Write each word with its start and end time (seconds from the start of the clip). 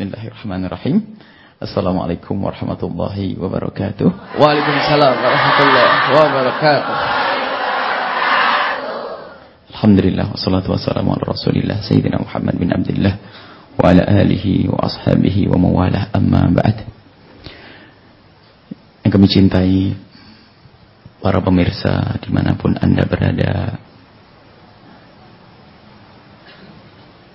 Bismillahirrahmanirrahim. 0.00 1.12
Assalamualaikum 1.60 2.32
warahmatullahi 2.40 3.36
wabarakatuh. 3.36 4.08
Waalaikumsalam 4.40 5.12
warahmatullahi 5.12 5.96
wabarakatuh. 6.16 6.96
Alhamdulillah 9.76 10.32
wassalatu 10.32 10.72
wassalamu 10.72 11.12
ala 11.12 11.36
Rasulillah 11.36 11.84
Sayyidina 11.84 12.16
Muhammad 12.16 12.56
bin 12.56 12.72
Abdullah 12.72 13.12
wa 13.76 13.92
ala 13.92 14.08
alihi 14.24 14.72
wa 14.72 14.88
ashabihi 14.88 15.52
wa 15.52 15.60
mawalah 15.68 16.08
amma 16.16 16.48
ba'd. 16.48 16.80
Yang 19.04 19.12
kami 19.12 19.26
cintai 19.28 19.92
para 21.20 21.44
pemirsa 21.44 22.16
di 22.24 22.32
mana 22.32 22.56
pun 22.56 22.72
anda 22.80 23.04
berada 23.04 23.76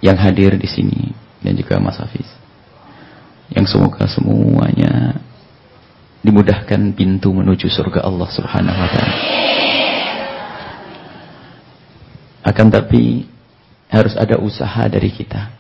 yang 0.01 0.17
hadir 0.17 0.57
di 0.57 0.65
sini 0.65 1.13
dan 1.45 1.53
juga 1.53 1.77
Mas 1.77 2.01
Hafiz. 2.01 2.34
Yang 3.55 3.71
semoga 3.71 4.03
semuanya 4.11 5.23
dimudahkan 6.25 6.91
pintu 6.97 7.31
menuju 7.31 7.71
surga 7.71 8.03
Allah 8.03 8.27
Subhanahu 8.27 8.79
wa 8.81 8.89
taala. 8.91 9.17
Akan 12.45 12.67
tapi 12.69 13.25
harus 13.89 14.13
ada 14.19 14.37
usaha 14.37 14.85
dari 14.91 15.09
kita. 15.09 15.55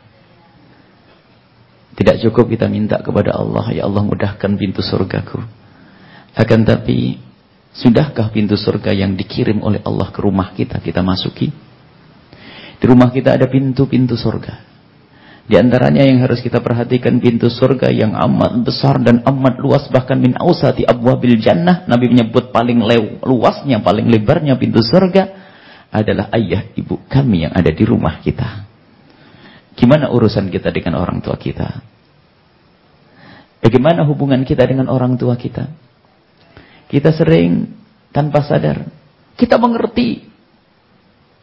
Tidak 1.95 2.19
cukup 2.27 2.51
kita 2.51 2.67
minta 2.67 2.99
kepada 2.99 3.31
Allah, 3.39 3.71
ya 3.71 3.87
Allah 3.87 4.03
mudahkan 4.03 4.51
pintu 4.59 4.83
surgaku. 4.83 5.39
Akan 6.35 6.67
tapi 6.67 7.15
sudahkah 7.71 8.27
pintu 8.35 8.59
surga 8.59 8.91
yang 8.91 9.15
dikirim 9.15 9.63
oleh 9.63 9.79
Allah 9.87 10.11
ke 10.11 10.19
rumah 10.19 10.51
kita 10.51 10.83
kita 10.83 10.99
masuki? 10.99 11.55
Di 12.75 12.85
rumah 12.91 13.07
kita 13.15 13.39
ada 13.39 13.47
pintu-pintu 13.47 14.19
surga. 14.19 14.74
Di 15.45 15.61
antaranya 15.61 16.01
yang 16.01 16.25
harus 16.25 16.41
kita 16.41 16.57
perhatikan 16.57 17.21
pintu 17.21 17.53
surga 17.53 17.93
yang 17.93 18.17
amat 18.17 18.65
besar 18.65 18.97
dan 18.97 19.21
amat 19.21 19.61
luas 19.61 19.85
bahkan 19.93 20.17
min 20.17 20.33
ausati 20.33 20.81
abwabil 20.81 21.37
jannah. 21.37 21.85
Nabi 21.85 22.09
menyebut 22.09 22.49
paling 22.49 22.81
luasnya, 23.21 23.77
paling 23.85 24.09
lebarnya 24.09 24.57
pintu 24.57 24.81
surga 24.81 25.45
adalah 25.93 26.33
ayah 26.33 26.65
ibu 26.73 26.97
kami 27.05 27.45
yang 27.45 27.53
ada 27.53 27.69
di 27.69 27.83
rumah 27.85 28.17
kita. 28.25 28.65
Gimana 29.77 30.09
urusan 30.09 30.49
kita 30.49 30.73
dengan 30.73 30.97
orang 30.97 31.21
tua 31.21 31.37
kita? 31.37 31.83
Bagaimana 33.61 34.01
hubungan 34.09 34.41
kita 34.41 34.65
dengan 34.65 34.89
orang 34.89 35.13
tua 35.13 35.37
kita? 35.37 35.69
Kita 36.89 37.13
sering 37.13 37.69
tanpa 38.09 38.41
sadar 38.41 38.81
kita 39.35 39.59
mengerti 39.59 40.23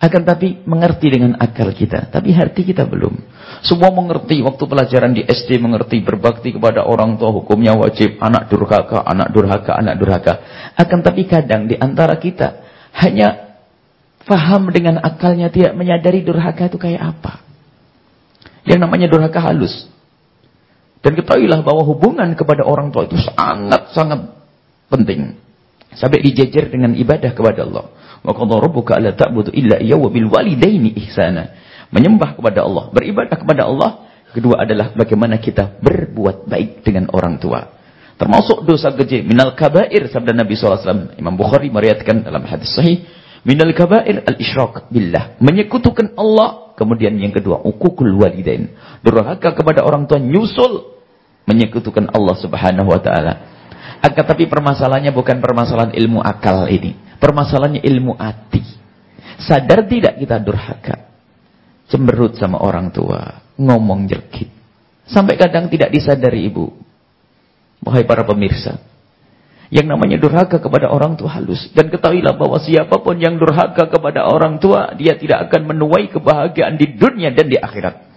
akan 0.03 0.23
tapi 0.27 0.59
mengerti 0.67 1.07
dengan 1.15 1.39
akal 1.39 1.71
kita. 1.71 2.11
Tapi 2.11 2.35
hati 2.35 2.67
kita 2.67 2.83
belum. 2.89 3.15
Semua 3.63 3.95
mengerti. 3.95 4.43
Waktu 4.43 4.65
pelajaran 4.67 5.15
di 5.15 5.23
SD 5.23 5.63
mengerti. 5.63 6.03
Berbakti 6.03 6.51
kepada 6.51 6.83
orang 6.83 7.15
tua 7.15 7.31
hukumnya 7.31 7.79
wajib. 7.79 8.19
Anak 8.19 8.51
durhaka, 8.51 9.07
anak 9.07 9.31
durhaka, 9.31 9.73
anak 9.79 9.95
durhaka. 10.03 10.35
Akan 10.75 11.01
tapi 11.01 11.31
kadang 11.31 11.71
di 11.71 11.79
antara 11.79 12.19
kita. 12.19 12.63
Hanya 12.99 13.59
faham 14.27 14.67
dengan 14.75 14.99
akalnya. 14.99 15.47
Tidak 15.49 15.79
menyadari 15.79 16.27
durhaka 16.27 16.67
itu 16.67 16.79
kayak 16.79 17.03
apa. 17.17 17.39
Yang 18.67 18.81
namanya 18.83 19.07
durhaka 19.07 19.39
halus. 19.39 19.87
Dan 21.03 21.19
ketahuilah 21.19 21.67
bahwa 21.67 21.83
hubungan 21.83 22.31
kepada 22.39 22.63
orang 22.63 22.95
tua 22.95 23.11
itu 23.11 23.19
sangat-sangat 23.19 24.39
penting. 24.87 25.35
Sampai 25.99 26.23
dijejer 26.23 26.71
dengan 26.71 26.95
ibadah 26.95 27.35
kepada 27.35 27.67
Allah. 27.67 27.91
Wa 28.23 28.33
qadha 28.33 28.55
rabbuka 28.63 28.97
alla 28.97 29.13
ta'budu 29.13 29.51
illa 29.51 29.83
iyyahu 29.83 30.07
bil 30.15 30.31
walidaini 30.31 30.95
ihsana. 30.95 31.72
Menyembah 31.93 32.41
kepada 32.41 32.65
Allah, 32.65 32.89
beribadah 32.89 33.37
kepada 33.37 33.69
Allah. 33.69 33.91
Kedua 34.33 34.65
adalah 34.65 34.97
bagaimana 34.97 35.37
kita 35.37 35.77
berbuat 35.77 36.49
baik 36.49 36.81
dengan 36.81 37.13
orang 37.13 37.37
tua. 37.37 37.69
Termasuk 38.17 38.65
dosa 38.65 38.89
gede 38.97 39.21
minal 39.21 39.53
kabair 39.53 40.09
sabda 40.09 40.33
Nabi 40.33 40.57
SAW. 40.57 41.21
Imam 41.21 41.37
Bukhari 41.37 41.69
meriatkan 41.69 42.25
dalam 42.25 42.49
hadis 42.49 42.73
sahih. 42.73 43.05
Minal 43.45 43.77
kabair 43.77 44.25
al-isyrak 44.25 44.89
billah. 44.89 45.37
Menyekutukan 45.37 46.17
Allah. 46.17 46.73
Kemudian 46.81 47.13
yang 47.21 47.37
kedua, 47.37 47.61
ukukul 47.61 48.09
walidain. 48.17 48.73
Durhaka 49.05 49.53
kepada 49.53 49.85
orang 49.85 50.09
tua 50.09 50.17
nyusul. 50.17 50.97
Menyekutukan 51.45 52.09
Allah 52.15 52.39
subhanahu 52.41 52.89
wa 52.89 53.01
ta'ala. 53.03 53.33
Akan 54.01 54.25
tapi 54.25 54.47
permasalahannya 54.49 55.13
bukan 55.13 55.43
permasalahan 55.43 55.93
ilmu 55.93 56.23
akal 56.25 56.71
ini. 56.71 56.97
Permasalahannya 57.21 57.83
ilmu 57.85 58.17
hati. 58.17 58.63
Sadar 59.43 59.85
tidak 59.91 60.23
kita 60.23 60.39
durhaka. 60.39 61.12
Cemberut 61.93 62.41
sama 62.41 62.57
orang 62.65 62.89
tua. 62.89 63.45
Ngomong 63.61 64.09
jelekit. 64.09 64.49
Sampai 65.05 65.37
kadang 65.37 65.69
tidak 65.69 65.93
disadari 65.93 66.49
ibu. 66.49 66.73
Wahai 67.85 68.09
para 68.09 68.25
pemirsa. 68.25 68.81
Yang 69.69 69.93
namanya 69.93 70.17
durhaka 70.17 70.57
kepada 70.57 70.89
orang 70.89 71.21
tua 71.21 71.37
halus. 71.37 71.69
Dan 71.77 71.93
ketahuilah 71.93 72.33
bahwa 72.41 72.57
siapa 72.65 72.97
pun 73.05 73.21
yang 73.21 73.37
durhaka 73.37 73.93
kepada 73.93 74.25
orang 74.25 74.57
tua. 74.57 74.97
Dia 74.97 75.21
tidak 75.21 75.53
akan 75.53 75.69
menuai 75.69 76.09
kebahagiaan 76.09 76.81
di 76.81 76.97
dunia 76.97 77.29
dan 77.29 77.53
di 77.53 77.61
akhirat. 77.61 78.13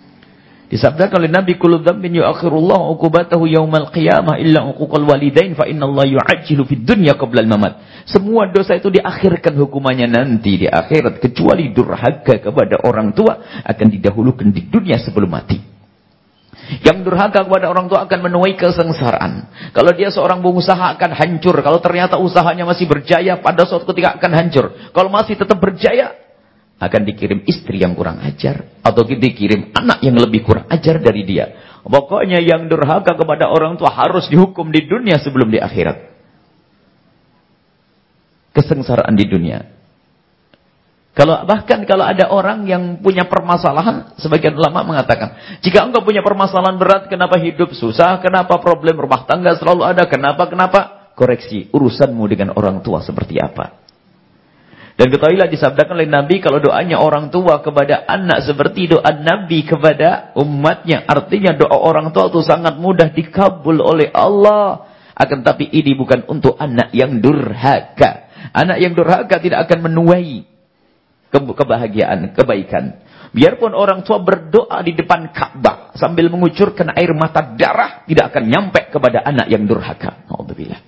Disabdakan 0.66 1.22
oleh 1.22 1.32
Nabi 1.32 1.62
kullu 1.62 1.84
dzambin 1.84 2.16
yu'akhirullah 2.18 2.90
uqubatahu 2.98 3.46
yaumal 3.46 3.94
qiyamah 3.94 4.42
illa 4.42 4.66
uquqal 4.66 5.06
walidain 5.06 5.54
fa 5.54 5.70
innallaha 5.70 6.10
yu'ajjilu 6.10 6.66
fid 6.66 6.82
dunya 6.82 7.14
qabla 7.14 7.46
al-mamat. 7.46 7.95
Semua 8.06 8.46
dosa 8.54 8.78
itu 8.78 8.94
diakhirkan 8.94 9.58
hukumannya 9.58 10.06
nanti 10.06 10.62
di 10.62 10.68
akhirat 10.70 11.18
kecuali 11.18 11.74
durhaka 11.74 12.38
kepada 12.38 12.86
orang 12.86 13.18
tua 13.18 13.66
akan 13.66 13.88
didahulukan 13.90 14.54
di 14.54 14.70
dunia 14.70 15.02
sebelum 15.02 15.34
mati. 15.34 15.58
Yang 16.86 17.06
durhaka 17.06 17.46
kepada 17.46 17.66
orang 17.70 17.90
tua 17.90 18.06
akan 18.06 18.20
menuai 18.30 18.54
kesengsaraan. 18.58 19.50
Kalau 19.74 19.90
dia 19.94 20.14
seorang 20.14 20.42
pengusaha 20.42 20.98
akan 20.98 21.12
hancur. 21.18 21.58
Kalau 21.66 21.82
ternyata 21.82 22.22
usahanya 22.22 22.66
masih 22.66 22.86
berjaya 22.86 23.42
pada 23.42 23.66
suatu 23.66 23.90
ketika 23.94 24.18
akan 24.22 24.32
hancur. 24.34 24.66
Kalau 24.94 25.10
masih 25.10 25.38
tetap 25.38 25.58
berjaya 25.58 26.14
akan 26.78 27.02
dikirim 27.10 27.42
istri 27.50 27.82
yang 27.82 27.98
kurang 27.98 28.22
ajar 28.22 28.70
atau 28.86 29.02
dikirim 29.02 29.74
anak 29.74 30.06
yang 30.06 30.18
lebih 30.18 30.46
kurang 30.46 30.70
ajar 30.70 31.02
dari 31.02 31.26
dia. 31.26 31.78
Pokoknya 31.86 32.42
yang 32.42 32.66
durhaka 32.70 33.14
kepada 33.14 33.50
orang 33.50 33.78
tua 33.78 33.94
harus 33.94 34.30
dihukum 34.30 34.70
di 34.74 34.86
dunia 34.90 35.22
sebelum 35.22 35.50
di 35.54 35.62
akhirat. 35.62 36.15
Kesengsaraan 38.56 39.14
di 39.20 39.28
dunia. 39.28 39.60
Kalau 41.16 41.48
bahkan 41.48 41.88
kalau 41.88 42.04
ada 42.04 42.28
orang 42.28 42.68
yang 42.68 43.00
punya 43.00 43.24
permasalahan, 43.24 44.20
sebagian 44.20 44.52
ulama 44.52 44.84
mengatakan, 44.84 45.60
jika 45.64 45.88
engkau 45.88 46.04
punya 46.04 46.20
permasalahan 46.20 46.76
berat, 46.76 47.08
kenapa 47.08 47.40
hidup 47.40 47.72
susah, 47.72 48.20
kenapa 48.20 48.60
problem 48.60 49.00
rumah 49.00 49.24
tangga 49.24 49.56
selalu 49.56 49.88
ada, 49.88 50.04
kenapa 50.12 50.44
kenapa? 50.52 50.80
Koreksi 51.16 51.72
urusanmu 51.72 52.24
dengan 52.28 52.52
orang 52.60 52.84
tua 52.84 53.00
seperti 53.00 53.40
apa? 53.40 53.86
Dan 54.96 55.12
ketahuilah 55.12 55.52
disabdakan 55.52 56.00
oleh 56.00 56.08
Nabi 56.08 56.40
kalau 56.40 56.60
doanya 56.60 57.00
orang 57.00 57.28
tua 57.28 57.60
kepada 57.60 58.08
anak 58.08 58.48
seperti 58.48 58.92
doa 58.96 59.12
Nabi 59.12 59.68
kepada 59.68 60.36
umatnya. 60.40 61.04
Artinya 61.04 61.52
doa 61.52 61.76
orang 61.76 62.16
tua 62.16 62.32
itu 62.32 62.40
sangat 62.40 62.80
mudah 62.80 63.12
dikabul 63.12 63.84
oleh 63.84 64.08
Allah. 64.16 64.88
Akan 65.16 65.44
tapi 65.44 65.68
ini 65.68 65.96
bukan 65.96 66.28
untuk 66.32 66.56
anak 66.60 66.96
yang 66.96 67.20
durhaka. 67.20 68.25
Anak 68.52 68.78
yang 68.82 68.94
durhaka 68.94 69.42
tidak 69.42 69.66
akan 69.70 69.90
menuai 69.90 70.46
kebahagiaan, 71.32 72.34
kebaikan. 72.36 73.02
Biarpun 73.36 73.76
orang 73.76 74.08
tua 74.08 74.24
berdoa 74.24 74.80
di 74.80 74.96
depan 74.96 75.28
Ka'bah 75.36 75.92
sambil 76.00 76.32
mengucurkan 76.32 76.96
air 76.96 77.12
mata 77.12 77.44
darah 77.44 78.08
tidak 78.08 78.32
akan 78.32 78.44
nyampe 78.48 78.88
kepada 78.88 79.20
anak 79.28 79.52
yang 79.52 79.68
durhaka. 79.68 80.24
Alhamdulillah. 80.32 80.80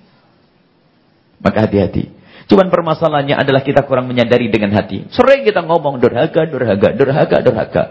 Maka 1.44 1.58
hati-hati. 1.68 2.08
Cuman 2.48 2.72
permasalahannya 2.72 3.36
adalah 3.36 3.60
kita 3.60 3.84
kurang 3.84 4.08
menyadari 4.08 4.48
dengan 4.48 4.72
hati. 4.72 5.04
Sering 5.12 5.44
kita 5.44 5.60
ngomong 5.60 6.00
durhaka, 6.00 6.48
durhaka, 6.48 6.88
durhaka, 6.96 7.36
durhaka. 7.44 7.84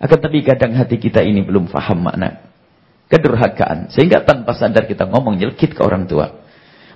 Akan 0.00 0.18
tapi 0.18 0.40
kadang 0.40 0.72
hati 0.72 0.96
kita 0.96 1.20
ini 1.20 1.44
belum 1.44 1.68
faham 1.68 2.08
makna 2.08 2.52
kedurhakaan. 3.12 3.92
Sehingga 3.92 4.24
tanpa 4.24 4.56
sadar 4.56 4.88
kita 4.88 5.04
ngomong 5.04 5.36
nyelkit 5.36 5.76
ke 5.76 5.80
orang 5.84 6.08
tua. 6.08 6.41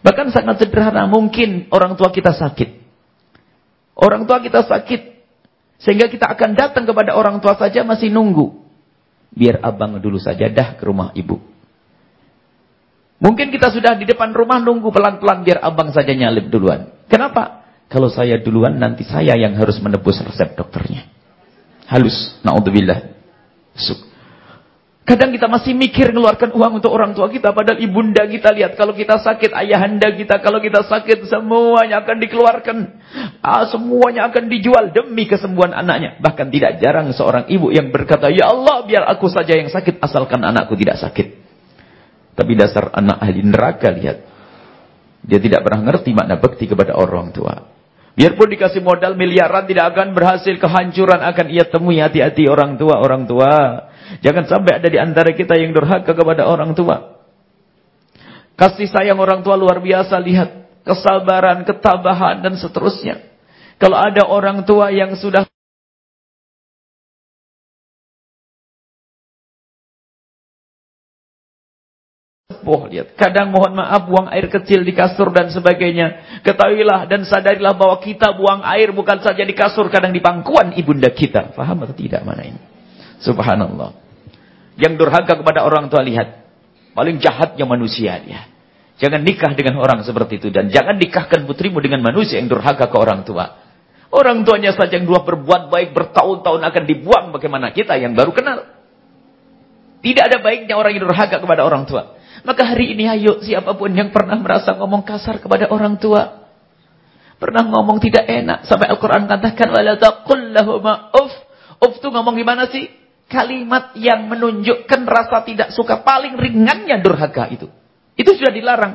Bahkan 0.00 0.32
sangat 0.32 0.60
sederhana. 0.60 1.08
Mungkin 1.08 1.72
orang 1.72 1.94
tua 1.94 2.12
kita 2.12 2.34
sakit. 2.34 2.82
Orang 3.96 4.28
tua 4.28 4.42
kita 4.44 4.64
sakit. 4.64 5.16
Sehingga 5.80 6.08
kita 6.08 6.28
akan 6.32 6.56
datang 6.56 6.84
kepada 6.88 7.16
orang 7.16 7.40
tua 7.40 7.56
saja 7.56 7.84
masih 7.84 8.08
nunggu. 8.08 8.64
Biar 9.36 9.60
abang 9.60 10.00
dulu 10.00 10.16
saja 10.16 10.48
dah 10.48 10.76
ke 10.76 10.82
rumah 10.84 11.12
ibu. 11.12 11.36
Mungkin 13.16 13.48
kita 13.48 13.72
sudah 13.72 13.96
di 13.96 14.04
depan 14.04 14.32
rumah 14.36 14.60
nunggu 14.60 14.92
pelan-pelan 14.92 15.40
biar 15.40 15.64
abang 15.64 15.88
saja 15.92 16.12
nyalip 16.12 16.52
duluan. 16.52 16.92
Kenapa? 17.08 17.64
Kalau 17.88 18.12
saya 18.12 18.36
duluan 18.40 18.76
nanti 18.76 19.06
saya 19.06 19.36
yang 19.38 19.56
harus 19.56 19.80
menebus 19.80 20.20
resep 20.20 20.52
dokternya. 20.52 21.08
Halus. 21.88 22.36
Na'udzubillah. 22.44 23.14
Kadang 25.06 25.30
kita 25.30 25.46
masih 25.46 25.70
mikir 25.70 26.10
mengeluarkan 26.10 26.50
uang 26.50 26.82
untuk 26.82 26.90
orang 26.90 27.14
tua 27.14 27.30
kita. 27.30 27.54
Padahal 27.54 27.78
ibunda 27.78 28.26
kita 28.26 28.50
lihat. 28.50 28.74
Kalau 28.74 28.90
kita 28.90 29.22
sakit, 29.22 29.54
ayahanda 29.54 30.10
kita. 30.10 30.42
Kalau 30.42 30.58
kita 30.58 30.82
sakit, 30.82 31.30
semuanya 31.30 32.02
akan 32.02 32.16
dikeluarkan. 32.26 32.76
Ah, 33.38 33.70
semuanya 33.70 34.26
akan 34.26 34.50
dijual 34.50 34.90
demi 34.90 35.30
kesembuhan 35.30 35.78
anaknya. 35.78 36.18
Bahkan 36.18 36.50
tidak 36.50 36.82
jarang 36.82 37.14
seorang 37.14 37.46
ibu 37.46 37.70
yang 37.70 37.94
berkata, 37.94 38.34
Ya 38.34 38.50
Allah, 38.50 38.82
biar 38.82 39.06
aku 39.06 39.30
saja 39.30 39.54
yang 39.54 39.70
sakit. 39.70 40.02
Asalkan 40.02 40.42
anakku 40.42 40.74
tidak 40.74 40.98
sakit. 40.98 41.38
Tapi 42.34 42.52
dasar 42.58 42.90
anak 42.90 43.22
ahli 43.22 43.46
neraka, 43.46 43.94
lihat. 43.94 44.26
Dia 45.22 45.38
tidak 45.38 45.62
pernah 45.62 45.86
ngerti 45.86 46.10
makna 46.18 46.42
bekti 46.42 46.66
kepada 46.66 46.98
orang 46.98 47.30
tua. 47.30 47.54
Biarpun 48.18 48.50
dikasih 48.50 48.82
modal 48.82 49.14
miliaran, 49.14 49.70
tidak 49.70 49.94
akan 49.94 50.18
berhasil. 50.18 50.58
Kehancuran 50.58 51.22
akan 51.22 51.46
ia 51.46 51.62
temui 51.70 52.02
hati-hati 52.02 52.50
orang 52.50 52.74
tua. 52.74 52.98
Orang 52.98 53.30
tua. 53.30 53.86
Jangan 54.22 54.44
sampai 54.46 54.78
ada 54.78 54.88
di 54.88 54.98
antara 54.98 55.30
kita 55.34 55.58
yang 55.58 55.74
durhaka 55.74 56.14
kepada 56.14 56.46
orang 56.46 56.72
tua. 56.72 57.16
Kasih 58.56 58.88
sayang 58.88 59.20
orang 59.20 59.44
tua 59.44 59.54
luar 59.54 59.84
biasa, 59.84 60.16
lihat. 60.22 60.50
Kesabaran, 60.86 61.66
ketabahan, 61.66 62.40
dan 62.46 62.54
seterusnya. 62.56 63.20
Kalau 63.76 63.98
ada 63.98 64.24
orang 64.24 64.64
tua 64.64 64.88
yang 64.88 65.12
sudah 65.18 65.44
Oh, 72.66 72.82
lihat. 72.90 73.14
Kadang 73.14 73.54
mohon 73.54 73.78
maaf 73.78 74.10
buang 74.10 74.26
air 74.26 74.50
kecil 74.50 74.82
di 74.82 74.90
kasur 74.90 75.30
dan 75.30 75.54
sebagainya. 75.54 76.40
Ketahuilah 76.42 77.06
dan 77.06 77.22
sadarilah 77.22 77.78
bahwa 77.78 78.02
kita 78.02 78.34
buang 78.34 78.66
air 78.66 78.90
bukan 78.90 79.22
saja 79.22 79.46
di 79.46 79.54
kasur, 79.54 79.86
kadang 79.86 80.10
di 80.10 80.18
pangkuan 80.18 80.74
ibunda 80.74 81.06
kita. 81.14 81.54
Faham 81.54 81.86
atau 81.86 81.94
tidak 81.94 82.26
mana 82.26 82.42
ini? 82.42 82.75
Subhanallah. 83.26 83.90
Yang 84.78 85.02
durhaka 85.02 85.34
kepada 85.34 85.66
orang 85.66 85.90
tua 85.90 86.06
lihat. 86.06 86.46
Paling 86.94 87.18
jahatnya 87.18 87.66
manusia 87.66 88.16
dia. 88.22 88.46
Jangan 88.96 89.20
nikah 89.20 89.52
dengan 89.52 89.76
orang 89.82 90.00
seperti 90.06 90.40
itu. 90.40 90.48
Dan 90.48 90.70
jangan 90.72 90.96
nikahkan 90.96 91.44
putrimu 91.44 91.82
dengan 91.82 92.00
manusia 92.00 92.38
yang 92.38 92.48
durhaka 92.48 92.88
ke 92.88 92.96
orang 92.96 93.26
tua. 93.26 93.66
Orang 94.08 94.46
tuanya 94.46 94.72
saja 94.72 94.96
yang 94.96 95.04
dua 95.04 95.26
berbuat 95.26 95.68
baik 95.68 95.92
bertahun-tahun 95.92 96.62
akan 96.62 96.82
dibuang. 96.86 97.34
Bagaimana 97.34 97.74
kita 97.74 97.98
yang 97.98 98.14
baru 98.16 98.32
kenal. 98.32 98.64
Tidak 100.00 100.22
ada 100.22 100.38
baiknya 100.38 100.78
orang 100.78 100.94
yang 100.94 101.04
durhaka 101.04 101.42
kepada 101.42 101.66
orang 101.66 101.84
tua. 101.84 102.16
Maka 102.46 102.62
hari 102.62 102.94
ini 102.94 103.10
ayo 103.10 103.42
siapa 103.42 103.74
pun 103.74 103.90
yang 103.90 104.14
pernah 104.14 104.38
merasa 104.38 104.78
ngomong 104.78 105.02
kasar 105.02 105.42
kepada 105.42 105.66
orang 105.68 105.98
tua. 105.98 106.46
Pernah 107.36 107.68
ngomong 107.68 108.00
tidak 108.00 108.24
enak. 108.24 108.64
Sampai 108.64 108.88
Al-Quran 108.88 109.28
katakan. 109.28 109.68
Uf. 111.12 111.32
Uf 111.76 111.92
itu 112.00 112.08
ngomong 112.08 112.32
gimana 112.40 112.72
sih? 112.72 112.88
Kalimat 113.26 113.94
yang 113.98 114.30
menunjukkan 114.30 115.00
rasa 115.06 115.42
tidak 115.42 115.74
suka 115.74 116.02
paling 116.02 116.38
ringannya 116.38 117.02
durhaka 117.02 117.50
itu. 117.50 117.66
Itu 118.16 118.32
sudah 118.34 118.52
dilarang. 118.54 118.92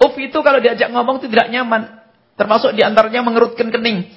Uf 0.00 0.16
itu 0.16 0.38
kalau 0.40 0.60
diajak 0.60 0.88
ngomong 0.92 1.20
itu 1.20 1.28
tidak 1.28 1.52
nyaman. 1.52 2.00
Termasuk 2.40 2.72
di 2.72 2.80
antaranya 2.80 3.20
mengerutkan 3.20 3.68
kening. 3.68 4.16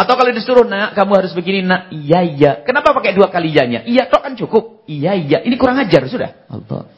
Atau 0.00 0.14
kalau 0.16 0.30
disuruh, 0.32 0.64
nak 0.64 0.96
kamu 0.96 1.12
harus 1.12 1.32
begini, 1.34 1.60
nak. 1.60 1.92
Iya, 1.92 2.20
iya. 2.24 2.52
Kenapa 2.64 2.94
pakai 2.94 3.12
dua 3.12 3.28
kali 3.28 3.52
iyanya? 3.52 3.84
Iya, 3.84 4.08
toh 4.08 4.22
kan 4.22 4.32
cukup. 4.38 4.86
Iya, 4.88 5.12
iya. 5.18 5.38
Ini 5.44 5.58
kurang 5.60 5.76
ajar, 5.76 6.08
sudah. 6.08 6.30
Allah. 6.48 6.88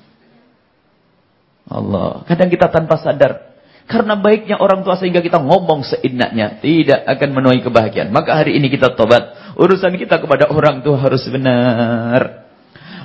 Allah. 1.66 2.10
Kadang 2.28 2.46
kita 2.52 2.70
tanpa 2.70 3.00
sadar. 3.00 3.56
Karena 3.90 4.14
baiknya 4.14 4.62
orang 4.62 4.86
tua 4.86 4.94
sehingga 4.94 5.18
kita 5.18 5.42
ngomong 5.42 5.82
seenaknya. 5.82 6.62
Tidak 6.62 7.02
akan 7.02 7.28
menuai 7.34 7.58
kebahagiaan. 7.64 8.14
Maka 8.14 8.38
hari 8.38 8.54
ini 8.60 8.70
kita 8.70 8.94
tobat. 8.94 9.34
Urusan 9.56 9.94
kita 10.00 10.16
kepada 10.16 10.48
orang 10.48 10.80
tua 10.80 10.96
harus 10.96 11.24
benar. 11.28 12.48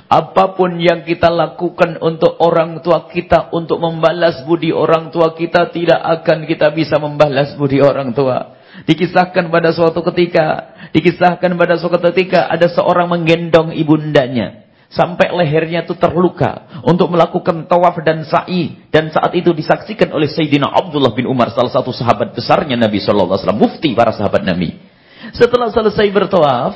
Apa 0.08 0.56
pun 0.56 0.80
yang 0.80 1.04
kita 1.04 1.28
lakukan 1.28 2.00
untuk 2.00 2.40
orang 2.40 2.80
tua 2.80 3.04
kita. 3.12 3.52
Untuk 3.52 3.76
membalas 3.76 4.40
budi 4.48 4.72
orang 4.72 5.12
tua 5.12 5.36
kita. 5.36 5.68
Tidak 5.68 6.00
akan 6.00 6.48
kita 6.48 6.72
bisa 6.72 6.96
membalas 6.96 7.52
budi 7.60 7.84
orang 7.84 8.16
tua. 8.16 8.56
Dikisahkan 8.88 9.52
pada 9.52 9.68
suatu 9.76 10.00
ketika. 10.08 10.72
Dikisahkan 10.96 11.52
pada 11.60 11.76
suatu 11.76 12.00
ketika. 12.08 12.48
Ada 12.48 12.72
seorang 12.72 13.12
menggendong 13.12 13.76
ibundanya. 13.76 14.64
Sampai 14.88 15.28
lehernya 15.28 15.84
itu 15.84 15.92
terluka. 16.00 16.80
Untuk 16.88 17.12
melakukan 17.12 17.68
tawaf 17.68 18.00
dan 18.00 18.24
sa'i. 18.24 18.88
Dan 18.88 19.12
saat 19.12 19.36
itu 19.36 19.52
disaksikan 19.52 20.08
oleh 20.16 20.32
Sayyidina 20.32 20.72
Abdullah 20.72 21.12
bin 21.12 21.28
Umar. 21.28 21.52
Salah 21.52 21.68
satu 21.68 21.92
sahabat 21.92 22.32
besarnya 22.32 22.80
Nabi 22.80 22.96
SAW. 22.96 23.36
Mufti 23.52 23.92
para 23.92 24.16
sahabat 24.16 24.40
Nabi. 24.40 24.87
Setelah 25.34 25.72
selesai 25.72 26.06
bertawaf. 26.12 26.72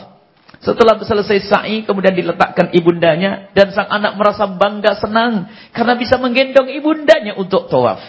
Setelah 0.62 0.98
selesai 1.00 1.38
sa'i. 1.48 1.84
Kemudian 1.86 2.12
diletakkan 2.16 2.72
ibundanya. 2.72 3.52
Dan 3.52 3.70
sang 3.72 3.88
anak 3.88 4.18
merasa 4.18 4.48
bangga 4.48 4.98
senang. 4.98 5.48
Karena 5.70 5.94
bisa 5.96 6.16
menggendong 6.18 6.68
ibundanya 6.72 7.36
untuk 7.36 7.68
tawaf. 7.70 8.00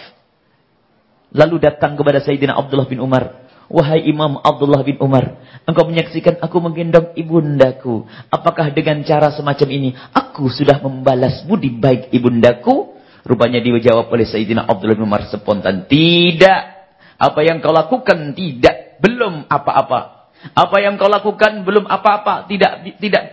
Lalu 1.34 1.66
datang 1.66 1.98
kepada 1.98 2.22
Sayyidina 2.22 2.54
Abdullah 2.54 2.86
bin 2.86 3.02
Umar. 3.02 3.44
Wahai 3.74 4.06
Imam 4.06 4.38
Abdullah 4.38 4.86
bin 4.86 5.02
Umar, 5.02 5.40
engkau 5.66 5.88
menyaksikan 5.88 6.38
aku 6.38 6.62
menggendong 6.62 7.16
ibundaku. 7.18 8.06
Apakah 8.28 8.70
dengan 8.70 9.02
cara 9.02 9.34
semacam 9.34 9.68
ini, 9.72 9.90
aku 10.14 10.52
sudah 10.52 10.78
membalas 10.84 11.42
budi 11.48 11.74
baik 11.74 12.14
ibundaku? 12.14 12.94
Rupanya 13.24 13.64
dijawab 13.64 14.12
oleh 14.12 14.28
Sayyidina 14.28 14.68
Abdullah 14.68 15.00
bin 15.00 15.08
Umar 15.08 15.26
spontan. 15.32 15.88
Tidak. 15.88 16.62
Apa 17.18 17.40
yang 17.42 17.64
kau 17.64 17.72
lakukan 17.72 18.36
tidak. 18.36 19.00
Belum 19.00 19.48
apa-apa. 19.48 20.23
Apa 20.52 20.84
yang 20.84 21.00
kau 21.00 21.08
lakukan 21.08 21.64
belum 21.64 21.88
apa-apa. 21.88 22.52
Tidak 22.52 23.00
tidak 23.00 23.24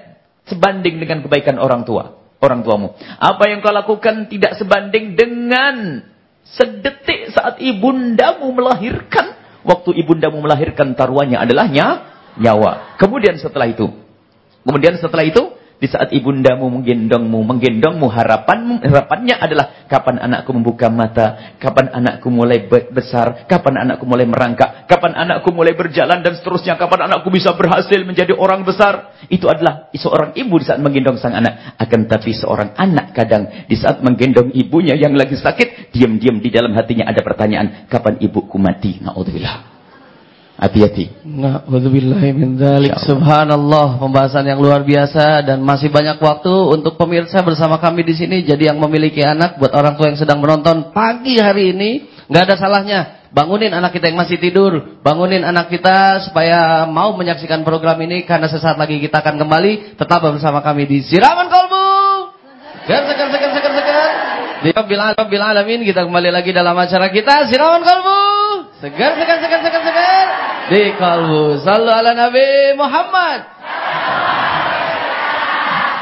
sebanding 0.47 1.03
dengan 1.03 1.27
kebaikan 1.27 1.59
orang 1.59 1.83
tua. 1.83 2.15
Orang 2.39 2.63
tuamu. 2.63 2.95
Apa 3.19 3.51
yang 3.51 3.59
kau 3.61 3.75
lakukan 3.75 4.31
tidak 4.31 4.55
sebanding 4.57 5.19
dengan 5.19 6.07
sedetik 6.47 7.35
saat 7.35 7.59
ibundamu 7.61 8.49
melahirkan 8.55 9.41
Waktu 9.61 9.93
ibundamu 10.01 10.41
melahirkan 10.41 10.97
taruhannya 10.97 11.37
adalah 11.37 11.69
nyawa. 12.41 12.97
Kemudian 12.97 13.37
setelah 13.37 13.69
itu. 13.69 13.93
Kemudian 14.65 14.97
setelah 14.97 15.25
itu. 15.29 15.53
Di 15.81 15.89
saat 15.89 16.13
ibundamu 16.13 16.69
menggendongmu, 16.69 17.41
menggendongmu, 17.41 18.05
harapan, 18.13 18.85
harapannya 18.85 19.33
adalah 19.41 19.89
kapan 19.89 20.21
anakku 20.21 20.53
membuka 20.53 20.93
mata, 20.93 21.57
kapan 21.57 21.89
anakku 21.89 22.29
mulai 22.29 22.69
besar, 22.69 23.49
kapan 23.49 23.89
anakku 23.89 24.05
mulai 24.05 24.29
merangkak, 24.29 24.85
kapan 24.85 25.17
anakku 25.17 25.49
mulai 25.57 25.73
berjalan 25.73 26.21
dan 26.21 26.37
seterusnya, 26.37 26.77
kapan 26.77 27.09
anakku 27.09 27.33
bisa 27.33 27.57
berhasil 27.57 27.97
menjadi 28.05 28.37
orang 28.37 28.61
besar. 28.61 29.17
Itu 29.33 29.49
adalah 29.49 29.89
seorang 29.97 30.37
ibu 30.37 30.61
di 30.61 30.69
saat 30.69 30.85
menggendong 30.85 31.17
sang 31.17 31.33
anak. 31.33 31.81
Akan 31.81 32.05
tapi 32.05 32.37
seorang 32.37 32.77
anak 32.77 33.17
kadang 33.17 33.49
di 33.65 33.73
saat 33.73 34.05
menggendong 34.05 34.53
ibunya 34.53 34.93
yang 35.01 35.17
lagi 35.17 35.41
sakit, 35.41 35.97
diam-diam 35.97 36.45
di 36.45 36.53
dalam 36.53 36.77
hatinya 36.77 37.09
ada 37.09 37.25
pertanyaan, 37.25 37.89
kapan 37.89 38.21
ibuku 38.21 38.61
mati? 38.61 39.01
Na'udzubillah. 39.01 39.70
Hati-hati. 40.61 41.25
min 41.25 42.61
Subhanallah, 43.01 43.97
pembahasan 43.97 44.45
yang 44.45 44.61
luar 44.61 44.85
biasa 44.85 45.41
dan 45.41 45.65
masih 45.65 45.89
banyak 45.89 46.21
waktu 46.21 46.53
untuk 46.53 47.01
pemirsa 47.01 47.41
bersama 47.41 47.81
kami 47.81 48.05
di 48.05 48.13
sini. 48.13 48.45
Jadi 48.45 48.69
yang 48.69 48.77
memiliki 48.77 49.25
anak 49.25 49.57
buat 49.57 49.73
orang 49.73 49.97
tua 49.97 50.13
yang 50.13 50.21
sedang 50.21 50.45
menonton 50.45 50.93
pagi 50.93 51.41
hari 51.41 51.73
ini, 51.73 52.13
nggak 52.29 52.43
ada 52.45 52.57
salahnya 52.61 53.01
bangunin 53.31 53.71
anak 53.71 53.95
kita 53.95 54.11
yang 54.11 54.19
masih 54.19 54.37
tidur, 54.43 55.01
bangunin 55.01 55.47
anak 55.47 55.71
kita 55.71 56.29
supaya 56.29 56.85
mau 56.91 57.15
menyaksikan 57.15 57.63
program 57.63 57.97
ini 58.03 58.27
karena 58.27 58.51
sesaat 58.51 58.77
lagi 58.77 58.99
kita 58.99 59.23
akan 59.23 59.39
kembali 59.39 59.97
tetap 59.97 60.21
bersama 60.21 60.61
kami 60.61 60.85
di 60.85 60.99
Siraman 61.07 61.47
Kolbu. 61.47 61.87
Segar 62.85 63.07
segar 63.07 63.29
segar 63.31 63.51
segar 63.55 63.73
segar. 63.73 64.11
Di 64.61 64.71
Rabbil 64.77 65.41
Alamin 65.41 65.81
kita 65.87 66.05
kembali 66.05 66.29
lagi 66.29 66.51
dalam 66.51 66.75
acara 66.75 67.09
kita 67.09 67.49
Siraman 67.49 67.81
Kolbu. 67.87 68.21
Segar 68.83 69.15
segar 69.17 69.39
segar 69.41 69.61
segar 69.63 69.83
segar 69.87 69.90
di 70.71 70.95
kalbu. 70.95 71.59
Sallu 71.67 71.91
ala 71.91 72.15
Nabi 72.15 72.79
Muhammad. 72.79 73.41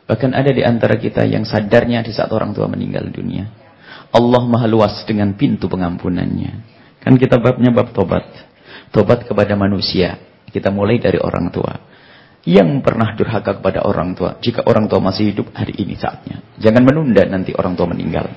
Bahkan 0.09 0.33
ada 0.33 0.49
di 0.49 0.65
antara 0.65 0.97
kita 0.97 1.21
yang 1.21 1.45
sadarnya 1.45 2.01
di 2.01 2.09
saat 2.09 2.33
orang 2.33 2.49
tua 2.57 2.65
meninggal 2.65 3.13
dunia. 3.13 3.45
Allah 4.09 4.41
maha 4.41 4.65
luas 4.65 5.05
dengan 5.05 5.37
pintu 5.37 5.69
pengampunannya. 5.69 6.65
Kan 7.05 7.13
kita 7.21 7.37
babnya 7.37 7.69
bab 7.69 7.93
tobat. 7.93 8.25
Tobat 8.89 9.29
kepada 9.29 9.53
manusia. 9.53 10.17
Kita 10.49 10.73
mulai 10.73 10.97
dari 10.97 11.21
orang 11.21 11.53
tua. 11.53 11.88
Yang 12.47 12.83
pernah 12.83 13.13
durhaka 13.19 13.59
kepada 13.59 13.83
orang 13.83 14.15
tua. 14.15 14.39
Jika 14.39 14.63
orang 14.63 14.87
tua 14.87 15.03
masih 15.03 15.35
hidup, 15.35 15.51
hari 15.51 15.75
ini 15.75 15.99
saatnya. 15.99 16.39
Jangan 16.55 16.83
menunda 16.87 17.23
nanti 17.27 17.51
orang 17.51 17.75
tua 17.75 17.87
meninggal. 17.91 18.31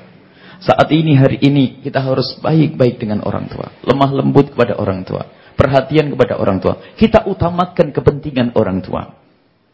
Saat 0.62 0.90
ini, 0.94 1.18
hari 1.18 1.42
ini, 1.42 1.82
kita 1.82 2.02
harus 2.02 2.38
baik-baik 2.38 2.98
dengan 3.02 3.22
orang 3.26 3.50
tua. 3.50 3.70
Lemah 3.82 4.10
lembut 4.10 4.54
kepada 4.54 4.78
orang 4.78 5.02
tua. 5.02 5.26
Perhatian 5.54 6.10
kepada 6.14 6.38
orang 6.38 6.58
tua. 6.58 6.78
Kita 6.98 7.26
utamakan 7.26 7.94
kepentingan 7.94 8.54
orang 8.58 8.82
tua. 8.82 9.22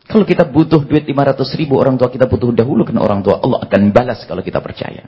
Kalau 0.08 0.25
kita 0.25 0.49
butuh 0.49 0.88
duit 0.88 1.04
500 1.04 1.61
ribu 1.61 1.76
orang 1.76 2.00
tua 2.00 2.08
kita 2.08 2.25
butuh 2.25 2.49
dahulu 2.56 2.88
kena 2.88 3.04
orang 3.04 3.20
tua. 3.20 3.44
Allah 3.44 3.61
akan 3.68 3.92
balas 3.92 4.25
kalau 4.25 4.40
kita 4.40 4.64
percaya. 4.64 5.04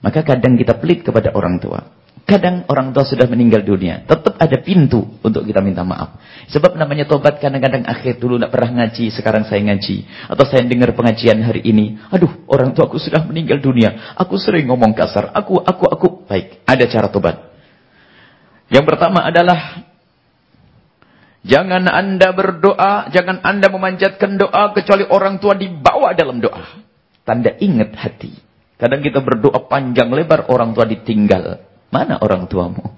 Maka 0.00 0.24
kadang 0.24 0.56
kita 0.56 0.80
pelit 0.80 1.04
kepada 1.04 1.36
orang 1.36 1.60
tua. 1.60 1.99
Kadang 2.28 2.62
orang 2.70 2.94
tua 2.94 3.02
sudah 3.02 3.26
meninggal 3.26 3.66
dunia. 3.66 4.06
Tetap 4.06 4.38
ada 4.38 4.56
pintu 4.62 5.18
untuk 5.24 5.42
kita 5.42 5.58
minta 5.58 5.82
maaf. 5.82 6.20
Sebab 6.52 6.78
namanya 6.78 7.08
tobat 7.08 7.42
kadang-kadang 7.42 7.82
akhir 7.82 8.22
dulu 8.22 8.38
tidak 8.38 8.54
pernah 8.54 8.70
ngaji. 8.82 9.10
Sekarang 9.10 9.42
saya 9.48 9.60
ngaji. 9.66 10.28
Atau 10.30 10.44
saya 10.46 10.62
dengar 10.62 10.94
pengajian 10.94 11.42
hari 11.42 11.64
ini. 11.66 11.98
Aduh 12.14 12.46
orang 12.46 12.70
tua 12.70 12.86
aku 12.86 13.02
sudah 13.02 13.26
meninggal 13.26 13.58
dunia. 13.58 14.14
Aku 14.14 14.38
sering 14.38 14.70
ngomong 14.70 14.94
kasar. 14.94 15.34
Aku, 15.34 15.58
aku, 15.58 15.84
aku. 15.90 16.08
Baik. 16.30 16.62
Ada 16.68 16.86
cara 16.86 17.06
tobat. 17.10 17.36
Yang 18.70 18.84
pertama 18.86 19.26
adalah 19.26 19.90
Jangan 21.40 21.88
anda 21.88 22.36
berdoa, 22.36 23.08
jangan 23.08 23.40
anda 23.40 23.72
memanjatkan 23.72 24.36
doa 24.36 24.76
kecuali 24.76 25.08
orang 25.08 25.40
tua 25.40 25.56
dibawa 25.56 26.12
dalam 26.12 26.36
doa. 26.36 26.84
Tanda 27.24 27.56
ingat 27.56 27.96
hati. 27.96 28.36
Kadang 28.76 29.00
kita 29.00 29.24
berdoa 29.24 29.64
panjang 29.64 30.12
lebar, 30.12 30.52
orang 30.52 30.76
tua 30.76 30.84
ditinggal. 30.84 31.69
Mana 31.90 32.18
orang 32.22 32.46
tuamu? 32.46 32.96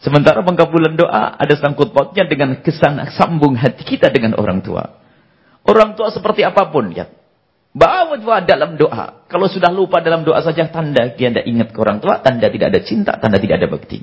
Sementara 0.00 0.40
pengkabulan 0.42 0.96
doa 0.96 1.36
ada 1.36 1.54
sangkut 1.60 1.92
pautnya 1.92 2.24
dengan 2.24 2.58
kesan 2.64 2.98
sambung 3.14 3.54
hati 3.54 3.84
kita 3.84 4.08
dengan 4.10 4.34
orang 4.34 4.64
tua. 4.64 4.98
Orang 5.62 5.94
tua 5.94 6.08
seperti 6.08 6.40
apa 6.40 6.72
pun, 6.72 6.90
ya. 6.90 7.06
Bawa 7.70 8.42
dalam 8.42 8.74
doa. 8.74 9.22
Kalau 9.30 9.46
sudah 9.46 9.70
lupa 9.70 10.02
dalam 10.02 10.26
doa 10.26 10.42
saja, 10.42 10.66
tanda 10.72 11.14
dia 11.14 11.30
tidak 11.30 11.46
ingat 11.46 11.68
ke 11.70 11.78
orang 11.78 12.02
tua, 12.02 12.18
tanda 12.18 12.50
tidak 12.50 12.74
ada 12.74 12.80
cinta, 12.82 13.14
tanda 13.20 13.38
tidak 13.38 13.62
ada 13.62 13.68
bakti. 13.70 14.02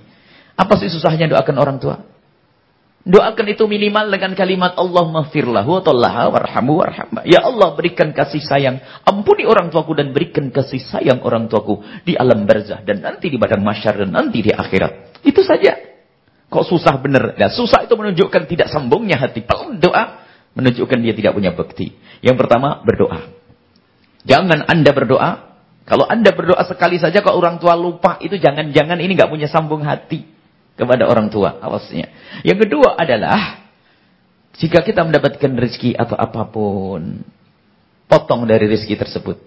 Apa 0.55 0.79
sih 0.79 0.87
susahnya 0.87 1.27
doakan 1.27 1.57
orang 1.59 1.77
tua? 1.81 1.99
Doakan 3.07 3.47
itu 3.47 3.63
minimal 3.71 4.11
dengan 4.11 4.35
kalimat 4.35 4.75
Allah 4.75 5.07
maghfirlahu 5.07 5.79
atallaha 5.79 6.27
warhamu 6.27 6.83
warhamah. 6.83 7.23
Ya 7.23 7.39
Allah 7.39 7.71
berikan 7.71 8.11
kasih 8.11 8.43
sayang. 8.43 8.83
Ampuni 9.07 9.47
orang 9.47 9.71
tuaku 9.71 9.95
dan 9.95 10.11
berikan 10.11 10.51
kasih 10.51 10.83
sayang 10.83 11.23
orang 11.23 11.47
tuaku 11.47 11.79
di 12.03 12.19
alam 12.19 12.43
barzah. 12.43 12.83
Dan 12.83 12.99
nanti 12.99 13.31
di 13.31 13.39
badan 13.39 13.63
masyar 13.63 14.03
dan 14.03 14.11
nanti 14.11 14.43
di 14.43 14.51
akhirat. 14.51 15.23
Itu 15.23 15.39
saja. 15.39 15.79
Kok 16.51 16.67
susah 16.67 16.99
benar? 16.99 17.39
Dan 17.39 17.47
susah 17.47 17.87
itu 17.87 17.95
menunjukkan 17.95 18.43
tidak 18.43 18.67
sambungnya 18.75 19.15
hati. 19.15 19.39
Pelan 19.39 19.79
doa 19.79 20.27
menunjukkan 20.59 20.99
dia 20.99 21.15
tidak 21.15 21.31
punya 21.31 21.55
bukti. 21.55 21.95
Yang 22.19 22.43
pertama 22.43 22.83
berdoa. 22.83 23.23
Jangan 24.27 24.67
anda 24.67 24.91
berdoa. 24.91 25.55
Kalau 25.87 26.03
anda 26.03 26.35
berdoa 26.35 26.59
sekali 26.67 26.99
saja 26.99 27.23
kalau 27.23 27.39
orang 27.39 27.55
tua 27.63 27.71
lupa 27.79 28.19
itu 28.19 28.35
jangan-jangan 28.35 28.99
ini 28.99 29.15
nggak 29.15 29.31
punya 29.31 29.47
sambung 29.47 29.87
hati 29.87 30.36
kepada 30.77 31.09
orang 31.09 31.27
tua. 31.33 31.57
Awasnya. 31.59 32.07
Yang 32.45 32.69
kedua 32.69 32.95
adalah 32.95 33.65
jika 34.57 34.85
kita 34.85 35.03
mendapatkan 35.03 35.51
rezeki 35.57 35.97
atau 35.97 36.15
apa 36.17 36.47
pun, 36.47 37.25
potong 38.05 38.45
dari 38.45 38.69
rezeki 38.69 38.95
tersebut. 38.95 39.37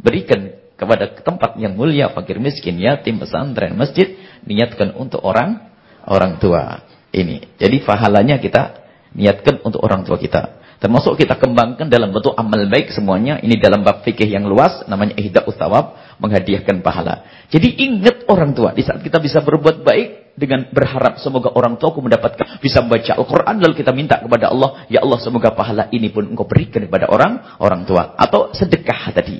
Berikan 0.00 0.56
kepada 0.80 1.12
tempat 1.12 1.60
yang 1.60 1.76
mulia, 1.76 2.08
fakir 2.10 2.40
miskin, 2.40 2.80
yatim, 2.80 3.20
pesantren, 3.20 3.76
masjid, 3.76 4.16
niatkan 4.48 4.96
untuk 4.96 5.20
orang 5.20 5.68
orang 6.08 6.40
tua. 6.40 6.88
Ini. 7.10 7.58
Jadi 7.58 7.82
pahalanya 7.82 8.38
kita 8.38 8.80
niatkan 9.18 9.60
untuk 9.66 9.82
orang 9.82 10.06
tua 10.06 10.14
kita. 10.16 10.60
Termasuk 10.80 11.20
kita 11.20 11.36
kembangkan 11.36 11.92
dalam 11.92 12.08
bentuk 12.08 12.32
amal 12.38 12.64
baik 12.70 12.88
semuanya. 12.94 13.36
Ini 13.42 13.60
dalam 13.60 13.84
bab 13.84 14.00
fikih 14.00 14.30
yang 14.30 14.48
luas. 14.48 14.80
Namanya 14.88 15.12
ihda 15.20 15.44
utawab. 15.44 16.16
Menghadiahkan 16.16 16.80
pahala. 16.80 17.24
Jadi 17.52 17.76
ingat 17.84 18.24
orang 18.32 18.56
tua. 18.56 18.72
Di 18.72 18.80
saat 18.80 19.04
kita 19.04 19.20
bisa 19.20 19.44
berbuat 19.44 19.84
baik. 19.84 20.08
Dengan 20.40 20.72
berharap 20.72 21.20
semoga 21.20 21.52
orang 21.52 21.76
tuaku 21.76 22.00
mendapatkan. 22.00 22.64
Bisa 22.64 22.80
membaca 22.80 23.12
Al-Quran. 23.12 23.60
Lalu 23.60 23.74
kita 23.76 23.92
minta 23.92 24.16
kepada 24.16 24.48
Allah. 24.48 24.88
Ya 24.88 25.04
Allah 25.04 25.20
semoga 25.20 25.52
pahala 25.52 25.92
ini 25.92 26.08
pun 26.08 26.24
engkau 26.24 26.48
berikan 26.48 26.80
kepada 26.80 27.12
orang 27.12 27.60
orang 27.60 27.84
tua. 27.84 28.16
Atau 28.16 28.56
sedekah 28.56 29.12
tadi. 29.12 29.36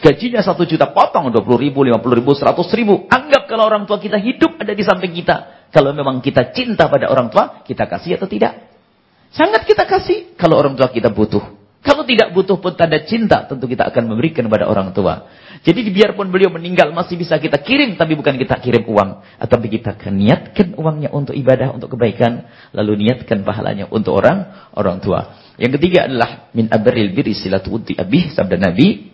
Gajinya 0.00 0.40
satu 0.40 0.64
juta 0.64 0.88
potong. 0.96 1.28
20 1.28 1.44
ribu, 1.60 1.84
50 1.84 2.00
ribu, 2.24 2.32
100 2.32 2.56
ribu. 2.72 3.04
Anggap 3.12 3.44
kalau 3.52 3.68
orang 3.68 3.84
tua 3.84 4.00
kita 4.00 4.16
hidup 4.16 4.56
ada 4.56 4.72
di 4.72 4.80
samping 4.80 5.12
kita. 5.12 5.68
Kalau 5.68 5.92
memang 5.92 6.24
kita 6.24 6.56
cinta 6.56 6.88
pada 6.88 7.12
orang 7.12 7.28
tua. 7.28 7.60
Kita 7.60 7.84
kasih 7.84 8.16
atau 8.16 8.24
tidak? 8.24 8.64
Sangat 9.28 9.68
kita 9.68 9.84
kasih 9.84 10.32
kalau 10.40 10.56
orang 10.56 10.72
tua 10.72 10.88
kita 10.88 11.12
butuh. 11.12 11.57
Tidak 12.08 12.32
butuh 12.32 12.56
pun 12.56 12.72
tanda 12.72 13.04
cinta 13.04 13.44
tentu 13.44 13.68
kita 13.68 13.92
akan 13.92 14.08
memberikan 14.08 14.48
kepada 14.48 14.64
orang 14.64 14.96
tua. 14.96 15.28
Jadi 15.60 15.92
biarpun 15.92 16.32
beliau 16.32 16.48
meninggal 16.48 16.88
masih 16.96 17.20
bisa 17.20 17.36
kita 17.36 17.60
kirim 17.60 18.00
tapi 18.00 18.16
bukan 18.16 18.40
kita 18.40 18.56
kirim 18.64 18.88
uang. 18.88 19.36
Tapi 19.36 19.66
kita 19.68 19.92
akan 19.92 20.16
niatkan 20.16 20.72
uangnya 20.72 21.12
untuk 21.12 21.36
ibadah, 21.36 21.76
untuk 21.76 21.92
kebaikan. 21.92 22.48
Lalu 22.72 23.04
niatkan 23.04 23.44
pahalanya 23.44 23.92
untuk 23.92 24.24
orang 24.24 24.72
orang 24.72 25.04
tua. 25.04 25.36
Yang 25.60 25.76
ketiga 25.76 26.08
adalah 26.08 26.48
min 26.56 26.72
abaril 26.72 27.12
biri 27.12 27.36
silatuti 27.36 27.92
abih 27.92 28.32
sabda 28.32 28.56
Nabi. 28.56 29.12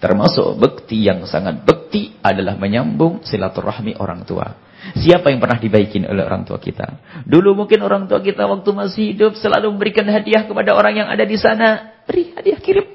Termasuk 0.00 0.56
bekti 0.56 1.04
yang 1.04 1.28
sangat 1.28 1.60
bekti 1.60 2.16
adalah 2.24 2.56
menyambung 2.56 3.20
silaturahmi 3.20 4.00
orang 4.00 4.24
tua. 4.24 4.48
Siapa 4.96 5.28
yang 5.28 5.44
pernah 5.44 5.60
dibaikin 5.60 6.08
oleh 6.08 6.24
orang 6.24 6.48
tua 6.48 6.56
kita? 6.56 7.04
Dulu 7.28 7.52
mungkin 7.52 7.84
orang 7.84 8.08
tua 8.08 8.24
kita 8.24 8.48
waktu 8.48 8.70
masih 8.72 9.12
hidup 9.12 9.36
selalu 9.36 9.76
memberikan 9.76 10.08
hadiah 10.08 10.48
kepada 10.48 10.72
orang 10.72 11.04
yang 11.04 11.08
ada 11.12 11.28
di 11.28 11.36
sana. 11.36 11.89
Beri 12.08 12.36
hadiah 12.36 12.60
kirim. 12.60 12.86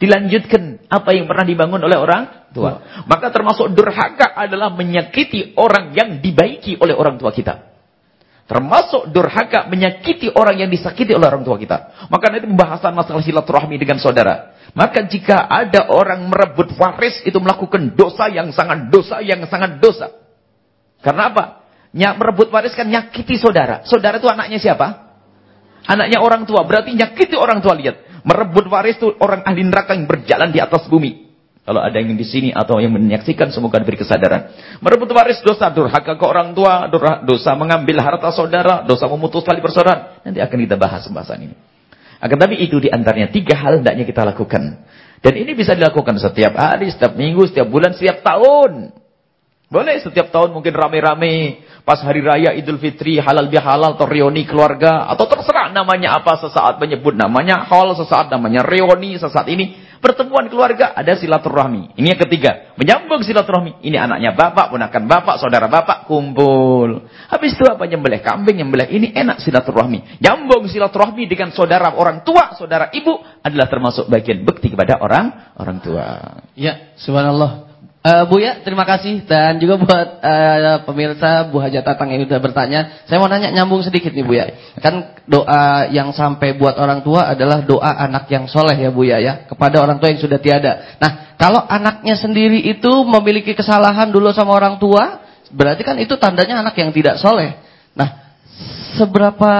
Dilanjutkan 0.00 0.88
apa 0.88 1.12
yang 1.12 1.28
pernah 1.28 1.44
dibangun 1.44 1.84
oleh 1.84 2.00
orang 2.00 2.48
tua. 2.56 3.04
Maka 3.04 3.28
termasuk 3.28 3.68
durhaka 3.76 4.32
adalah 4.32 4.72
menyakiti 4.72 5.52
orang 5.60 5.92
yang 5.92 6.24
dibaiki 6.24 6.80
oleh 6.80 6.96
orang 6.96 7.20
tua 7.20 7.28
kita. 7.36 7.68
Termasuk 8.48 9.14
durhaka 9.14 9.70
menyakiti 9.70 10.32
orang 10.32 10.58
yang 10.58 10.72
disakiti 10.72 11.14
oleh 11.14 11.30
orang 11.30 11.46
tua 11.46 11.54
kita. 11.54 12.08
Maka 12.10 12.34
itu 12.34 12.50
pembahasan 12.50 12.96
masalah 12.96 13.22
silaturahmi 13.22 13.78
dengan 13.78 14.02
saudara. 14.02 14.58
Maka 14.74 15.06
jika 15.06 15.46
ada 15.46 15.86
orang 15.92 16.26
merebut 16.26 16.74
waris 16.74 17.22
itu 17.22 17.38
melakukan 17.38 17.94
dosa 17.94 18.26
yang 18.26 18.50
sangat 18.50 18.90
dosa 18.90 19.22
yang 19.22 19.44
sangat 19.46 19.78
dosa. 19.78 20.10
Karena 20.98 21.30
apa? 21.30 21.44
Nyak 21.92 22.18
merebut 22.18 22.48
waris 22.50 22.74
kan 22.74 22.86
nyakiti 22.86 23.38
saudara. 23.38 23.86
Saudara 23.86 24.18
itu 24.18 24.26
anaknya 24.26 24.58
siapa? 24.58 25.09
Anaknya 25.90 26.22
orang 26.22 26.46
tua. 26.46 26.62
Berarti 26.62 26.94
nyakiti 26.94 27.34
orang 27.34 27.58
tua. 27.58 27.74
Lihat. 27.74 28.22
Merebut 28.22 28.70
waris 28.70 29.00
itu 29.00 29.10
orang 29.18 29.42
ahli 29.42 29.66
neraka 29.66 29.96
yang 29.96 30.06
berjalan 30.06 30.54
di 30.54 30.62
atas 30.62 30.86
bumi. 30.86 31.30
Kalau 31.60 31.80
ada 31.80 31.92
yang 32.00 32.16
di 32.16 32.26
sini 32.26 32.50
atau 32.50 32.80
yang 32.80 32.92
menyaksikan 32.94 33.52
semoga 33.52 33.78
diberi 33.78 34.00
kesadaran. 34.00 34.54
Merebut 34.80 35.10
waris 35.12 35.40
dosa 35.44 35.68
durhaka 35.70 36.16
ke 36.16 36.24
orang 36.24 36.52
tua, 36.56 36.88
dosa 37.24 37.52
mengambil 37.54 38.00
harta 38.00 38.32
saudara, 38.32 38.82
dosa 38.84 39.06
memutus 39.08 39.44
tali 39.44 39.60
persaudaraan. 39.60 40.24
Nanti 40.24 40.40
akan 40.40 40.56
kita 40.56 40.76
bahas 40.80 41.04
pembahasan 41.06 41.48
ini. 41.48 41.56
Akan 42.20 42.36
tapi 42.36 42.60
itu 42.60 42.76
di 42.76 42.92
antaranya 42.92 43.32
tiga 43.32 43.56
hal 43.56 43.80
hendaknya 43.80 44.04
kita 44.04 44.24
lakukan. 44.28 44.84
Dan 45.20 45.32
ini 45.36 45.52
bisa 45.52 45.76
dilakukan 45.76 46.16
setiap 46.20 46.56
hari, 46.56 46.92
setiap 46.92 47.16
minggu, 47.16 47.48
setiap 47.48 47.68
bulan, 47.68 47.96
setiap 47.96 48.24
tahun. 48.24 48.99
Boleh 49.70 50.02
setiap 50.02 50.34
tahun 50.34 50.50
mungkin 50.50 50.74
rame-rame 50.74 51.62
pas 51.86 52.02
hari 52.02 52.18
raya 52.18 52.50
Idul 52.58 52.82
Fitri 52.82 53.22
halal 53.22 53.46
bihalal 53.46 53.94
atau 53.94 54.02
reuni 54.02 54.42
keluarga 54.42 55.06
atau 55.06 55.30
terserah 55.30 55.70
namanya 55.70 56.18
apa 56.18 56.42
sesaat 56.42 56.82
menyebut 56.82 57.14
namanya 57.14 57.70
hal 57.70 57.94
sesaat 57.94 58.34
namanya 58.34 58.66
reuni 58.66 59.14
sesaat 59.14 59.46
ini 59.46 59.78
pertemuan 60.02 60.50
keluarga 60.50 60.90
ada 60.90 61.14
silaturahmi. 61.14 61.94
Ini 61.94 62.02
yang 62.02 62.18
ketiga, 62.18 62.74
menyambung 62.74 63.22
silaturahmi. 63.22 63.78
Ini 63.86 63.94
anaknya 63.94 64.34
bapak, 64.34 64.74
ponakan 64.74 65.04
bapak, 65.06 65.38
saudara 65.38 65.70
bapak 65.70 66.10
kumpul. 66.10 67.06
Habis 67.30 67.54
itu 67.54 67.62
apa 67.70 67.86
nyembelih 67.86 68.26
kambing, 68.26 68.58
nyembelih 68.58 68.90
ini 68.90 69.14
enak 69.14 69.38
silaturahmi. 69.38 70.18
Nyambung 70.18 70.66
silaturahmi 70.66 71.30
dengan 71.30 71.54
saudara 71.54 71.94
orang 71.94 72.26
tua, 72.26 72.58
saudara 72.58 72.90
ibu 72.90 73.22
adalah 73.38 73.70
termasuk 73.70 74.10
bagian 74.10 74.42
bekti 74.42 74.74
kepada 74.74 74.98
orang 74.98 75.54
orang 75.54 75.78
tua. 75.78 76.06
Ya, 76.58 76.90
subhanallah. 76.98 77.69
Uh, 78.00 78.24
Bu 78.32 78.40
ya, 78.40 78.64
terima 78.64 78.88
kasih 78.88 79.28
dan 79.28 79.60
juga 79.60 79.76
buat 79.76 80.08
uh, 80.24 80.88
pemirsa 80.88 81.44
Bu 81.52 81.60
Haja 81.60 81.84
Tatang 81.84 82.08
yang 82.08 82.24
sudah 82.24 82.40
bertanya. 82.40 83.04
Saya 83.04 83.20
mau 83.20 83.28
nanya 83.28 83.52
nyambung 83.52 83.84
sedikit 83.84 84.16
nih 84.16 84.24
Bu 84.24 84.32
ya. 84.40 84.56
Kan 84.80 85.20
doa 85.28 85.84
yang 85.92 86.08
sampai 86.16 86.56
buat 86.56 86.80
orang 86.80 87.04
tua 87.04 87.28
adalah 87.28 87.60
doa 87.60 87.92
anak 88.00 88.24
yang 88.32 88.48
soleh 88.48 88.72
ya 88.72 88.88
Bu 88.88 89.04
ya 89.04 89.20
ya 89.20 89.44
kepada 89.44 89.84
orang 89.84 90.00
tua 90.00 90.08
yang 90.08 90.16
sudah 90.16 90.40
tiada. 90.40 90.96
Nah, 90.96 91.36
kalau 91.36 91.60
anaknya 91.60 92.16
sendiri 92.16 92.64
itu 92.72 92.88
memiliki 93.04 93.52
kesalahan 93.52 94.08
dulu 94.08 94.32
sama 94.32 94.56
orang 94.56 94.80
tua, 94.80 95.20
berarti 95.52 95.84
kan 95.84 96.00
itu 96.00 96.16
tandanya 96.16 96.64
anak 96.64 96.80
yang 96.80 96.96
tidak 96.96 97.20
soleh. 97.20 97.52
Nah, 97.92 98.29
seberapa 98.98 99.52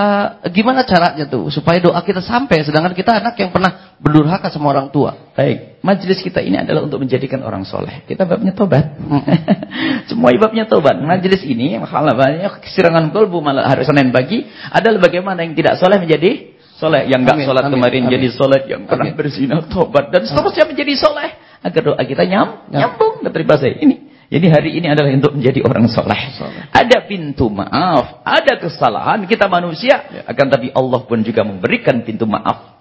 gimana 0.50 0.82
caranya 0.82 1.24
tuh 1.24 1.48
supaya 1.48 1.78
doa 1.78 2.00
kita 2.02 2.20
sampai 2.20 2.66
sedangkan 2.66 2.92
kita 2.92 3.22
anak 3.22 3.38
yang 3.38 3.54
pernah 3.54 3.96
berdurhaka 4.02 4.50
sama 4.50 4.74
orang 4.74 4.90
tua. 4.90 5.32
Baik, 5.32 5.80
majelis 5.80 6.20
kita 6.20 6.42
ini 6.42 6.58
adalah 6.58 6.84
untuk 6.84 7.00
menjadikan 7.00 7.40
orang 7.46 7.62
soleh. 7.62 8.02
Kita 8.04 8.26
babnya 8.26 8.52
tobat. 8.52 8.98
Semua 10.10 10.34
babnya 10.36 10.66
tobat. 10.66 10.98
Majelis 10.98 11.46
ini 11.46 11.78
malah 11.78 12.16
banyak 12.16 12.64
kesirangan 12.64 13.14
kolbu 13.14 13.38
malah 13.38 13.70
hari 13.70 13.86
Senin 13.86 14.10
pagi 14.10 14.44
adalah 14.72 14.98
bagaimana 14.98 15.46
yang 15.46 15.54
tidak 15.54 15.78
soleh 15.78 16.02
menjadi 16.02 16.58
soleh, 16.80 17.04
yang 17.12 17.20
enggak 17.22 17.44
sholat 17.44 17.68
kemarin 17.68 18.08
amin. 18.08 18.12
jadi 18.16 18.28
soleh, 18.32 18.60
yang 18.64 18.88
pernah 18.88 19.12
berzina 19.12 19.60
tobat 19.68 20.08
dan 20.08 20.24
seterusnya 20.24 20.64
menjadi 20.64 20.92
soleh 20.96 21.30
agar 21.60 21.80
doa 21.84 22.02
kita 22.08 22.24
nyam, 22.24 22.72
nyambung 22.72 23.20
keterima 23.20 23.60
saya 23.60 23.76
ini. 23.84 24.09
Jadi 24.30 24.46
hari 24.46 24.70
ini 24.78 24.86
adalah 24.86 25.10
untuk 25.10 25.34
menjadi 25.34 25.58
orang 25.66 25.90
soleh. 25.90 26.22
Ada 26.70 27.02
pintu 27.10 27.50
maaf, 27.50 28.22
ada 28.22 28.62
kesalahan 28.62 29.26
kita 29.26 29.50
manusia, 29.50 30.06
ya. 30.06 30.22
akan 30.22 30.46
tapi 30.46 30.70
Allah 30.70 31.02
pun 31.02 31.18
juga 31.26 31.42
memberikan 31.42 32.06
pintu 32.06 32.30
maaf. 32.30 32.78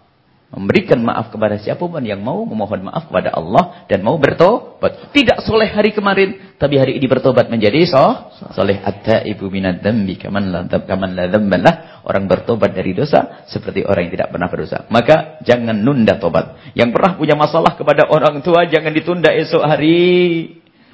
Memberikan 0.50 0.98
maaf 1.06 1.30
kepada 1.30 1.62
siapa 1.62 1.82
pun 1.82 2.02
yang 2.02 2.26
mau 2.26 2.42
memohon 2.42 2.90
maaf 2.90 3.06
kepada 3.06 3.34
Allah 3.38 3.86
dan 3.86 4.02
mau 4.02 4.18
bertobat. 4.18 5.14
Tidak 5.14 5.46
soleh 5.46 5.70
hari 5.70 5.94
kemarin, 5.94 6.58
tapi 6.58 6.82
hari 6.82 6.98
ini 6.98 7.06
bertobat 7.06 7.54
menjadi 7.54 7.86
soh. 7.86 8.34
Soleh 8.58 8.82
at-taibu 8.82 9.46
minad 9.50 9.82
dambi 9.86 10.18
kaman 10.18 10.50
la 10.50 10.66
kaman 10.66 11.14
la. 11.14 11.74
Orang 12.02 12.26
bertobat 12.26 12.74
dari 12.74 12.98
dosa 12.98 13.46
seperti 13.46 13.86
orang 13.86 14.10
yang 14.10 14.14
tidak 14.18 14.30
pernah 14.34 14.50
berdosa. 14.50 14.90
Maka 14.90 15.38
jangan 15.46 15.78
nunda 15.86 16.18
tobat. 16.18 16.74
Yang 16.74 16.98
pernah 16.98 17.12
punya 17.14 17.38
masalah 17.38 17.78
kepada 17.78 18.10
orang 18.10 18.42
tua 18.42 18.66
jangan 18.66 18.90
ditunda 18.90 19.30
esok 19.30 19.62
hari. 19.62 20.02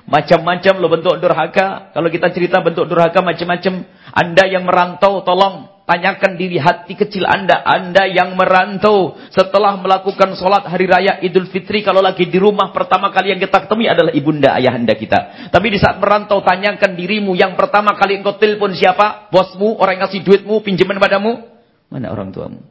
Macam-macam 0.05 0.73
lo 0.77 0.87
bentuk 0.87 1.17
durhaka. 1.17 1.89
Kalau 1.89 2.09
kita 2.13 2.29
cerita 2.29 2.61
bentuk 2.61 2.85
durhaka 2.85 3.25
macam-macam. 3.25 3.89
Anda 4.13 4.43
yang 4.45 4.63
merantau, 4.63 5.25
tolong 5.25 5.75
tanyakan 5.89 6.37
diri 6.37 6.61
hati 6.61 6.93
kecil 6.93 7.25
Anda. 7.25 7.65
Anda 7.65 8.05
yang 8.09 8.37
merantau 8.37 9.17
setelah 9.33 9.81
melakukan 9.81 10.37
sholat 10.37 10.69
hari 10.69 10.85
raya 10.85 11.17
Idul 11.25 11.49
Fitri. 11.49 11.81
Kalau 11.81 12.05
lagi 12.05 12.29
di 12.29 12.37
rumah 12.37 12.69
pertama 12.69 13.09
kali 13.09 13.33
yang 13.33 13.41
kita 13.41 13.65
temui 13.65 13.89
adalah 13.89 14.13
ibunda 14.13 14.53
ayah 14.61 14.77
anda 14.77 14.93
kita. 14.93 15.49
Tapi 15.49 15.67
di 15.73 15.81
saat 15.81 15.97
merantau 15.97 16.41
tanyakan 16.45 16.93
dirimu 16.93 17.33
yang 17.33 17.57
pertama 17.57 17.97
kali 17.97 18.21
engkau 18.21 18.37
telepon 18.37 18.77
siapa? 18.77 19.33
Bosmu, 19.33 19.81
orang 19.81 19.97
yang 19.97 20.03
kasih 20.05 20.21
duitmu, 20.21 20.61
pinjaman 20.61 21.01
padamu? 21.01 21.49
Mana 21.89 22.13
orang 22.13 22.29
tuamu? 22.29 22.61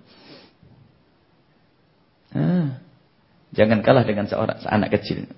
Ah, 2.35 2.83
jangan 3.55 3.79
kalah 3.83 4.03
dengan 4.03 4.27
seorang 4.27 4.59
anak 4.67 4.99
kecil. 4.99 5.31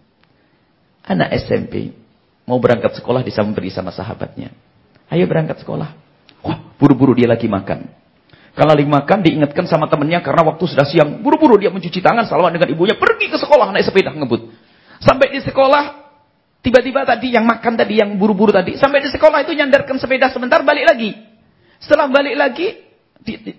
Anak 1.07 1.31
SMP 1.47 1.95
mau 2.47 2.59
berangkat 2.59 2.99
sekolah 2.99 3.23
disamperin 3.23 3.71
sama 3.71 3.95
sahabatnya. 3.95 4.51
Ayo 5.07 5.31
berangkat 5.31 5.63
sekolah. 5.63 5.95
Wah, 6.43 6.59
buru-buru 6.79 7.15
dia 7.15 7.31
lagi 7.31 7.47
makan. 7.47 7.87
Kalau 8.57 8.73
lagi 8.73 8.89
makan 8.89 9.21
diingatkan 9.21 9.69
sama 9.69 9.87
temannya 9.87 10.19
karena 10.25 10.43
waktu 10.49 10.65
sudah 10.65 10.87
siang. 10.89 11.21
Buru-buru 11.21 11.61
dia 11.61 11.69
mencuci 11.69 12.01
tangan 12.01 12.25
salaman 12.25 12.57
dengan 12.57 12.73
ibunya 12.73 12.97
pergi 12.97 13.29
ke 13.29 13.37
sekolah 13.37 13.69
naik 13.71 13.87
sepeda 13.87 14.11
ngebut. 14.17 14.49
Sampai 14.99 15.29
di 15.31 15.45
sekolah 15.45 16.09
tiba-tiba 16.65 17.05
tadi 17.05 17.37
yang 17.37 17.45
makan 17.45 17.77
tadi 17.77 18.01
yang 18.01 18.17
buru-buru 18.17 18.51
tadi 18.51 18.75
sampai 18.75 19.05
di 19.05 19.13
sekolah 19.13 19.45
itu 19.45 19.53
nyandarkan 19.53 20.01
sepeda 20.01 20.33
sebentar 20.33 20.65
balik 20.65 20.89
lagi. 20.89 21.13
Setelah 21.79 22.09
balik 22.09 22.35
lagi 22.35 22.67
di, 23.21 23.33
di, 23.45 23.53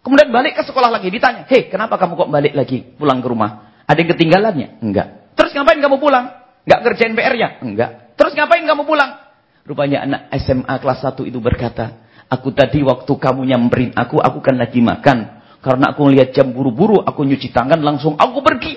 kemudian 0.00 0.32
balik 0.32 0.56
ke 0.56 0.64
sekolah 0.64 0.88
lagi 0.88 1.12
ditanya, 1.12 1.44
"Hei, 1.44 1.68
kenapa 1.68 2.00
kamu 2.00 2.16
kok 2.16 2.30
balik 2.32 2.56
lagi 2.56 2.82
pulang 2.96 3.20
ke 3.20 3.28
rumah? 3.28 3.84
Ada 3.84 4.00
yang 4.00 4.10
ketinggalannya?" 4.16 4.68
Enggak. 4.80 5.36
Terus 5.36 5.52
ngapain 5.52 5.76
kamu 5.76 6.00
pulang? 6.00 6.47
Enggak 6.68 6.84
kerjain 6.84 7.16
PR-nya? 7.16 7.48
Enggak. 7.64 8.12
Terus 8.20 8.36
ngapain 8.36 8.60
kamu 8.60 8.84
pulang? 8.84 9.24
Rupanya 9.64 10.04
anak 10.04 10.20
SMA 10.36 10.74
kelas 10.84 11.00
1 11.00 11.24
itu 11.24 11.40
berkata, 11.40 12.04
Aku 12.28 12.52
tadi 12.52 12.84
waktu 12.84 13.08
kamu 13.08 13.40
nyamperin 13.48 13.96
aku, 13.96 14.20
aku 14.20 14.44
kan 14.44 14.60
lagi 14.60 14.84
makan. 14.84 15.40
Karena 15.64 15.96
aku 15.96 16.12
lihat 16.12 16.36
jam 16.36 16.52
buru-buru, 16.52 17.00
aku 17.00 17.24
nyuci 17.24 17.56
tangan 17.56 17.80
langsung 17.80 18.20
aku 18.20 18.44
pergi. 18.44 18.76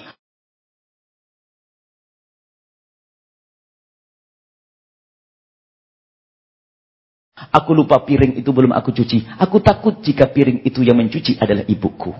Aku 7.52 7.76
lupa 7.76 8.00
piring 8.08 8.40
itu 8.40 8.56
belum 8.56 8.72
aku 8.72 8.96
cuci. 8.96 9.36
Aku 9.36 9.60
takut 9.60 10.00
jika 10.00 10.32
piring 10.32 10.64
itu 10.64 10.80
yang 10.80 10.96
mencuci 10.96 11.36
adalah 11.44 11.68
ibuku. 11.68 12.16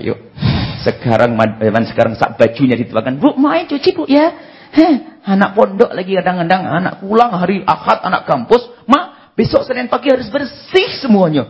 Ayo. 0.00 0.32
Sekarang 0.80 1.36
sekarang 1.92 2.16
sak 2.16 2.40
bajunya 2.40 2.72
dituangkan. 2.72 3.20
Bu, 3.20 3.36
main 3.36 3.68
cuci 3.68 3.92
bu 3.92 4.08
ya. 4.08 4.51
Heh, 4.72 5.20
anak 5.28 5.52
pondok 5.52 5.92
lagi 5.92 6.16
kadang-kadang, 6.16 6.64
anak 6.64 6.94
pulang 7.04 7.28
hari 7.36 7.60
akad, 7.60 8.00
anak 8.08 8.24
kampus. 8.24 8.72
Mak, 8.88 9.36
besok 9.36 9.68
Senin 9.68 9.92
pagi 9.92 10.08
harus 10.08 10.32
bersih 10.32 10.96
semuanya. 11.04 11.44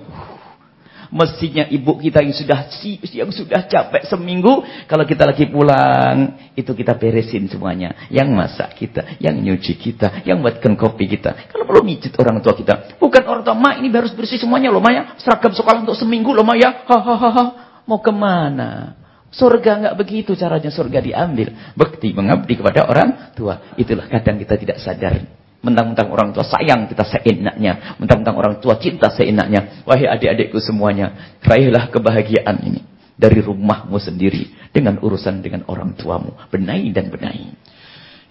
Mestinya 1.13 1.69
ibu 1.69 2.01
kita 2.01 2.25
yang 2.25 2.33
sudah 2.33 2.73
yang 3.13 3.29
sudah 3.29 3.69
capek 3.69 4.09
seminggu, 4.09 4.65
kalau 4.89 5.05
kita 5.05 5.29
lagi 5.29 5.45
pulang, 5.45 6.51
itu 6.57 6.73
kita 6.73 6.97
beresin 6.97 7.53
semuanya. 7.53 8.09
Yang 8.09 8.29
masak 8.33 8.71
kita, 8.81 9.21
yang 9.21 9.37
nyuci 9.37 9.77
kita, 9.77 10.25
yang 10.25 10.41
buatkan 10.41 10.73
kopi 10.73 11.13
kita. 11.13 11.53
Kalau 11.53 11.69
perlu 11.69 11.85
mijit 11.85 12.17
orang 12.17 12.41
tua 12.41 12.57
kita. 12.57 12.97
Bukan 12.97 13.23
orang 13.29 13.45
tua, 13.45 13.53
mak 13.53 13.85
ini 13.85 13.93
harus 13.93 14.17
bersih 14.17 14.41
semuanya 14.41 14.73
loh 14.73 14.81
Maya. 14.81 15.13
Seragam 15.21 15.53
sekolah 15.53 15.85
untuk 15.85 16.01
seminggu 16.01 16.33
loh 16.33 16.49
Maya. 16.49 16.81
Hahaha. 16.89 17.45
Mau 17.85 18.01
ke 18.01 18.11
mana? 18.11 19.02
Surga 19.33 19.81
enggak 19.81 19.95
begitu 19.97 20.37
caranya 20.37 20.69
surga 20.69 21.01
diambil. 21.01 21.73
Bekti 21.73 22.13
mengabdi 22.13 22.61
kepada 22.61 22.85
orang 22.85 23.33
tua. 23.33 23.73
Itulah 23.81 24.05
kadang 24.13 24.37
kita 24.37 24.61
tidak 24.61 24.77
sadar. 24.77 25.25
Mentang-mentang 25.65 26.13
orang 26.13 26.37
tua 26.37 26.45
sayang 26.45 26.85
kita 26.85 27.07
seenaknya. 27.07 27.97
Mentang-mentang 27.97 28.37
orang 28.37 28.55
tua 28.61 28.77
cinta 28.77 29.09
seenaknya. 29.09 29.87
Wahai 29.89 30.05
adik-adikku 30.05 30.61
semuanya. 30.61 31.39
Raihlah 31.41 31.89
kebahagiaan 31.89 32.61
ini. 32.61 32.85
Dari 33.17 33.41
rumahmu 33.41 33.97
sendiri. 33.97 34.53
Dengan 34.69 35.01
urusan 35.01 35.41
dengan 35.41 35.65
orang 35.65 35.97
tuamu. 35.97 36.37
Benahi 36.53 36.93
dan 36.93 37.09
benahi. 37.09 37.57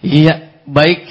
Iya, 0.06 0.62
baik. 0.70 1.08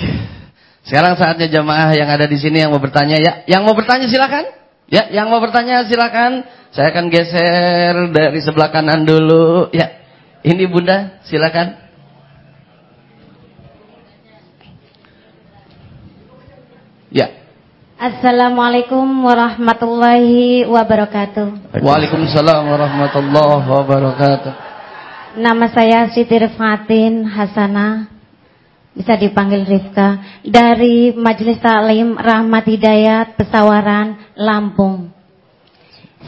Sekarang 0.87 1.19
saatnya 1.19 1.51
jamaah 1.51 1.91
yang 1.97 2.07
ada 2.07 2.29
di 2.29 2.39
sini 2.39 2.63
yang 2.63 2.71
mau 2.71 2.79
bertanya. 2.79 3.17
Ya, 3.19 3.33
yang 3.49 3.67
mau 3.67 3.75
bertanya 3.75 4.07
silakan. 4.07 4.45
Ya, 4.87 5.09
yang 5.11 5.27
mau 5.27 5.41
bertanya 5.43 5.83
silakan. 5.89 6.45
Saya 6.71 6.95
akan 6.95 7.11
geser 7.11 8.15
dari 8.15 8.39
sebelah 8.39 8.71
kanan 8.71 9.03
dulu. 9.03 9.67
Ya, 9.75 9.91
ini 10.39 10.71
bunda, 10.71 11.19
silakan. 11.27 11.75
Ya. 17.11 17.27
Assalamualaikum 17.99 19.03
warahmatullahi 19.03 20.63
wabarakatuh. 20.63 21.75
Waalaikumsalam 21.83 22.63
warahmatullahi 22.63 23.67
wabarakatuh. 23.67 24.51
Nama 25.43 25.65
saya 25.75 26.07
Siti 26.15 26.39
Rifatin 26.39 27.27
Hasanah. 27.27 28.07
Bisa 28.95 29.19
dipanggil 29.19 29.67
Rifka. 29.67 30.39
Dari 30.47 31.11
Majelis 31.19 31.59
Taklim 31.59 32.15
Rahmat 32.15 32.63
Hidayat 32.63 33.35
Pesawaran, 33.35 34.39
Lampung. 34.39 35.20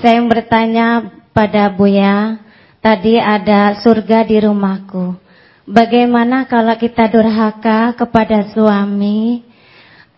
Saya 0.01 0.23
bertanya 0.25 1.13
pada 1.36 1.69
Buya, 1.73 2.39
tadi 2.79 3.19
ada 3.21 3.77
surga 3.82 4.25
di 4.25 4.38
rumahku. 4.41 5.17
Bagaimana 5.63 6.49
kalau 6.49 6.75
kita 6.75 7.08
durhaka 7.08 7.95
kepada 7.95 8.51
suami? 8.51 9.43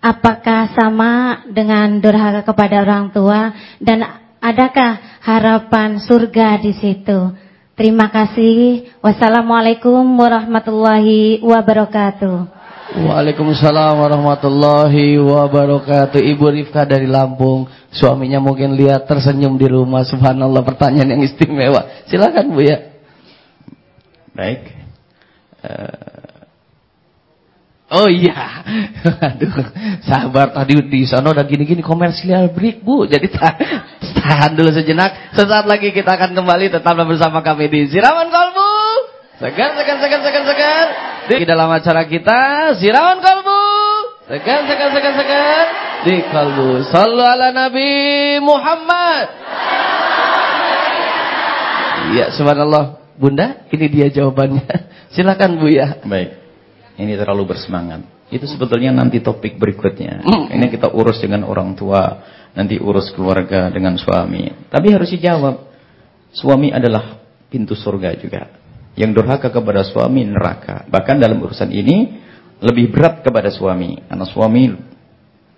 Apakah 0.01 0.73
sama 0.73 1.43
dengan 1.49 1.97
durhaka 1.97 2.45
kepada 2.45 2.81
orang 2.85 3.09
tua? 3.09 3.53
Dan 3.81 4.05
adakah 4.41 5.21
harapan 5.21 6.01
surga 6.01 6.61
di 6.61 6.73
situ? 6.77 7.33
Terima 7.75 8.07
kasih. 8.07 8.89
Wassalamualaikum 9.03 10.01
warahmatullahi 10.15 11.43
wabarakatuh. 11.43 12.64
Waalaikumsalam 12.85 13.97
warahmatullahi 13.97 15.17
wabarakatuh. 15.17 16.21
Ibu 16.21 16.45
Rifka 16.53 16.85
dari 16.85 17.09
Lampung. 17.09 17.65
Suaminya 17.89 18.37
mungkin 18.37 18.77
lihat 18.77 19.09
tersenyum 19.09 19.57
di 19.57 19.65
rumah. 19.65 20.05
Subhanallah 20.05 20.61
pertanyaan 20.61 21.17
yang 21.17 21.21
istimewa. 21.25 22.05
Silakan 22.05 22.53
Bu 22.53 22.61
ya. 22.61 22.77
Baik. 24.37 24.69
Uh, 25.65 26.25
Oh 27.85 28.09
iya. 28.09 28.65
Aduh, 29.29 29.61
sabar 30.03 30.49
tadi 30.49 30.73
di 30.89 31.05
sana 31.05 31.29
udah 31.29 31.45
gini-gini 31.45 31.85
komersial 31.85 32.49
break, 32.49 32.81
Bu. 32.81 33.05
Jadi 33.05 33.29
tahan 33.29 34.57
dulu 34.57 34.73
sejenak. 34.73 35.37
Sesaat 35.37 35.69
lagi 35.69 35.93
kita 35.93 36.17
akan 36.17 36.33
kembali 36.33 36.73
tetap 36.73 36.97
bersama 36.97 37.45
kami 37.45 37.69
di 37.69 37.85
Siraman 37.85 38.33
Kolbu. 38.33 38.64
Segar, 39.35 39.75
segar, 39.75 39.99
segar, 39.99 40.19
segar, 40.23 40.43
segar. 40.47 40.85
Di 41.27 41.43
dalam 41.43 41.67
acara 41.67 42.07
kita 42.07 42.71
Siraman 42.79 43.19
Kolbu. 43.19 43.63
Segar, 44.31 44.63
segar, 44.63 44.89
segar, 44.95 45.13
segar. 45.19 45.65
Di 46.07 46.15
Kolbu. 46.31 46.69
Sallu 46.87 47.19
ala 47.19 47.51
Nabi 47.51 47.91
Muhammad. 48.39 49.27
Iya, 52.15 52.31
subhanallah. 52.31 53.03
Bunda, 53.19 53.67
ini 53.75 53.85
dia 53.91 54.07
jawabannya. 54.07 54.67
Silakan 55.15 55.59
Bu 55.59 55.67
ya. 55.67 55.99
Baik. 56.07 56.39
Ini 56.95 57.19
terlalu 57.19 57.51
bersemangat. 57.51 58.07
Itu 58.31 58.47
sebetulnya 58.47 58.95
nanti 58.95 59.19
topik 59.19 59.59
berikutnya. 59.59 60.23
Hmm. 60.23 60.47
Ini 60.47 60.71
kita 60.71 60.95
urus 60.95 61.19
dengan 61.19 61.43
orang 61.43 61.75
tua, 61.75 62.23
nanti 62.55 62.79
urus 62.79 63.11
keluarga 63.11 63.67
dengan 63.67 63.99
suami. 63.99 64.71
Tapi 64.71 64.87
harus 64.95 65.11
dijawab. 65.11 65.75
Suami 66.31 66.71
adalah 66.71 67.19
pintu 67.51 67.75
surga 67.75 68.15
juga. 68.15 68.64
Yang 68.95 69.11
durhaka 69.21 69.51
kepada 69.51 69.83
suami 69.83 70.23
neraka. 70.23 70.87
Bahkan 70.87 71.19
dalam 71.19 71.43
urusan 71.43 71.67
ini 71.71 72.19
lebih 72.63 72.91
berat 72.95 73.21
kepada 73.21 73.51
suami. 73.51 73.99
Karena 74.07 74.25
suami 74.27 74.63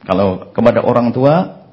kalau 0.06 0.50
kepada 0.54 0.82
orang 0.86 1.14
tua 1.14 1.66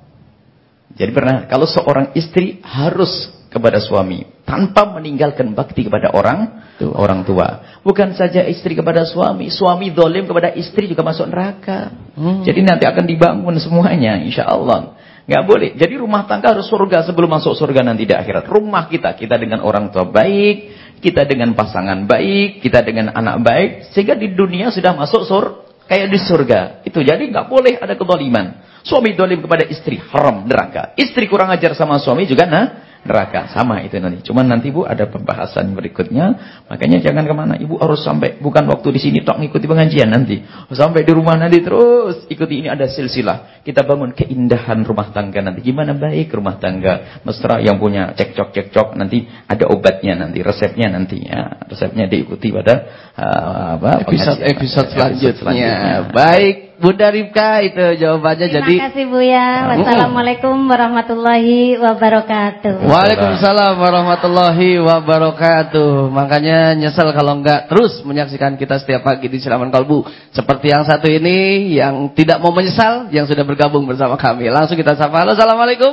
jadi 0.95 1.11
pernah 1.11 1.49
kalau 1.51 1.67
seorang 1.67 2.15
istri 2.15 2.63
harus 2.63 3.33
kepada 3.51 3.79
suami 3.79 4.27
tanpa 4.43 4.87
meninggalkan 4.99 5.55
bakti 5.55 5.87
kepada 5.87 6.11
orang 6.11 6.67
tua. 6.77 6.95
orang 6.99 7.23
tua. 7.23 7.79
Bukan 7.87 8.19
saja 8.19 8.43
istri 8.45 8.75
kepada 8.75 9.07
suami, 9.07 9.49
suami 9.49 9.95
dolim 9.95 10.27
kepada 10.27 10.51
istri 10.59 10.91
juga 10.91 11.07
masuk 11.07 11.31
neraka. 11.31 11.95
Hmm. 12.19 12.43
Jadi 12.43 12.61
nanti 12.67 12.85
akan 12.85 13.05
dibangun 13.07 13.55
semuanya, 13.63 14.19
insya 14.19 14.47
Allah. 14.51 14.99
Nggak 15.25 15.45
boleh. 15.49 15.71
Jadi 15.81 15.95
rumah 15.97 16.29
tangga 16.29 16.53
harus 16.53 16.69
surga 16.69 17.09
sebelum 17.09 17.31
masuk 17.33 17.57
surga 17.57 17.81
nanti 17.81 18.05
di 18.05 18.13
akhirat. 18.13 18.45
Rumah 18.45 18.91
kita, 18.93 19.17
kita 19.17 19.41
dengan 19.41 19.65
orang 19.65 19.89
tua 19.89 20.05
baik, 20.05 20.84
kita 21.05 21.29
dengan 21.29 21.53
pasangan 21.53 22.09
baik, 22.09 22.65
kita 22.65 22.81
dengan 22.81 23.13
anak 23.13 23.45
baik, 23.45 23.71
sehingga 23.93 24.17
di 24.17 24.33
dunia 24.33 24.73
sudah 24.73 24.97
masuk 24.97 25.29
sur 25.29 25.45
kayak 25.85 26.09
di 26.09 26.17
surga. 26.17 26.81
Itu 26.89 27.05
jadi 27.05 27.21
nggak 27.21 27.47
boleh 27.53 27.77
ada 27.77 27.93
kedoliman. 27.93 28.65
Suami 28.81 29.13
dolim 29.13 29.45
kepada 29.45 29.69
istri 29.69 30.01
haram 30.01 30.49
neraka. 30.49 30.97
Istri 30.97 31.29
kurang 31.29 31.53
ajar 31.53 31.77
sama 31.77 32.01
suami 32.01 32.25
juga 32.25 32.49
nah 32.49 32.94
neraka. 33.05 33.53
Sama 33.53 33.85
itu 33.85 34.01
nanti. 34.01 34.25
Cuman 34.25 34.49
nanti 34.49 34.73
Bu 34.73 34.83
ada 34.89 35.07
pembahasan 35.07 35.71
berikutnya. 35.77 36.27
Makanya 36.67 37.05
jangan 37.05 37.25
ke 37.29 37.35
mana. 37.37 37.55
Ibu 37.61 37.79
harus 37.79 38.03
sampai. 38.03 38.41
Bukan 38.41 38.65
waktu 38.67 38.89
di 38.97 39.01
sini 39.01 39.19
tok 39.23 39.39
ngikuti 39.41 39.69
pengajian 39.69 40.11
nanti. 40.11 40.41
Sampai 40.73 41.05
di 41.05 41.13
rumah 41.13 41.37
nanti 41.37 41.61
terus. 41.61 42.25
Ikuti 42.27 42.65
ini 42.65 42.69
ada 42.73 42.89
silsilah. 42.89 43.63
Kita 43.63 43.85
bangun 43.85 44.17
keindahan 44.17 44.83
rumah 44.83 45.13
tangga 45.13 45.45
nanti. 45.45 45.61
Gimana 45.63 45.93
baik 45.95 46.33
rumah 46.33 46.57
tangga. 46.57 47.23
Mesra 47.23 47.61
yang 47.61 47.77
punya 47.77 48.17
cekcok-cekcok. 48.17 48.97
Nanti 48.97 49.29
ada 49.47 49.69
obatnya 49.71 50.19
nanti. 50.19 50.41
Resepnya 50.41 50.89
nanti. 50.91 51.21
Ya. 51.23 51.63
Resepnya 51.69 52.09
diikuti 52.09 52.51
pada 52.51 52.75
uh, 53.15 53.79
apa, 53.79 54.05
episode-episode 54.09 54.89
selanjutnya. 54.91 55.39
selanjutnya. 55.39 56.11
Baik. 56.11 56.75
Bunda 56.75 57.07
Rifka 57.07 57.63
itu 57.63 58.03
jawabannya 58.03 58.51
Terima 58.51 58.57
jadi. 58.61 58.75
Terima 58.75 58.87
kasih 58.91 59.05
Buya. 59.07 59.47
Wassalamualaikum 59.71 60.57
warahmatullahi 60.67 61.79
wabarakatuh. 61.79 62.83
Waalaikumsalam 62.95 63.75
warahmatullahi 63.75 64.79
wabarakatuh. 64.79 66.15
Makanya 66.15 66.79
nyesel 66.79 67.11
kalau 67.11 67.43
enggak 67.43 67.67
terus 67.67 67.99
menyaksikan 68.07 68.55
kita 68.55 68.79
setiap 68.79 69.03
pagi 69.03 69.27
di 69.27 69.43
Siraman 69.43 69.75
Kalbu. 69.75 70.07
Seperti 70.31 70.71
yang 70.71 70.87
satu 70.87 71.11
ini 71.11 71.75
yang 71.75 72.15
tidak 72.15 72.39
mau 72.39 72.55
menyesal 72.55 73.11
yang 73.11 73.27
sudah 73.27 73.43
bergabung 73.43 73.83
bersama 73.83 74.15
kami. 74.15 74.47
Langsung 74.47 74.79
kita 74.79 74.95
sapa. 74.95 75.27
Halo, 75.27 75.35
Assalamualaikum. 75.35 75.93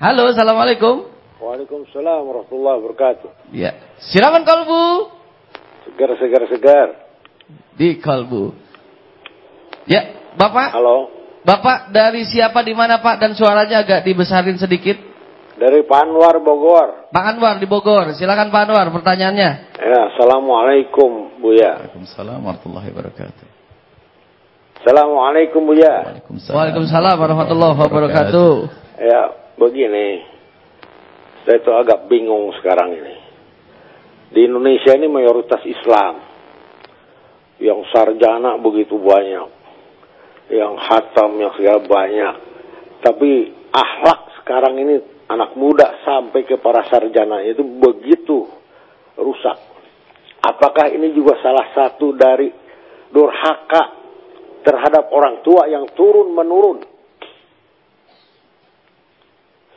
Halo, 0.00 0.32
Assalamualaikum. 0.32 1.04
Waalaikumsalam 1.36 2.24
warahmatullahi 2.24 2.76
wabarakatuh. 2.80 3.28
Ya. 3.52 3.76
Siraman 4.08 4.48
Kalbu. 4.48 5.12
Segar, 5.84 6.16
segar, 6.16 6.42
segar 6.48 6.88
di 7.76 8.00
kalbu. 8.00 8.56
Ya, 9.84 10.32
Bapak. 10.34 10.72
Halo. 10.72 11.15
Bapak 11.46 11.94
dari 11.94 12.26
siapa 12.26 12.58
di 12.66 12.74
mana 12.74 12.98
Pak 12.98 13.22
dan 13.22 13.38
suaranya 13.38 13.86
agak 13.86 14.02
dibesarin 14.02 14.58
sedikit? 14.58 14.98
Dari 15.54 15.86
Pak 15.86 16.00
Anwar 16.02 16.42
Bogor. 16.42 17.06
Pak 17.14 17.24
Anwar 17.38 17.62
di 17.62 17.70
Bogor. 17.70 18.18
Silakan 18.18 18.50
Pak 18.50 18.66
Anwar 18.66 18.90
pertanyaannya. 18.90 19.78
Ya, 19.78 20.00
Assalamualaikum 20.10 21.38
Buya. 21.38 21.86
Waalaikumsalam 21.86 22.42
warahmatullahi 22.42 22.90
wabarakatuh. 22.90 23.46
Assalamualaikum 24.82 25.62
Buya. 25.64 25.94
Waalaikumsalam, 26.18 26.56
Waalaikumsalam 26.58 27.14
warahmatullahi 27.14 27.76
wabarakatuh. 27.78 28.52
Ya, 29.00 29.22
begini. 29.54 30.26
Saya 31.46 31.62
itu 31.62 31.70
agak 31.70 32.10
bingung 32.10 32.50
sekarang 32.58 32.90
ini. 32.90 33.16
Di 34.34 34.50
Indonesia 34.50 34.98
ini 34.98 35.06
mayoritas 35.06 35.62
Islam 35.62 36.26
yang 37.62 37.86
sarjana 37.94 38.58
begitu 38.58 38.98
banyak, 38.98 39.55
yang 40.50 40.78
hatam 40.78 41.38
yang 41.38 41.52
segala 41.58 41.82
banyak. 41.82 42.34
Tapi 43.02 43.30
akhlak 43.70 44.20
sekarang 44.42 44.78
ini 44.78 44.94
anak 45.26 45.58
muda 45.58 46.02
sampai 46.06 46.46
ke 46.46 46.58
para 46.62 46.86
sarjana 46.86 47.42
itu 47.42 47.62
begitu 47.62 48.46
rusak. 49.18 49.58
Apakah 50.46 50.94
ini 50.94 51.10
juga 51.10 51.42
salah 51.42 51.74
satu 51.74 52.14
dari 52.14 52.52
durhaka 53.10 53.98
terhadap 54.62 55.10
orang 55.10 55.42
tua 55.42 55.66
yang 55.66 55.90
turun 55.98 56.30
menurun? 56.30 56.86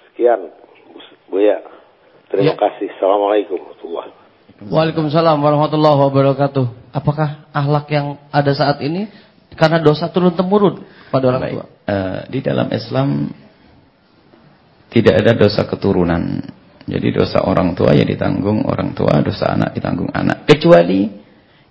Sekian, 0.09 0.53
Bu 1.29 1.41
ya. 1.41 1.65
Terima 2.29 2.53
ya. 2.53 2.55
kasih. 2.57 2.93
Assalamualaikum 2.93 3.57
warahmatullahi 3.57 4.09
wabarakatuh. 4.13 4.69
Waalaikumsalam 4.69 5.37
warahmatullahi 5.41 5.97
wabarakatuh 5.97 6.65
apakah 6.93 7.49
ahlak 7.53 7.85
yang 7.89 8.17
ada 8.33 8.51
saat 8.53 8.81
ini 8.81 9.09
karena 9.57 9.81
dosa 9.81 10.09
turun 10.13 10.33
temurun 10.37 10.85
pada 11.09 11.25
orang 11.29 11.41
tua? 11.49 11.65
Uh, 11.89 12.19
di 12.29 12.39
dalam 12.45 12.69
Islam 12.69 13.29
tidak 14.89 15.21
ada 15.21 15.31
dosa 15.37 15.65
keturunan. 15.69 16.41
Jadi 16.89 17.13
dosa 17.13 17.45
orang 17.45 17.77
tua 17.77 17.93
ya 17.93 18.01
ditanggung 18.01 18.65
orang 18.65 18.97
tua, 18.97 19.21
dosa 19.21 19.53
anak 19.53 19.77
ditanggung 19.77 20.09
anak. 20.09 20.49
Kecuali 20.49 21.05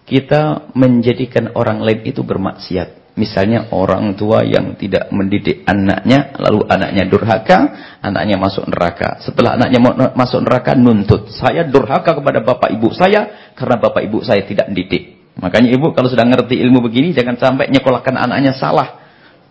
kita 0.07 0.73
menjadikan 0.79 1.53
orang 1.59 1.83
lain 1.83 2.07
itu 2.07 2.23
bermaksiat. 2.23 3.19
Misalnya 3.19 3.75
orang 3.75 4.15
tua 4.15 4.47
yang 4.47 4.79
tidak 4.79 5.11
mendidik 5.11 5.67
anaknya, 5.67 6.39
lalu 6.39 6.63
anaknya 6.71 7.03
durhaka, 7.11 7.59
anaknya 7.99 8.39
masuk 8.39 8.71
neraka. 8.71 9.19
Setelah 9.27 9.59
anaknya 9.59 9.83
masuk 10.15 10.47
neraka, 10.47 10.79
nuntut. 10.79 11.27
Saya 11.35 11.67
durhaka 11.67 12.15
kepada 12.15 12.47
bapak 12.47 12.79
ibu 12.79 12.95
saya, 12.95 13.51
karena 13.59 13.83
bapak 13.83 14.07
ibu 14.07 14.23
saya 14.23 14.47
tidak 14.47 14.71
mendidik. 14.71 15.18
Makanya 15.39 15.71
ibu 15.71 15.95
kalau 15.95 16.11
sudah 16.11 16.27
ngerti 16.27 16.59
ilmu 16.59 16.83
begini, 16.83 17.15
jangan 17.15 17.39
sampai 17.39 17.71
nyekolahkan 17.71 18.15
anaknya 18.15 18.59
salah. 18.59 18.99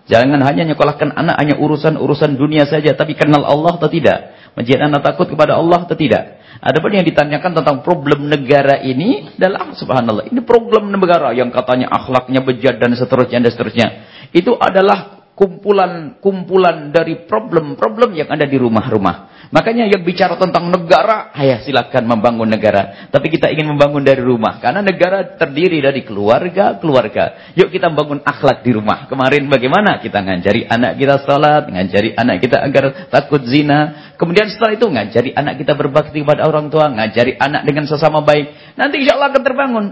Jangan 0.07 0.39
hanya 0.39 0.63
nyekolahkan 0.71 1.15
anak 1.15 1.35
hanya 1.35 1.55
urusan-urusan 1.59 2.39
dunia 2.39 2.63
saja, 2.63 2.95
tapi 2.95 3.15
kenal 3.15 3.43
Allah 3.43 3.75
atau 3.75 3.91
tidak. 3.91 4.35
Menjadi 4.55 4.87
anak 4.87 5.03
takut 5.03 5.27
kepada 5.27 5.59
Allah 5.59 5.83
atau 5.83 5.95
tidak. 5.99 6.39
Adapun 6.63 6.95
yang 6.95 7.05
ditanyakan 7.05 7.51
tentang 7.61 7.83
problem 7.83 8.31
negara 8.31 8.79
ini 8.81 9.35
adalah 9.35 9.75
subhanallah. 9.75 10.31
Ini 10.31 10.41
problem 10.47 10.89
negara 10.89 11.35
yang 11.35 11.51
katanya 11.51 11.91
akhlaknya 11.91 12.39
bejat 12.41 12.79
dan 12.79 12.95
seterusnya 12.95 13.43
dan 13.43 13.51
seterusnya. 13.51 13.87
Itu 14.31 14.55
adalah 14.55 15.27
kumpulan-kumpulan 15.37 16.89
dari 16.89 17.27
problem-problem 17.29 18.17
yang 18.17 18.31
ada 18.31 18.49
di 18.49 18.57
rumah-rumah. 18.57 19.26
Makanya 19.47 19.87
yang 19.87 20.03
bicara 20.03 20.35
tentang 20.35 20.67
negara, 20.67 21.31
ayah 21.39 21.63
silakan 21.63 22.03
membangun 22.03 22.51
negara. 22.51 23.07
Tapi 23.07 23.31
kita 23.31 23.47
ingin 23.47 23.71
membangun 23.71 24.03
dari 24.03 24.19
rumah. 24.19 24.59
Karena 24.59 24.83
negara 24.83 25.39
terdiri 25.39 25.79
dari 25.79 26.03
keluarga-keluarga. 26.03 27.55
Yuk 27.55 27.71
kita 27.71 27.87
membangun 27.87 28.19
akhlak 28.27 28.67
di 28.67 28.75
rumah. 28.75 29.07
Kemarin 29.07 29.47
bagaimana? 29.47 30.03
Kita 30.03 30.19
ngajari 30.19 30.67
anak 30.67 30.99
kita 30.99 31.15
salat, 31.23 31.71
ngajari 31.71 32.11
anak 32.19 32.35
kita 32.43 32.57
agar 32.59 32.85
takut 33.07 33.41
zina. 33.47 34.11
Kemudian 34.19 34.51
setelah 34.51 34.75
itu 34.75 34.85
ngajari 34.91 35.31
anak 35.31 35.63
kita 35.63 35.73
berbakti 35.79 36.19
kepada 36.19 36.43
orang 36.43 36.67
tua, 36.67 36.91
ngajari 36.91 37.39
anak 37.39 37.63
dengan 37.63 37.87
sesama 37.87 38.19
baik. 38.19 38.75
Nanti 38.75 38.99
insya 38.99 39.15
Allah 39.15 39.31
akan 39.31 39.43
terbangun. 39.47 39.85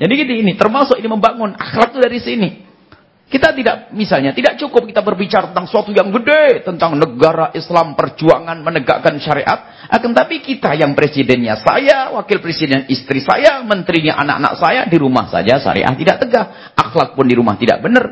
Jadi 0.00 0.12
gitu 0.24 0.32
ini, 0.34 0.56
termasuk 0.56 0.96
ini 0.96 1.06
membangun 1.06 1.52
akhlak 1.52 1.92
itu 1.92 2.00
dari 2.00 2.18
sini. 2.18 2.71
Kita 3.32 3.56
tidak, 3.56 3.96
misalnya, 3.96 4.36
tidak 4.36 4.60
cukup 4.60 4.84
kita 4.84 5.00
berbicara 5.00 5.48
tentang 5.48 5.64
suatu 5.64 5.88
yang 5.88 6.12
gede, 6.12 6.68
tentang 6.68 7.00
negara 7.00 7.48
Islam, 7.56 7.96
perjuangan 7.96 8.60
menegakkan 8.60 9.16
syariat. 9.16 9.88
Akan 9.88 10.12
tapi 10.12 10.44
kita 10.44 10.76
yang 10.76 10.92
presidennya 10.92 11.56
saya, 11.56 12.12
wakil 12.12 12.44
presiden 12.44 12.84
istri 12.92 13.24
saya, 13.24 13.64
menterinya 13.64 14.20
anak-anak 14.20 14.54
saya, 14.60 14.80
di 14.84 15.00
rumah 15.00 15.32
saja 15.32 15.56
syariat 15.64 15.96
tidak 15.96 16.20
tegak. 16.20 16.76
Akhlak 16.76 17.16
pun 17.16 17.24
di 17.24 17.32
rumah 17.32 17.56
tidak 17.56 17.80
benar. 17.80 18.04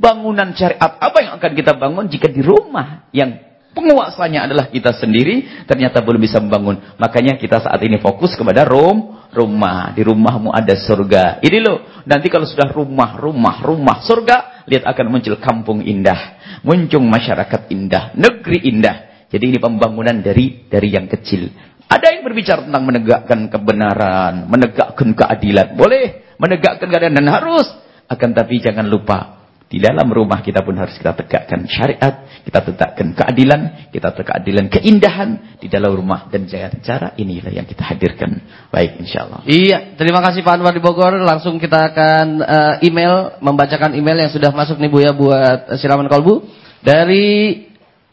Bangunan 0.00 0.56
syariat 0.56 0.96
apa 0.96 1.20
yang 1.20 1.36
akan 1.36 1.52
kita 1.52 1.76
bangun 1.76 2.08
jika 2.08 2.32
di 2.32 2.40
rumah 2.40 3.12
yang 3.12 3.52
penguasanya 3.76 4.48
adalah 4.48 4.72
kita 4.72 4.96
sendiri, 4.96 5.68
ternyata 5.68 6.00
belum 6.00 6.16
bisa 6.16 6.40
membangun. 6.40 6.96
Makanya 6.96 7.36
kita 7.36 7.60
saat 7.60 7.80
ini 7.84 8.00
fokus 8.00 8.32
kepada 8.40 8.64
Rom, 8.64 9.20
rumah. 9.36 9.92
Di 9.92 10.00
rumahmu 10.00 10.48
ada 10.48 10.76
surga. 10.80 11.44
Ini 11.44 11.58
loh, 11.60 12.04
nanti 12.08 12.32
kalau 12.32 12.48
sudah 12.48 12.72
rumah, 12.72 13.20
rumah, 13.20 13.60
rumah, 13.64 14.00
surga, 14.00 14.51
lihat 14.68 14.84
akan 14.86 15.06
muncul 15.10 15.34
kampung 15.42 15.80
indah, 15.82 16.38
muncul 16.62 17.02
masyarakat 17.02 17.70
indah, 17.72 18.14
negeri 18.14 18.68
indah. 18.68 19.26
Jadi 19.32 19.56
ini 19.56 19.58
pembangunan 19.58 20.20
dari 20.20 20.68
dari 20.68 20.88
yang 20.92 21.08
kecil. 21.08 21.48
Ada 21.88 22.16
yang 22.16 22.22
berbicara 22.24 22.64
tentang 22.64 22.84
menegakkan 22.88 23.40
kebenaran, 23.52 24.48
menegakkan 24.48 25.12
keadilan. 25.12 25.76
Boleh 25.76 26.34
menegakkan 26.40 26.88
keadilan 26.88 27.16
dan 27.20 27.28
harus. 27.28 27.66
Akan 28.08 28.36
tapi 28.36 28.60
jangan 28.60 28.88
lupa 28.88 29.41
di 29.72 29.80
dalam 29.80 30.04
rumah 30.12 30.44
kita 30.44 30.60
pun 30.60 30.76
harus 30.76 30.92
kita 31.00 31.16
tegakkan 31.16 31.64
syariat, 31.64 32.28
kita 32.44 32.60
tegakkan 32.60 33.16
keadilan, 33.16 33.88
kita 33.88 34.12
tegakkan 34.12 34.44
keadilan, 34.44 34.66
keindahan 34.68 35.30
di 35.56 35.72
dalam 35.72 35.96
rumah 35.96 36.28
dan 36.28 36.44
cara 36.84 37.16
inilah 37.16 37.48
yang 37.48 37.64
kita 37.64 37.80
hadirkan. 37.80 38.36
Baik, 38.68 39.00
insya 39.00 39.24
Allah. 39.24 39.40
Iya, 39.48 39.96
terima 39.96 40.20
kasih 40.20 40.44
Pak 40.44 40.60
Anwar 40.60 40.76
di 40.76 40.84
Bogor. 40.84 41.16
Langsung 41.24 41.56
kita 41.56 41.88
akan 41.88 42.44
uh, 42.44 42.74
email, 42.84 43.40
membacakan 43.40 43.96
email 43.96 44.28
yang 44.28 44.32
sudah 44.36 44.52
masuk 44.52 44.76
nih 44.76 44.92
Bu 44.92 45.00
ya 45.00 45.16
buat 45.16 45.80
siraman 45.80 46.12
kolbu 46.12 46.44
dari 46.84 47.64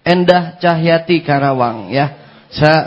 Endah 0.08 0.56
Cahyati 0.64 1.28
Karawang 1.28 1.92
ya. 1.92 2.16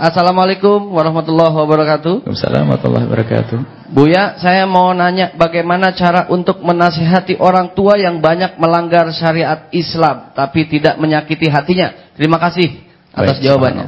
Assalamualaikum 0.00 0.96
warahmatullahi 0.96 1.52
wabarakatuh. 1.52 2.24
Assalamualaikum 2.24 2.88
warahmatullahi 2.88 3.04
wabarakatuh. 3.04 3.82
Buya, 3.92 4.40
saya 4.40 4.64
mau 4.64 4.88
nanya 4.96 5.37
bagaimana 5.37 5.92
cara 5.92 6.24
untuk 6.33 6.64
menasihati 6.64 7.37
orang 7.37 7.76
tua 7.76 8.00
yang 8.00 8.24
banyak 8.24 8.57
melanggar 8.57 9.12
syariat 9.12 9.68
Islam 9.68 10.33
tapi 10.33 10.64
tidak 10.64 10.96
menyakiti 10.96 11.52
hatinya. 11.52 11.92
Terima 12.16 12.40
kasih 12.40 12.72
atas 13.12 13.37
baik, 13.37 13.44
jawabannya. 13.44 13.85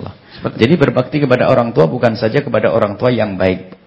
Jadi 0.61 0.75
berbakti 0.77 1.25
kepada 1.25 1.49
orang 1.49 1.73
tua 1.73 1.89
bukan 1.89 2.21
saja 2.21 2.45
kepada 2.45 2.69
orang 2.69 3.01
tua 3.01 3.09
yang 3.17 3.41
baik. 3.41 3.81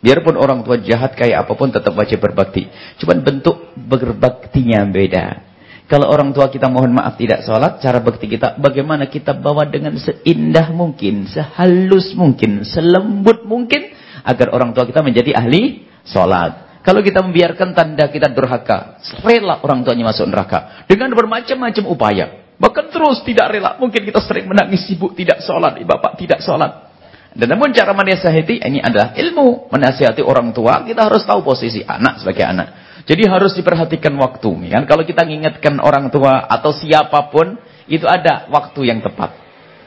Biarpun 0.00 0.40
orang 0.40 0.64
tua 0.64 0.80
jahat 0.80 1.12
kayak 1.12 1.44
apa 1.44 1.52
pun 1.52 1.68
tetap 1.68 1.92
wajib 1.92 2.24
berbakti. 2.24 2.64
Cuman 2.96 3.20
bentuk 3.20 3.76
berbaktinya 3.76 4.88
beda. 4.88 5.44
Kalau 5.92 6.08
orang 6.08 6.32
tua 6.32 6.48
kita 6.48 6.72
mohon 6.72 6.96
maaf 6.96 7.20
tidak 7.20 7.44
sholat, 7.44 7.82
cara 7.84 8.00
bakti 8.00 8.30
kita 8.30 8.56
bagaimana 8.56 9.10
kita 9.10 9.36
bawa 9.36 9.68
dengan 9.68 9.92
seindah 9.98 10.72
mungkin, 10.72 11.28
sehalus 11.28 12.14
mungkin, 12.16 12.62
selembut 12.64 13.42
mungkin, 13.42 13.90
agar 14.30 14.54
orang 14.54 14.70
tua 14.70 14.86
kita 14.86 15.02
menjadi 15.02 15.34
ahli 15.34 15.90
sholat. 16.06 16.80
Kalau 16.80 17.04
kita 17.04 17.20
membiarkan 17.20 17.76
tanda 17.76 18.08
kita 18.08 18.32
durhaka, 18.32 19.02
rela 19.20 19.60
orang 19.60 19.84
tuanya 19.84 20.08
masuk 20.08 20.24
neraka. 20.30 20.88
Dengan 20.88 21.12
bermacam-macam 21.12 21.84
upaya. 21.84 22.26
Bahkan 22.56 22.84
terus 22.88 23.20
tidak 23.24 23.52
rela. 23.52 23.76
Mungkin 23.76 24.00
kita 24.00 24.20
sering 24.24 24.48
menangis 24.48 24.88
ibu 24.88 25.12
tidak 25.12 25.44
sholat, 25.44 25.76
bapak 25.84 26.16
tidak 26.16 26.40
sholat. 26.40 26.88
Dan 27.30 27.46
namun 27.52 27.70
cara 27.70 27.94
menasihati 27.94 28.64
ini 28.64 28.80
adalah 28.80 29.12
ilmu. 29.12 29.68
Menasihati 29.70 30.24
orang 30.24 30.50
tua, 30.56 30.82
kita 30.82 31.04
harus 31.06 31.22
tahu 31.28 31.44
posisi 31.44 31.84
anak 31.84 32.24
sebagai 32.24 32.48
anak. 32.48 32.68
Jadi 33.04 33.22
harus 33.28 33.52
diperhatikan 33.56 34.12
waktu. 34.16 34.50
Kan? 34.72 34.82
Kalau 34.88 35.04
kita 35.04 35.24
mengingatkan 35.24 35.78
orang 35.84 36.08
tua 36.08 36.48
atau 36.48 36.72
siapa 36.74 37.28
pun, 37.28 37.60
itu 37.86 38.04
ada 38.08 38.48
waktu 38.50 38.88
yang 38.88 39.00
tepat. 39.04 39.36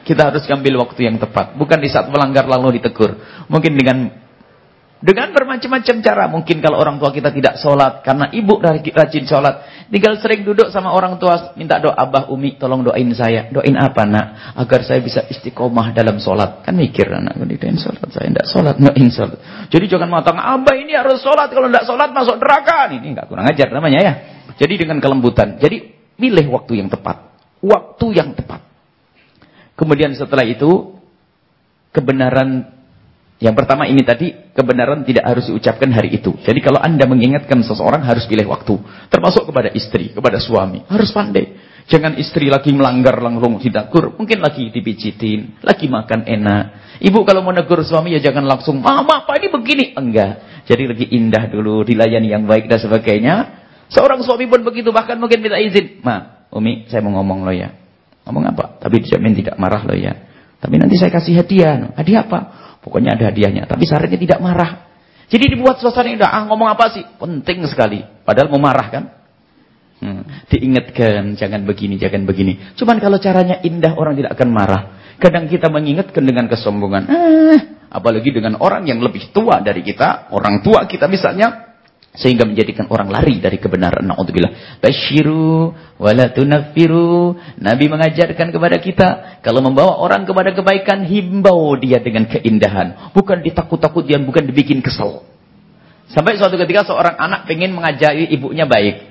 Kita 0.04 0.28
harus 0.30 0.44
ambil 0.46 0.84
waktu 0.84 1.08
yang 1.08 1.16
tepat. 1.16 1.56
Bukan 1.56 1.80
di 1.80 1.88
saat 1.88 2.06
melanggar 2.12 2.44
lalu 2.44 2.80
ditegur. 2.80 3.16
Mungkin 3.48 3.72
dengan 3.72 4.23
dengan 5.04 5.36
bermacam-macam 5.36 6.00
cara. 6.00 6.24
Mungkin 6.32 6.64
kalau 6.64 6.80
orang 6.80 6.96
tua 6.96 7.12
kita 7.12 7.28
tidak 7.28 7.60
sholat. 7.60 8.00
Karena 8.00 8.32
ibu 8.32 8.56
rajin 8.56 9.28
sholat. 9.28 9.84
Tinggal 9.92 10.16
sering 10.16 10.48
duduk 10.48 10.72
sama 10.72 10.96
orang 10.96 11.20
tua. 11.20 11.52
Minta 11.60 11.76
doa. 11.76 11.92
Abah, 11.92 12.32
Umi, 12.32 12.56
tolong 12.56 12.80
doain 12.80 13.12
saya. 13.12 13.52
Doain 13.52 13.76
apa 13.76 14.08
nak? 14.08 14.56
Agar 14.56 14.80
saya 14.80 15.04
bisa 15.04 15.28
istiqomah 15.28 15.92
dalam 15.92 16.16
sholat. 16.16 16.64
Kan 16.64 16.80
mikir 16.80 17.12
anak. 17.12 17.36
Doain 17.36 17.76
sholat. 17.76 18.00
Saya 18.08 18.32
tidak 18.32 18.48
sholat. 18.48 18.74
Doain 18.80 19.08
sholat. 19.12 19.38
Jadi 19.68 19.84
jangan 19.92 20.08
mengatakan. 20.08 20.40
Abah 20.40 20.74
ini 20.80 20.96
harus 20.96 21.20
sholat. 21.20 21.52
Kalau 21.52 21.68
tidak 21.68 21.84
sholat 21.84 22.08
masuk 22.08 22.40
neraka. 22.40 22.88
Ini 22.88 23.06
nggak 23.12 23.26
kurang 23.28 23.44
ajar 23.44 23.68
namanya 23.76 24.00
ya. 24.00 24.12
Jadi 24.56 24.88
dengan 24.88 25.04
kelembutan. 25.04 25.60
Jadi 25.60 25.84
pilih 26.16 26.48
waktu 26.48 26.80
yang 26.80 26.88
tepat. 26.88 27.28
Waktu 27.60 28.06
yang 28.16 28.32
tepat. 28.32 28.64
Kemudian 29.76 30.16
setelah 30.16 30.48
itu. 30.48 30.96
Kebenaran 31.94 32.73
yang 33.44 33.52
pertama 33.52 33.84
ini 33.84 34.00
tadi, 34.00 34.32
kebenaran 34.56 35.04
tidak 35.04 35.28
harus 35.28 35.52
diucapkan 35.52 35.92
hari 35.92 36.16
itu. 36.16 36.32
Jadi 36.40 36.64
kalau 36.64 36.80
anda 36.80 37.04
mengingatkan 37.04 37.60
seseorang 37.60 38.00
harus 38.00 38.24
pilih 38.24 38.48
waktu. 38.48 38.80
Termasuk 39.12 39.52
kepada 39.52 39.68
istri, 39.76 40.16
kepada 40.16 40.40
suami. 40.40 40.80
Harus 40.88 41.12
pandai. 41.12 41.52
Jangan 41.84 42.16
istri 42.16 42.48
lagi 42.48 42.72
melanggar 42.72 43.20
langsung 43.20 43.60
hidakur. 43.60 44.16
Mungkin 44.16 44.40
lagi 44.40 44.72
dipijitin, 44.72 45.60
lagi 45.60 45.92
makan 45.92 46.24
enak. 46.24 46.64
Ibu 47.04 47.20
kalau 47.28 47.44
mau 47.44 47.52
negur 47.52 47.84
suami 47.84 48.16
ya 48.16 48.24
jangan 48.24 48.48
langsung, 48.48 48.80
Mama 48.80 49.28
apa 49.28 49.36
ini 49.36 49.52
begini. 49.52 49.92
Enggak. 49.92 50.64
Jadi 50.64 50.88
lagi 50.88 51.06
indah 51.12 51.44
dulu, 51.52 51.84
dilayani 51.84 52.32
yang 52.32 52.48
baik 52.48 52.64
dan 52.64 52.80
sebagainya. 52.80 53.34
Seorang 53.92 54.24
suami 54.24 54.48
pun 54.48 54.64
begitu, 54.64 54.88
bahkan 54.88 55.20
mungkin 55.20 55.44
minta 55.44 55.60
izin. 55.60 56.00
Ma, 56.00 56.48
Umi 56.48 56.88
saya 56.88 57.04
mau 57.04 57.20
ngomong 57.20 57.44
lo 57.44 57.52
ya. 57.52 57.68
Ngomong 58.24 58.56
apa? 58.56 58.80
Tapi 58.80 59.04
dijamin 59.04 59.36
tidak 59.36 59.60
marah 59.60 59.84
lo 59.84 59.92
ya. 59.92 60.16
Tapi 60.64 60.80
nanti 60.80 60.96
saya 60.96 61.12
kasih 61.12 61.44
hadiah. 61.44 61.92
Hadiah 61.92 62.24
apa? 62.24 62.63
Pokoknya 62.84 63.16
ada 63.16 63.32
hadiahnya. 63.32 63.64
Tapi 63.64 63.88
syaratnya 63.88 64.20
tidak 64.20 64.38
marah. 64.44 64.84
Jadi 65.32 65.56
dibuat 65.56 65.80
suasana 65.80 66.12
indah. 66.12 66.28
Ah 66.28 66.44
ngomong 66.44 66.68
apa 66.68 66.92
sih? 66.92 67.00
Penting 67.16 67.64
sekali. 67.64 68.04
Padahal 68.28 68.52
mau 68.52 68.60
marah 68.60 68.86
kan? 68.92 69.04
Hmm. 70.04 70.20
Diingatkan, 70.52 71.32
jangan 71.32 71.64
begini, 71.64 71.96
jangan 71.96 72.28
begini. 72.28 72.76
Cuman 72.76 73.00
kalau 73.00 73.16
caranya 73.16 73.64
indah, 73.64 73.96
orang 73.96 74.20
tidak 74.20 74.36
akan 74.36 74.48
marah. 74.52 74.82
Kadang 75.16 75.48
kita 75.48 75.72
mengingatkan 75.72 76.20
dengan 76.20 76.44
kesombongan. 76.44 77.08
Eh, 77.08 77.58
apalagi 77.88 78.28
dengan 78.36 78.60
orang 78.60 78.84
yang 78.84 79.00
lebih 79.00 79.32
tua 79.32 79.64
dari 79.64 79.80
kita. 79.80 80.28
Orang 80.28 80.60
tua 80.60 80.84
kita 80.84 81.08
misalnya. 81.08 81.73
Sehingga 82.14 82.46
menjadikan 82.46 82.86
orang 82.94 83.10
lari 83.10 83.42
dari 83.42 83.58
kebenaran. 83.58 84.06
Na'udzubillah. 84.06 84.78
Basyiru 84.78 85.74
wala 85.98 86.30
tunaffiru. 86.30 87.34
Nabi 87.58 87.90
mengajarkan 87.90 88.54
kepada 88.54 88.78
kita. 88.78 89.08
Kalau 89.42 89.58
membawa 89.58 89.98
orang 89.98 90.22
kepada 90.22 90.54
kebaikan, 90.54 91.02
himbau 91.10 91.74
dia 91.74 91.98
dengan 91.98 92.30
keindahan. 92.30 93.10
Bukan 93.10 93.42
ditakut-takut 93.42 94.06
dia, 94.06 94.22
bukan 94.22 94.46
dibikin 94.46 94.78
kesel. 94.78 95.26
Sampai 96.06 96.38
suatu 96.38 96.54
ketika 96.54 96.86
seorang 96.86 97.18
anak 97.18 97.50
pengen 97.50 97.74
mengajari 97.74 98.30
ibunya 98.30 98.62
baik. 98.62 99.10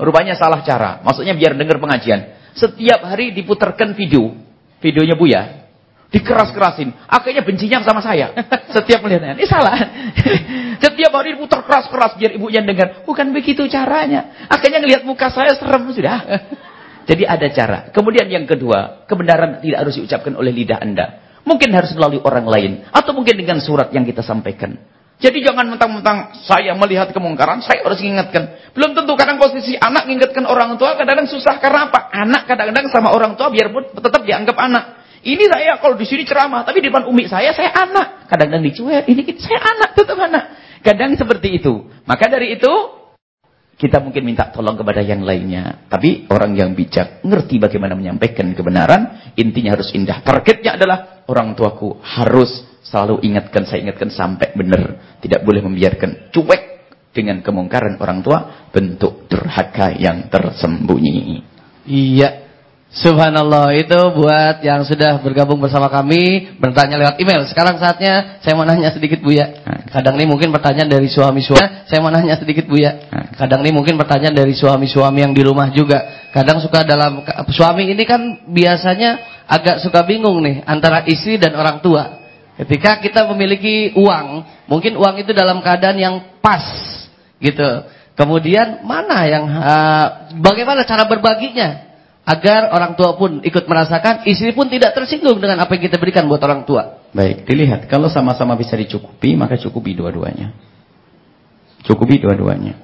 Rupanya 0.00 0.32
salah 0.32 0.64
cara. 0.64 1.04
Maksudnya 1.04 1.36
biar 1.36 1.52
dengar 1.52 1.76
pengajian. 1.76 2.32
Setiap 2.56 3.04
hari 3.04 3.36
diputarkan 3.36 3.92
video. 3.92 4.32
Videonya 4.80 5.20
Buya. 5.20 5.67
Dikeras-kerasin. 6.08 6.88
Akhirnya 7.04 7.44
bencinya 7.44 7.84
sama 7.84 8.00
saya. 8.00 8.32
Setiap 8.74 9.04
melihatnya. 9.04 9.36
Ini 9.36 9.44
salah. 9.44 9.76
Setiap 10.84 11.12
hari 11.12 11.36
diputar 11.36 11.60
keras-keras 11.68 12.16
biar 12.16 12.32
ibunya 12.32 12.64
dengar. 12.64 13.04
Bukan 13.04 13.28
begitu 13.36 13.68
caranya. 13.68 14.48
Akhirnya 14.48 14.80
ngelihat 14.80 15.04
muka 15.04 15.28
saya 15.28 15.52
serem 15.52 15.84
sudah. 15.92 16.24
Jadi 17.08 17.28
ada 17.28 17.46
cara. 17.52 17.78
Kemudian 17.92 18.24
yang 18.32 18.48
kedua. 18.48 19.04
Kebenaran 19.04 19.60
tidak 19.60 19.78
harus 19.84 20.00
diucapkan 20.00 20.32
oleh 20.32 20.48
lidah 20.48 20.80
anda. 20.80 21.06
Mungkin 21.44 21.68
harus 21.76 21.92
melalui 21.92 22.24
orang 22.24 22.46
lain. 22.48 22.72
Atau 22.88 23.12
mungkin 23.12 23.36
dengan 23.36 23.60
surat 23.60 23.92
yang 23.92 24.08
kita 24.08 24.24
sampaikan. 24.24 24.80
Jadi 25.18 25.42
jangan 25.42 25.66
mentang-mentang 25.66 26.30
saya 26.46 26.78
melihat 26.78 27.10
kemungkaran, 27.10 27.58
saya 27.58 27.82
harus 27.82 27.98
ingatkan. 27.98 28.54
Belum 28.70 28.94
tentu 28.94 29.18
kadang 29.18 29.34
posisi 29.34 29.74
anak 29.74 30.06
mengingatkan 30.06 30.46
orang 30.46 30.78
tua 30.78 30.94
kadang-kadang 30.94 31.26
susah. 31.26 31.58
Karena 31.58 31.90
apa? 31.90 32.06
Anak 32.14 32.46
kadang-kadang 32.46 32.86
sama 32.86 33.10
orang 33.10 33.34
tua 33.34 33.50
biarpun 33.50 33.98
tetap 33.98 34.22
dianggap 34.22 34.54
anak. 34.54 34.97
Ini 35.24 35.44
saya 35.50 35.82
kalau 35.82 35.98
di 35.98 36.06
sini 36.06 36.22
ceramah, 36.22 36.62
tapi 36.62 36.78
di 36.78 36.88
depan 36.92 37.10
umi 37.10 37.26
saya 37.26 37.50
saya 37.50 37.74
anak. 37.74 38.30
Kadang-kadang 38.30 38.64
dicuek, 38.66 39.04
ini 39.10 39.22
saya 39.38 39.60
anak, 39.62 39.90
tetap 39.98 40.18
anak. 40.18 40.44
Kadang 40.82 41.18
seperti 41.18 41.58
itu. 41.58 41.90
Maka 42.06 42.30
dari 42.30 42.54
itu 42.54 42.72
kita 43.78 44.02
mungkin 44.02 44.26
minta 44.26 44.50
tolong 44.50 44.74
kepada 44.74 45.02
yang 45.06 45.22
lainnya. 45.22 45.86
Tapi 45.86 46.26
orang 46.34 46.54
yang 46.58 46.74
bijak, 46.74 47.22
ngerti 47.22 47.62
bagaimana 47.62 47.94
menyampaikan 47.94 48.50
kebenaran, 48.54 49.32
intinya 49.38 49.78
harus 49.78 49.94
indah. 49.94 50.22
Targetnya 50.22 50.74
adalah 50.74 51.22
orang 51.30 51.54
tuaku 51.54 52.02
harus 52.02 52.50
selalu 52.82 53.22
ingatkan, 53.22 53.70
saya 53.70 53.86
ingatkan 53.86 54.10
sampai 54.10 54.50
benar. 54.58 55.18
Tidak 55.22 55.46
boleh 55.46 55.62
membiarkan 55.62 56.34
cuek 56.34 56.62
dengan 57.14 57.38
kemungkaran 57.42 57.98
orang 58.02 58.18
tua, 58.22 58.70
bentuk 58.74 59.30
durhaka 59.30 59.94
yang 59.94 60.26
tersembunyi. 60.26 61.42
Iya, 61.88 62.47
Subhanallah 62.88 63.76
itu 63.76 64.00
buat 64.16 64.64
yang 64.64 64.80
sudah 64.80 65.20
bergabung 65.20 65.60
bersama 65.60 65.92
kami 65.92 66.56
bertanya 66.56 66.96
lewat 66.96 67.20
email. 67.20 67.44
Sekarang 67.44 67.76
saatnya 67.76 68.40
saya 68.40 68.56
mau 68.56 68.64
nanya 68.64 68.88
sedikit 68.88 69.20
Bu 69.20 69.28
ya. 69.28 69.60
Kadang 69.92 70.16
ini 70.16 70.24
mungkin 70.24 70.48
pertanyaan 70.48 70.88
dari 70.88 71.04
suami-suami. 71.04 71.84
Saya 71.84 72.00
mau 72.00 72.08
nanya 72.08 72.40
sedikit 72.40 72.64
Bu 72.64 72.80
ya. 72.80 72.96
Kadang 73.36 73.60
ini 73.60 73.76
mungkin 73.76 74.00
pertanyaan 74.00 74.32
dari 74.32 74.56
suami-suami 74.56 75.20
yang 75.20 75.36
di 75.36 75.44
rumah 75.44 75.68
juga. 75.68 76.32
Kadang 76.32 76.64
suka 76.64 76.80
dalam 76.80 77.20
suami 77.52 77.92
ini 77.92 78.08
kan 78.08 78.48
biasanya 78.48 79.44
agak 79.44 79.84
suka 79.84 80.08
bingung 80.08 80.40
nih 80.40 80.64
antara 80.64 81.04
istri 81.04 81.36
dan 81.36 81.60
orang 81.60 81.84
tua. 81.84 82.24
Ketika 82.56 83.04
kita 83.04 83.28
memiliki 83.28 83.92
uang, 84.00 84.48
mungkin 84.64 84.96
uang 84.96 85.20
itu 85.20 85.36
dalam 85.36 85.60
keadaan 85.60 86.00
yang 86.00 86.14
pas 86.40 86.64
gitu. 87.36 87.84
Kemudian 88.16 88.82
mana 88.82 89.28
yang 89.28 89.44
uh, 89.46 90.06
bagaimana 90.40 90.88
cara 90.88 91.04
berbaginya? 91.04 91.87
Agar 92.28 92.68
orang 92.76 92.92
tua 92.92 93.16
pun 93.16 93.40
ikut 93.40 93.64
merasakan, 93.64 94.28
istri 94.28 94.52
pun 94.52 94.68
tidak 94.68 94.92
tersinggung 94.92 95.40
dengan 95.40 95.64
apa 95.64 95.72
yang 95.72 95.88
kita 95.88 95.96
berikan 95.96 96.28
buat 96.28 96.44
orang 96.44 96.68
tua. 96.68 97.08
Baik, 97.16 97.48
dilihat. 97.48 97.88
Kalau 97.88 98.12
sama-sama 98.12 98.52
bisa 98.52 98.76
dicukupi, 98.76 99.32
maka 99.32 99.56
cukupi 99.56 99.96
dua-duanya. 99.96 100.52
Cukupi 101.88 102.20
dua-duanya. 102.20 102.76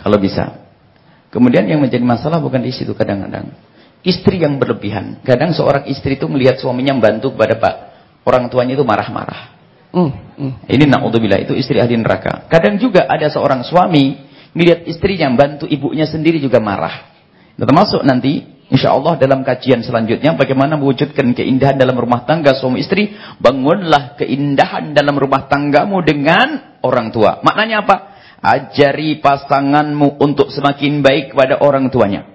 Kalau 0.00 0.16
bisa. 0.16 0.64
Kemudian 1.28 1.68
yang 1.68 1.84
menjadi 1.84 2.00
masalah 2.00 2.40
bukan 2.40 2.64
di 2.64 2.72
situ 2.72 2.96
kadang-kadang. 2.96 3.52
Istri 4.00 4.40
yang 4.40 4.56
berlebihan. 4.56 5.20
Kadang 5.20 5.52
seorang 5.52 5.84
istri 5.84 6.16
itu 6.16 6.24
melihat 6.32 6.56
suaminya 6.56 6.96
membantu 6.96 7.36
kepada 7.36 7.60
pak 7.60 7.74
orang 8.24 8.48
tuanya 8.48 8.72
itu 8.72 8.88
marah-marah. 8.88 9.52
Mm, 9.92 10.10
mm. 10.40 10.52
Ini 10.64 10.84
naudzubillah 10.88 11.44
itu 11.44 11.52
istri 11.52 11.76
ahli 11.76 12.00
neraka. 12.00 12.48
Kadang 12.48 12.80
juga 12.80 13.04
ada 13.04 13.28
seorang 13.28 13.60
suami 13.68 14.16
melihat 14.56 14.88
istrinya 14.88 15.28
membantu 15.28 15.68
ibunya 15.68 16.08
sendiri 16.08 16.40
juga 16.40 16.56
marah. 16.56 17.11
Termasuk 17.56 18.00
nanti 18.08 18.64
insya 18.72 18.96
Allah 18.96 19.20
dalam 19.20 19.44
kajian 19.44 19.84
selanjutnya 19.84 20.32
bagaimana 20.32 20.80
mewujudkan 20.80 21.36
keindahan 21.36 21.76
dalam 21.76 21.96
rumah 21.96 22.24
tangga 22.24 22.56
suami 22.56 22.80
istri. 22.80 23.12
Bangunlah 23.38 24.16
keindahan 24.16 24.96
dalam 24.96 25.16
rumah 25.16 25.46
tanggamu 25.48 26.00
dengan 26.00 26.78
orang 26.80 27.12
tua. 27.12 27.44
Maknanya 27.44 27.84
apa? 27.84 27.96
Ajari 28.42 29.22
pasanganmu 29.22 30.18
untuk 30.18 30.50
semakin 30.50 31.04
baik 31.04 31.36
kepada 31.36 31.62
orang 31.62 31.92
tuanya. 31.92 32.26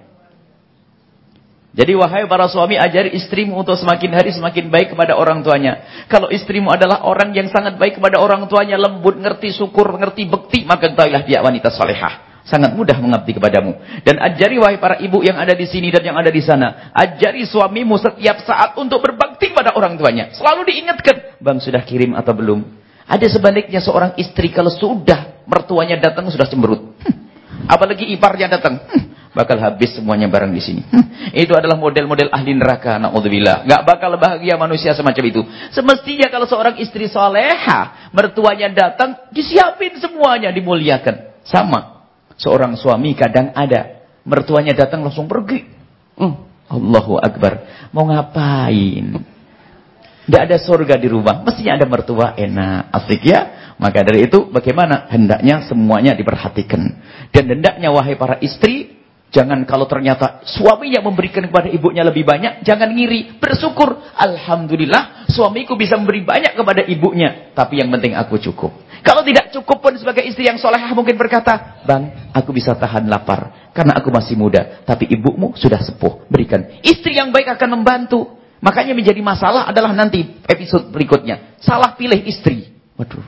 Jadi 1.77 1.93
wahai 1.93 2.25
para 2.25 2.49
suami 2.49 2.73
ajari 2.73 3.13
istrimu 3.13 3.53
untuk 3.53 3.77
semakin 3.77 4.17
hari 4.17 4.33
semakin 4.33 4.73
baik 4.73 4.97
kepada 4.97 5.13
orang 5.13 5.45
tuanya. 5.45 6.05
Kalau 6.09 6.25
istrimu 6.33 6.73
adalah 6.73 7.05
orang 7.05 7.37
yang 7.37 7.53
sangat 7.53 7.77
baik 7.77 8.01
kepada 8.01 8.17
orang 8.17 8.49
tuanya, 8.49 8.81
lembut, 8.81 9.13
ngerti 9.21 9.53
syukur, 9.53 9.85
ngerti 9.93 10.25
bekti, 10.25 10.65
maka 10.65 10.89
ketahuilah 10.89 11.21
dia 11.29 11.37
wanita 11.45 11.69
salehah 11.69 12.26
sangat 12.47 12.73
mudah 12.73 12.95
mengabdi 12.97 13.35
kepadamu. 13.35 13.75
Dan 14.07 14.23
ajari 14.23 14.55
wahai 14.57 14.79
para 14.79 14.95
ibu 15.03 15.19
yang 15.21 15.35
ada 15.35 15.51
di 15.51 15.67
sini 15.67 15.91
dan 15.91 16.01
yang 16.01 16.17
ada 16.17 16.31
di 16.31 16.39
sana, 16.39 16.89
ajari 16.95 17.43
suamimu 17.43 17.99
setiap 17.99 18.41
saat 18.47 18.73
untuk 18.79 19.03
berbakti 19.03 19.51
pada 19.51 19.75
orang 19.75 19.99
tuanya. 19.99 20.31
Selalu 20.31 20.71
diingatkan, 20.71 21.37
"Bang 21.43 21.59
sudah 21.59 21.83
kirim 21.83 22.15
atau 22.15 22.31
belum?" 22.31 22.63
Ada 23.07 23.39
sebaliknya 23.39 23.79
seorang 23.79 24.15
istri 24.19 24.51
kalau 24.51 24.71
sudah 24.71 25.43
mertuanya 25.47 25.95
datang 25.99 26.27
sudah 26.27 26.47
cemberut. 26.47 26.95
Hm. 27.03 27.15
Apalagi 27.67 28.03
iparnya 28.11 28.59
datang, 28.59 28.83
hm. 28.83 29.31
bakal 29.31 29.55
habis 29.63 29.95
semuanya 29.95 30.27
barang 30.27 30.51
di 30.51 30.59
sini. 30.59 30.81
Hm. 30.83 31.35
Itu 31.35 31.55
adalah 31.55 31.79
model-model 31.79 32.31
ahli 32.31 32.51
neraka, 32.55 32.99
naudzubillah. 32.99 33.63
Gak 33.63 33.81
bakal 33.87 34.15
bahagia 34.19 34.59
manusia 34.59 34.91
semacam 34.91 35.23
itu. 35.23 35.41
Semestinya 35.71 36.27
kalau 36.27 36.47
seorang 36.47 36.79
istri 36.83 37.07
soleha, 37.07 38.11
mertuanya 38.11 38.71
datang, 38.71 39.31
disiapin 39.31 39.95
semuanya, 39.99 40.51
dimuliakan. 40.51 41.43
Sama. 41.47 41.96
Seorang 42.37 42.77
suami 42.77 43.17
kadang 43.17 43.51
ada. 43.53 44.05
Mertuanya 44.23 44.77
datang 44.77 45.01
langsung 45.01 45.25
pergi. 45.25 45.65
Hmm. 46.17 46.47
Allahu 46.67 47.17
Akbar. 47.17 47.87
Mau 47.95 48.05
ngapain? 48.05 49.37
Tidak 50.27 50.41
ada 50.43 50.59
surga 50.59 50.99
di 50.99 51.07
rumah. 51.07 51.39
Mestinya 51.39 51.79
ada 51.79 51.87
mertua 51.87 52.35
enak. 52.35 52.91
Asik 52.91 53.23
ya? 53.23 53.73
Maka 53.79 54.03
dari 54.03 54.27
itu 54.27 54.51
bagaimana? 54.51 55.07
Hendaknya 55.07 55.63
semuanya 55.63 56.11
diperhatikan. 56.19 56.83
Dan 57.31 57.43
hendaknya 57.47 57.89
wahai 57.95 58.19
para 58.19 58.35
istri. 58.43 58.99
Jangan 59.27 59.67
kalau 59.67 59.87
ternyata 59.87 60.43
suaminya 60.43 61.03
memberikan 61.03 61.47
kepada 61.47 61.71
ibunya 61.71 62.03
lebih 62.03 62.27
banyak. 62.27 62.67
Jangan 62.67 62.91
ngiri. 62.91 63.39
Bersyukur. 63.39 64.03
Alhamdulillah 64.19 65.31
suamiku 65.31 65.79
bisa 65.79 65.95
memberi 65.95 66.27
banyak 66.27 66.59
kepada 66.59 66.83
ibunya. 66.83 67.55
Tapi 67.55 67.79
yang 67.79 67.87
penting 67.95 68.11
aku 68.19 68.35
cukup. 68.43 68.75
Kalau 69.07 69.23
tidak 69.23 69.55
cukup 69.55 69.79
pun 69.79 69.95
sebagai 69.95 70.19
istri 70.27 70.51
yang 70.51 70.59
solehah 70.59 70.91
mungkin 70.91 71.15
berkata, 71.15 71.79
Bang, 71.87 72.11
aku 72.35 72.51
bisa 72.51 72.75
tahan 72.75 73.07
lapar. 73.07 73.71
Karena 73.71 73.95
aku 73.95 74.11
masih 74.11 74.35
muda. 74.35 74.83
Tapi 74.83 75.07
ibumu 75.07 75.55
sudah 75.55 75.79
sepuh. 75.79 76.27
Berikan. 76.27 76.83
Istri 76.83 77.15
yang 77.15 77.31
baik 77.31 77.55
akan 77.55 77.79
membantu. 77.79 78.35
Makanya 78.59 78.91
menjadi 78.91 79.23
masalah 79.23 79.63
adalah 79.71 79.95
nanti 79.95 80.27
episode 80.43 80.91
berikutnya. 80.91 81.55
Salah 81.63 81.95
pilih 81.95 82.19
istri. 82.27 82.67
Waduh. 82.99 83.23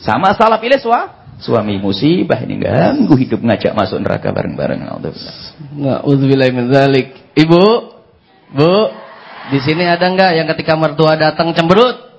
Sama 0.00 0.32
salah 0.32 0.56
pilih 0.56 0.80
sua. 0.80 1.20
Suami 1.42 1.76
musibah 1.76 2.40
ini 2.40 2.62
ganggu 2.62 3.12
hidup 3.18 3.44
ngajak 3.44 3.76
masuk 3.76 3.98
neraka 4.00 4.32
bareng-bareng. 4.32 4.88
Ibu, 7.34 7.64
Bu, 8.56 8.74
di 9.50 9.58
sini 9.58 9.84
ada 9.84 10.06
enggak 10.06 10.32
yang 10.38 10.46
ketika 10.54 10.78
mertua 10.78 11.18
datang 11.18 11.50
cemberut? 11.52 12.11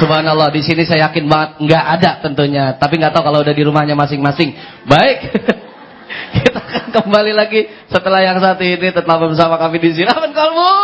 Subhanallah, 0.00 0.48
di 0.48 0.64
sini 0.64 0.88
saya 0.88 1.12
yakin 1.12 1.28
banget 1.28 1.50
nggak 1.60 1.84
ada 2.00 2.10
tentunya. 2.24 2.64
Tapi 2.80 2.96
nggak 2.96 3.12
tahu 3.12 3.24
kalau 3.28 3.44
udah 3.44 3.52
di 3.52 3.62
rumahnya 3.62 3.92
masing-masing. 3.92 4.56
Baik. 4.88 5.18
Kita 6.40 6.58
akan 6.58 6.84
kembali 6.90 7.32
lagi 7.36 7.70
setelah 7.90 8.20
yang 8.22 8.38
satu 8.40 8.62
ini 8.62 8.90
tetap 8.90 9.06
bersama 9.06 9.58
kami 9.60 9.78
di 9.78 9.90
Siraman 9.94 10.30
Kalbu. 10.30 10.74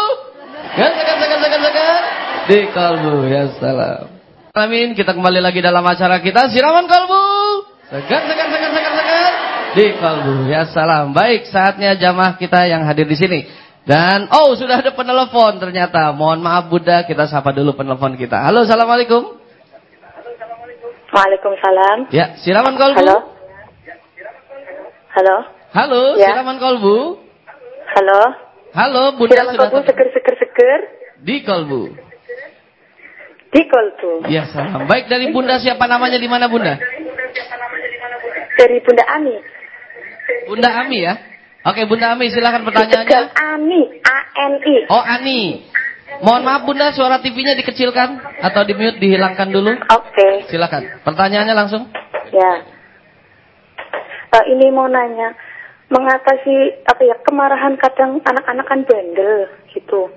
Ya, 0.76 0.92
segan, 0.92 1.16
segan, 1.18 1.38
segan, 1.40 1.60
segan. 1.64 2.02
Di 2.46 2.58
Kalbu, 2.70 3.14
ya 3.26 3.42
salam. 3.58 4.04
Amin, 4.56 4.96
kita 4.96 5.12
kembali 5.12 5.40
lagi 5.44 5.60
dalam 5.60 5.82
acara 5.82 6.20
kita 6.22 6.52
Siraman 6.52 6.86
Kalbu. 6.86 7.24
Segan, 7.90 8.22
segan, 8.26 8.48
segan, 8.52 8.70
segan, 8.74 8.94
segan. 8.98 9.32
Di 9.74 9.86
Kalbu, 9.98 10.34
ya 10.50 10.62
salam. 10.70 11.14
Baik, 11.14 11.48
saatnya 11.50 11.94
jamaah 11.98 12.38
kita 12.38 12.66
yang 12.70 12.86
hadir 12.86 13.06
di 13.06 13.16
sini. 13.18 13.40
Dan 13.86 14.26
oh 14.34 14.58
sudah 14.58 14.82
ada 14.82 14.90
penelpon 14.90 15.62
ternyata. 15.62 16.10
Mohon 16.10 16.42
maaf 16.42 16.66
Bunda, 16.66 17.06
kita 17.06 17.30
sapa 17.30 17.54
dulu 17.54 17.78
penelpon 17.78 18.18
kita. 18.18 18.42
Halo, 18.42 18.66
Assalamualaikum. 18.66 19.38
Waalaikumsalam. 21.14 22.10
Ya, 22.10 22.34
silakan 22.42 22.74
kolbu. 22.74 22.98
Halo. 22.98 23.16
Halo. 25.14 25.36
Halo, 25.70 26.02
ya. 26.18 26.34
silakan 26.34 26.58
kolbu. 26.58 26.96
Halo. 27.94 28.20
Halo, 28.74 29.02
Bunda 29.14 29.38
silaman 29.38 29.54
sudah 29.54 29.70
kolbu 29.70 29.86
seger 29.86 30.08
seger 30.18 30.34
seger. 30.34 30.80
Di 31.22 31.36
kolbu. 31.46 31.82
Di 33.54 33.62
kolbu. 33.70 34.12
Ya, 34.26 34.50
salam. 34.50 34.90
Baik 34.90 35.06
dari 35.06 35.30
Bunda 35.30 35.62
siapa 35.62 35.86
namanya 35.86 36.18
di 36.18 36.26
mana 36.26 36.50
Bunda? 36.50 36.74
Dari 38.58 38.76
Bunda 38.82 39.04
Ami. 39.14 39.38
Bunda 40.50 40.74
Ami 40.74 41.06
ya? 41.06 41.35
Oke 41.66 41.82
Bunda 41.90 42.14
Ami 42.14 42.30
silahkan 42.30 42.62
pertanyaannya. 42.62 43.20
Ani, 43.34 43.82
A-N-I. 44.06 44.76
Oh 44.86 45.02
Ani. 45.02 45.66
Mohon 46.22 46.42
maaf 46.46 46.62
Bunda 46.62 46.94
suara 46.94 47.18
TV-nya 47.18 47.58
dikecilkan 47.58 48.22
atau 48.38 48.62
di 48.62 48.72
mute 48.78 49.02
dihilangkan 49.02 49.50
dulu. 49.50 49.74
Oke. 49.90 50.14
Okay. 50.14 50.34
Silakan. 50.46 51.02
Pertanyaannya 51.02 51.54
langsung. 51.58 51.90
Ya. 52.30 52.62
Uh, 54.30 54.44
ini 54.46 54.70
mau 54.70 54.86
nanya, 54.86 55.34
mengatasi 55.90 56.86
apa 56.86 57.02
ya 57.02 57.16
kemarahan 57.26 57.74
kadang 57.78 58.22
anak-anak 58.22 58.66
kan 58.66 58.80
bandel 58.86 59.50
gitu. 59.74 60.14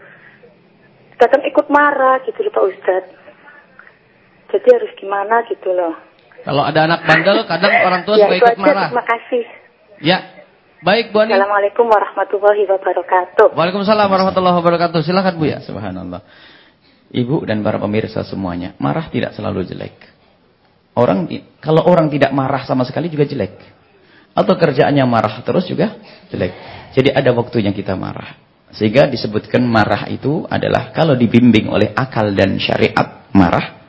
Kadang 1.18 1.42
ikut 1.50 1.68
marah 1.74 2.22
gitu 2.30 2.46
loh 2.46 2.54
Pak 2.54 2.66
Ustadz. 2.70 3.14
Jadi 4.54 4.68
harus 4.70 4.92
gimana 5.02 5.42
gitu 5.50 5.74
loh. 5.74 5.98
Kalau 6.46 6.62
ada 6.62 6.86
anak 6.86 7.10
bandel 7.10 7.44
kadang 7.50 7.74
orang 7.86 8.02
tua 8.06 8.16
ya, 8.22 8.30
suka 8.30 8.38
ikut 8.38 8.58
marah. 8.62 8.90
Terima 8.94 9.06
kasih. 9.06 9.44
Ya, 10.00 10.18
Baik 10.80 11.12
Bu 11.12 11.20
Ani. 11.20 11.36
Assalamualaikum 11.36 11.92
warahmatullahi 11.92 12.63
wabarakatuh. 12.63 13.52
Waalaikumsalam 13.52 14.08
warahmatullahi 14.08 14.56
wabarakatuh. 14.63 15.04
Silakan 15.04 15.36
Bu 15.36 15.52
ya. 15.52 15.60
Subhanallah. 15.60 16.24
Ibu 17.12 17.44
dan 17.44 17.60
para 17.65 17.82
pemirsa 17.82 18.24
semuanya, 18.24 18.78
marah 18.80 19.12
tidak 19.12 19.36
selalu 19.36 19.68
jelek. 19.68 19.98
Orang 20.96 21.28
kalau 21.60 21.84
orang 21.84 22.08
tidak 22.08 22.32
marah 22.32 22.63
sama 22.63 22.88
sekali 22.88 23.12
juga 23.12 23.28
jelek. 23.28 23.60
Atau 24.32 24.56
kerjaannya 24.56 25.04
marah 25.04 25.44
terus 25.44 25.68
juga 25.68 26.00
jelek. 26.32 26.54
Jadi 26.96 27.12
ada 27.12 27.36
waktunya 27.36 27.76
kita 27.76 28.00
marah. 28.00 28.39
Sehingga 28.72 29.10
disebutkan 29.10 29.65
marah 29.65 30.08
itu 30.08 30.48
adalah 30.48 30.96
kalau 30.96 31.18
dibimbing 31.18 31.68
oleh 31.68 31.92
akal 31.92 32.32
dan 32.32 32.56
syariat 32.62 33.28
marah 33.36 33.82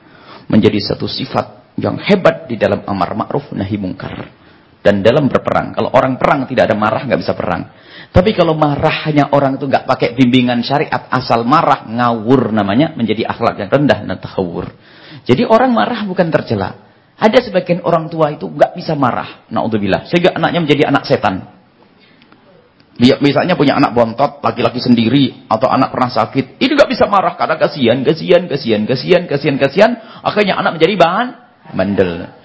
menjadi 0.50 0.81
satu 0.90 1.07
sifat 1.07 1.76
yang 1.79 2.00
hebat 2.00 2.50
di 2.50 2.59
dalam 2.59 2.83
amar 2.88 3.14
ma'ruf 3.14 3.53
nahi 3.53 3.76
mungkar 3.79 4.39
dan 4.81 5.05
dalam 5.05 5.29
berperang. 5.29 5.77
Kalau 5.77 5.93
orang 5.93 6.16
perang 6.16 6.49
tidak 6.49 6.73
ada 6.73 6.77
marah 6.77 7.05
nggak 7.05 7.21
bisa 7.21 7.37
perang. 7.37 7.69
Tapi 8.11 8.35
kalau 8.35 8.59
marahnya 8.59 9.31
orang 9.31 9.61
itu 9.61 9.71
nggak 9.71 9.87
pakai 9.87 10.19
bimbingan 10.19 10.66
syariat 10.66 11.07
asal 11.12 11.47
marah 11.47 11.87
ngawur 11.87 12.51
namanya 12.51 12.97
menjadi 12.97 13.29
akhlak 13.29 13.61
yang 13.61 13.71
rendah 13.71 14.03
dan 14.03 14.19
tahawur. 14.19 14.66
Jadi 15.23 15.47
orang 15.47 15.71
marah 15.71 16.03
bukan 16.09 16.27
tercela. 16.33 16.90
Ada 17.21 17.45
sebagian 17.45 17.85
orang 17.85 18.09
tua 18.09 18.33
itu 18.33 18.49
nggak 18.49 18.73
bisa 18.81 18.97
marah, 18.97 19.45
naudzubillah, 19.53 20.09
sehingga 20.09 20.33
anaknya 20.33 20.61
menjadi 20.64 20.83
anak 20.89 21.05
setan. 21.05 21.61
Misalnya 23.01 23.57
punya 23.57 23.76
anak 23.76 23.93
bontot, 23.93 24.41
laki-laki 24.41 24.81
sendiri, 24.81 25.45
atau 25.49 25.68
anak 25.68 25.93
pernah 25.93 26.09
sakit. 26.09 26.57
Ini 26.61 26.72
nggak 26.72 26.91
bisa 26.93 27.09
marah 27.09 27.37
karena 27.37 27.57
kasihan, 27.61 28.01
kasihan, 28.05 28.43
kasihan, 28.49 28.83
kasihan, 28.89 29.22
kasihan, 29.28 29.57
kasihan. 29.61 29.93
Akhirnya 30.24 30.57
anak 30.57 30.81
menjadi 30.81 30.97
bahan 30.97 31.28
bandel. 31.76 32.39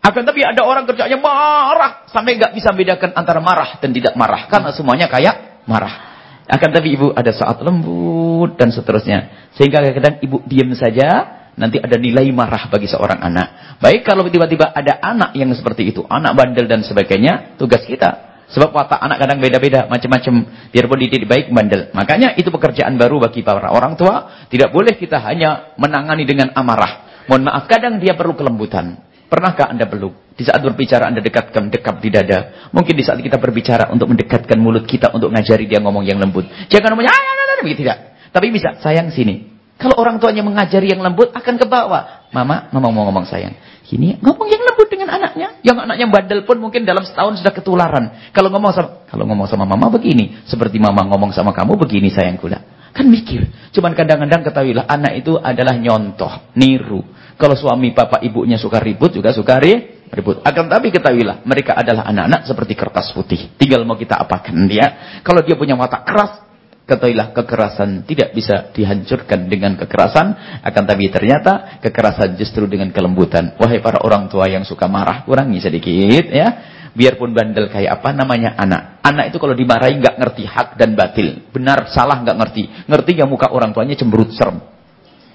Akan 0.00 0.24
tapi 0.24 0.40
ada 0.40 0.64
orang 0.64 0.88
kerjanya 0.88 1.20
marah. 1.20 2.08
Sampai 2.08 2.40
nggak 2.40 2.56
bisa 2.56 2.72
bedakan 2.72 3.12
antara 3.12 3.40
marah 3.44 3.76
dan 3.78 3.92
tidak 3.92 4.16
marah. 4.16 4.48
Karena 4.48 4.72
semuanya 4.72 5.06
kayak 5.12 5.64
marah. 5.68 6.08
Akan 6.50 6.72
tapi 6.72 6.96
ibu 6.96 7.12
ada 7.12 7.30
saat 7.30 7.60
lembut 7.60 8.56
dan 8.56 8.72
seterusnya. 8.72 9.52
Sehingga 9.54 9.84
kadang-kadang 9.84 10.24
ibu 10.24 10.40
diam 10.48 10.72
saja. 10.72 11.38
Nanti 11.60 11.76
ada 11.76 12.00
nilai 12.00 12.24
marah 12.32 12.72
bagi 12.72 12.88
seorang 12.88 13.20
anak. 13.20 13.76
Baik 13.84 14.08
kalau 14.08 14.24
tiba-tiba 14.32 14.72
ada 14.72 14.96
anak 15.04 15.36
yang 15.36 15.52
seperti 15.52 15.92
itu. 15.92 16.00
Anak 16.08 16.32
bandel 16.32 16.64
dan 16.64 16.80
sebagainya. 16.80 17.60
Tugas 17.60 17.84
kita 17.84 18.30
Sebab 18.50 18.74
watak 18.74 18.98
anak 18.98 19.22
kadang 19.22 19.38
beda-beda, 19.38 19.86
macam-macam. 19.86 20.34
Biarpun 20.74 20.98
dididik 20.98 21.30
baik, 21.30 21.54
bandel. 21.54 21.94
Makanya 21.94 22.34
itu 22.34 22.50
pekerjaan 22.50 22.98
baru 22.98 23.22
bagi 23.22 23.46
para 23.46 23.70
orang 23.70 23.94
tua. 23.94 24.46
Tidak 24.50 24.74
boleh 24.74 24.98
kita 24.98 25.22
hanya 25.22 25.78
menangani 25.78 26.26
dengan 26.26 26.50
amarah. 26.58 27.24
Mohon 27.30 27.46
maaf, 27.46 27.70
kadang 27.70 28.02
dia 28.02 28.18
perlu 28.18 28.34
kelembutan. 28.34 28.98
Pernahkah 29.30 29.70
Anda 29.70 29.86
peluk? 29.86 30.34
Di 30.34 30.42
saat 30.42 30.58
berbicara 30.58 31.06
Anda 31.06 31.22
dekatkan, 31.22 31.70
dekap 31.70 32.02
di 32.02 32.10
dada. 32.10 32.68
Mungkin 32.74 32.98
di 32.98 33.06
saat 33.06 33.22
kita 33.22 33.38
berbicara 33.38 33.86
untuk 33.94 34.10
mendekatkan 34.10 34.58
mulut 34.58 34.90
kita 34.90 35.14
untuk 35.14 35.30
ngajari 35.30 35.70
dia 35.70 35.78
ngomong 35.78 36.02
yang 36.02 36.18
lembut. 36.18 36.50
Jangan 36.66 36.98
ngomongnya, 36.98 37.14
ah, 37.14 37.22
ah, 37.22 37.54
ah, 37.54 37.62
begitu 37.62 37.86
tidak. 37.86 38.18
Tapi 38.34 38.50
bisa, 38.50 38.82
sayang 38.82 39.14
sini. 39.14 39.46
Kalau 39.78 39.96
orang 40.02 40.18
tuanya 40.18 40.42
mengajari 40.42 40.90
yang 40.90 40.98
lembut, 40.98 41.30
akan 41.30 41.54
ke 41.56 41.64
bawah. 41.70 42.26
Mama, 42.34 42.68
mama 42.74 42.90
mau 42.90 43.06
ngomong 43.06 43.24
sayang. 43.24 43.54
Ini 43.90 44.18
ngomong 44.18 44.48
yang 44.50 44.62
lembut 44.66 44.86
dengan 44.90 45.08
anaknya. 45.14 45.62
Yang 45.62 45.78
anaknya 45.82 46.06
bandel 46.10 46.40
pun 46.46 46.58
mungkin 46.62 46.82
dalam 46.82 47.02
setahun 47.02 47.42
sudah 47.42 47.54
ketularan. 47.54 48.34
Kalau 48.34 48.50
ngomong 48.50 48.70
sama 48.74 48.88
kalau 49.06 49.24
ngomong 49.26 49.46
sama 49.50 49.64
mama 49.66 49.90
begini, 49.90 50.42
seperti 50.46 50.78
mama 50.78 51.06
ngomong 51.06 51.34
sama 51.34 51.50
kamu 51.50 51.74
begini 51.74 52.10
sayangku 52.10 52.46
lah. 52.46 52.62
Kan 52.94 53.06
mikir. 53.10 53.50
Cuman 53.74 53.94
kadang-kadang 53.94 54.46
ketahuilah 54.46 54.86
anak 54.86 55.22
itu 55.22 55.38
adalah 55.38 55.74
nyontoh, 55.78 56.54
niru. 56.54 57.02
Kalau 57.40 57.56
suami 57.56 57.96
bapak 57.96 58.20
ibunya 58.20 58.60
suka 58.60 58.76
ribut 58.76 59.16
juga 59.16 59.32
suka 59.32 59.56
ribut. 59.56 60.44
Akan 60.44 60.68
tapi 60.68 60.92
ketahuilah 60.92 61.40
mereka 61.48 61.72
adalah 61.72 62.04
anak-anak 62.12 62.44
seperti 62.44 62.76
kertas 62.76 63.16
putih. 63.16 63.56
Tinggal 63.56 63.88
mau 63.88 63.96
kita 63.96 64.20
apakan 64.20 64.68
dia. 64.68 65.16
Kalau 65.24 65.40
dia 65.40 65.56
punya 65.56 65.72
watak 65.72 66.04
keras, 66.04 66.50
Ketahuilah 66.90 67.30
kekerasan 67.30 68.02
tidak 68.02 68.34
bisa 68.34 68.74
dihancurkan 68.74 69.46
dengan 69.46 69.78
kekerasan. 69.78 70.58
Akan 70.66 70.90
tapi 70.90 71.06
ternyata 71.06 71.78
kekerasan 71.78 72.34
justru 72.34 72.66
dengan 72.66 72.90
kelembutan. 72.90 73.54
Wahai 73.62 73.78
para 73.78 74.02
orang 74.02 74.26
tua 74.26 74.50
yang 74.50 74.66
suka 74.66 74.90
marah, 74.90 75.22
kurangi 75.22 75.62
sedikit 75.62 76.26
ya. 76.34 76.48
Biarpun 76.90 77.30
bandel 77.30 77.70
kayak 77.70 78.02
apa 78.02 78.10
namanya 78.10 78.58
anak. 78.58 78.98
Anak 79.06 79.30
itu 79.30 79.38
kalau 79.38 79.54
dimarahi 79.54 80.02
nggak 80.02 80.18
ngerti 80.18 80.42
hak 80.42 80.74
dan 80.74 80.98
batil. 80.98 81.46
Benar, 81.54 81.86
salah 81.94 82.26
nggak 82.26 82.36
ngerti. 82.42 82.62
Ngerti 82.90 83.12
yang 83.14 83.30
muka 83.30 83.54
orang 83.54 83.70
tuanya 83.70 83.94
cemberut 83.94 84.34
serem. 84.34 84.58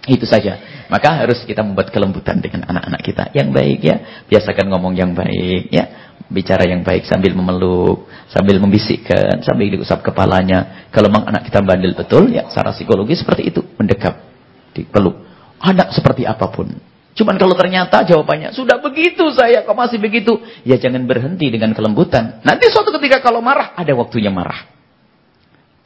Itu 0.06 0.30
saja. 0.30 0.86
Maka 0.86 1.26
harus 1.26 1.41
kita 1.43 1.66
membuat 1.66 1.89
kelembutan 1.89 2.38
dengan 2.38 2.66
anak-anak 2.70 3.01
kita. 3.01 3.24
Yang 3.34 3.49
baik 3.53 3.80
ya. 3.82 3.97
Biasakan 4.30 4.70
ngomong 4.70 4.93
yang 4.93 5.18
baik 5.18 5.74
ya 5.74 6.06
bicara 6.30 6.66
yang 6.66 6.82
baik 6.82 7.06
sambil 7.06 7.38
memeluk, 7.38 8.10
sambil 8.34 8.58
membisikkan, 8.58 9.45
sambil 9.45 9.70
diusap 9.70 10.01
kepalanya. 10.01 10.89
Kalau 10.89 11.10
memang 11.10 11.30
anak 11.30 11.45
kita 11.45 11.62
bandel 11.62 11.93
betul, 11.93 12.34
ya 12.34 12.49
secara 12.49 12.74
psikologi 12.74 13.14
seperti 13.14 13.53
itu, 13.53 13.62
mendekap, 13.78 14.26
dipeluk. 14.74 15.22
Anak 15.62 15.93
seperti 15.93 16.26
apa 16.26 16.49
pun. 16.49 16.74
Cuman 17.16 17.39
kalau 17.39 17.56
ternyata 17.56 18.03
jawabannya, 18.03 18.51
sudah 18.51 18.84
begitu 18.84 19.24
saya, 19.32 19.64
kok 19.64 19.78
masih 19.78 20.01
begitu? 20.01 20.36
Ya 20.68 20.76
jangan 20.76 21.08
berhenti 21.08 21.47
dengan 21.47 21.72
kelembutan. 21.72 22.43
Nanti 22.43 22.68
suatu 22.68 22.91
ketika 22.99 23.24
kalau 23.24 23.39
marah, 23.39 23.72
ada 23.78 23.93
waktunya 23.95 24.34
marah. 24.34 24.68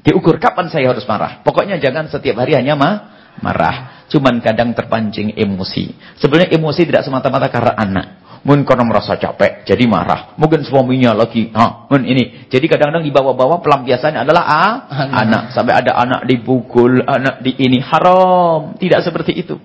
Diukur 0.01 0.41
kapan 0.41 0.71
saya 0.73 0.89
harus 0.89 1.05
marah. 1.05 1.43
Pokoknya 1.43 1.77
jangan 1.77 2.07
setiap 2.09 2.39
hari 2.41 2.55
hanya 2.55 2.73
ma 2.73 3.18
marah. 3.41 4.05
Cuman 4.09 4.41
kadang 4.41 4.73
terpancing 4.73 5.37
emosi. 5.37 6.17
Sebenarnya 6.17 6.57
emosi 6.57 6.81
tidak 6.87 7.05
semata-mata 7.05 7.47
karena 7.47 7.73
anak. 7.77 8.07
Mungkin 8.39 8.63
karena 8.63 8.87
merasa 8.87 9.19
capek, 9.19 9.67
jadi 9.67 9.83
marah. 9.83 10.33
Mungkin 10.39 10.63
suaminya 10.63 11.11
lagi, 11.11 11.51
ha, 11.51 11.91
mungkin 11.91 12.07
ini. 12.07 12.47
Jadi 12.47 12.71
kadang-kadang 12.71 13.03
di 13.03 13.11
bawah-bawah 13.11 13.59
pelampiasannya 13.59 14.23
adalah 14.23 14.43
ah, 14.47 14.73
anak. 14.87 15.19
anak. 15.27 15.43
Sampai 15.51 15.73
ada 15.75 15.91
anak 15.99 16.23
dipukul, 16.23 17.03
anak 17.03 17.43
di 17.43 17.59
ini. 17.59 17.83
Haram. 17.83 18.79
Tidak 18.79 18.99
seperti 19.03 19.35
itu. 19.35 19.59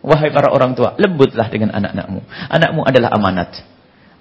Wahai 0.00 0.32
para 0.32 0.48
orang 0.54 0.72
tua, 0.72 0.96
lembutlah 0.96 1.50
dengan 1.52 1.76
anak-anakmu. 1.76 2.20
Anakmu 2.48 2.80
adalah 2.86 3.10
amanat. 3.12 3.76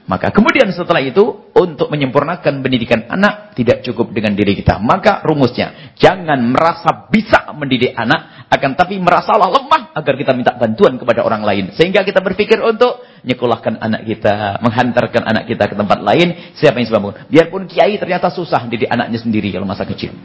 Maka 0.05 0.29
kemudian 0.29 0.69
setelah 0.69 1.01
itu, 1.01 1.49
untuk 1.57 1.89
menyempurnakan 1.89 2.61
pendidikan 2.61 3.09
anak, 3.09 3.57
tidak 3.57 3.81
cukup 3.81 4.13
dengan 4.13 4.37
diri 4.37 4.53
kita. 4.53 4.77
Maka 4.77 5.25
rumusnya, 5.25 5.93
jangan 5.97 6.37
merasa 6.45 7.09
bisa 7.09 7.49
mendidik 7.57 7.93
anak, 7.97 8.34
akan 8.55 8.79
tapi 8.79 8.97
merasalah 8.97 9.51
lemah 9.51 9.95
agar 9.95 10.13
kita 10.15 10.31
minta 10.35 10.55
bantuan 10.55 10.95
kepada 10.95 11.23
orang 11.23 11.43
lain. 11.43 11.71
Sehingga 11.75 12.03
kita 12.03 12.19
berpikir 12.19 12.59
untuk 12.59 13.03
nyekolahkan 13.23 13.79
anak 13.79 14.07
kita, 14.07 14.59
menghantarkan 14.63 15.23
anak 15.23 15.43
kita 15.47 15.71
ke 15.71 15.75
tempat 15.75 15.99
lain, 16.01 16.55
siapa 16.57 16.79
yang 16.79 16.87
sebab 16.87 17.27
Biarpun 17.27 17.67
kiai 17.67 17.95
ternyata 17.99 18.31
susah 18.31 18.67
didik 18.67 18.87
anaknya 18.87 19.19
sendiri 19.19 19.51
kalau 19.51 19.67
masa 19.67 19.83
kecil. 19.83 20.15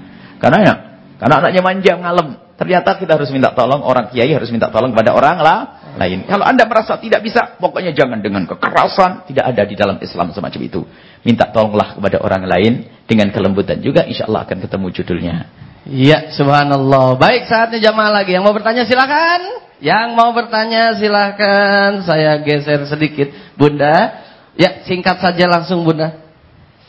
Karena 0.41 0.59
ya, 0.63 0.75
karena 1.21 1.35
anaknya 1.45 1.61
manja, 1.61 1.93
ngalem. 2.01 2.29
Ternyata 2.57 3.01
kita 3.01 3.17
harus 3.17 3.33
minta 3.33 3.53
tolong, 3.57 3.81
orang 3.81 4.13
kiai 4.13 4.33
harus 4.33 4.49
minta 4.53 4.69
tolong 4.69 4.93
kepada 4.93 5.17
orang 5.17 5.39
lah 5.41 5.59
lain. 5.97 6.29
Kalau 6.29 6.45
anda 6.45 6.69
merasa 6.69 7.01
tidak 7.01 7.25
bisa, 7.25 7.57
pokoknya 7.57 7.97
jangan 7.97 8.21
dengan 8.21 8.45
kekerasan. 8.45 9.25
Tidak 9.29 9.45
ada 9.45 9.63
di 9.65 9.75
dalam 9.77 9.97
Islam 10.01 10.33
semacam 10.33 10.61
itu. 10.61 10.81
Minta 11.25 11.49
tolonglah 11.49 11.97
kepada 11.97 12.21
orang 12.21 12.45
lain 12.45 12.73
dengan 13.09 13.33
kelembutan 13.33 13.81
juga, 13.81 14.05
insya 14.05 14.29
Allah 14.29 14.45
akan 14.45 14.59
ketemu 14.61 14.87
judulnya. 14.93 15.37
Iya, 15.89 16.37
subhanallah. 16.37 17.17
Baik, 17.17 17.49
saatnya 17.49 17.81
jamaah 17.81 18.21
lagi. 18.21 18.37
Yang 18.37 18.45
mau 18.45 18.53
bertanya 18.53 18.85
silakan. 18.85 19.41
Yang 19.81 20.07
mau 20.13 20.31
bertanya 20.37 20.93
silakan. 21.01 22.05
Saya 22.05 22.37
geser 22.45 22.85
sedikit. 22.85 23.33
Bunda, 23.57 24.21
ya 24.61 24.85
singkat 24.85 25.25
saja 25.25 25.49
langsung 25.49 25.81
Bunda. 25.81 26.21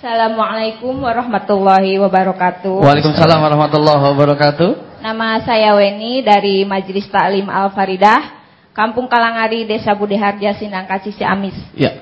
Assalamualaikum 0.01 0.97
warahmatullahi 0.97 2.01
wabarakatuh. 2.01 2.83
Waalaikumsalam 2.83 3.37
warahmatullahi 3.37 4.01
wabarakatuh. 4.01 4.69
Nama 5.05 5.39
saya 5.45 5.77
Weni 5.77 6.25
dari 6.25 6.65
Majelis 6.65 7.05
Taklim 7.05 7.47
Al 7.47 7.69
Faridah, 7.71 8.43
Kampung 8.73 9.05
Kalangari, 9.05 9.63
Desa 9.63 9.93
Budeharja, 9.93 10.57
Sindang 10.57 10.89
Kaci 10.89 11.13
Ciamis. 11.15 11.55
Ya. 11.77 12.01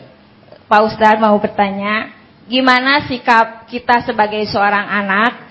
Pak 0.66 0.82
Ustadz 0.90 1.20
mau 1.20 1.36
bertanya, 1.44 2.14
gimana 2.48 3.04
sikap 3.04 3.68
kita 3.68 4.06
sebagai 4.08 4.48
seorang 4.48 4.86
anak 4.86 5.49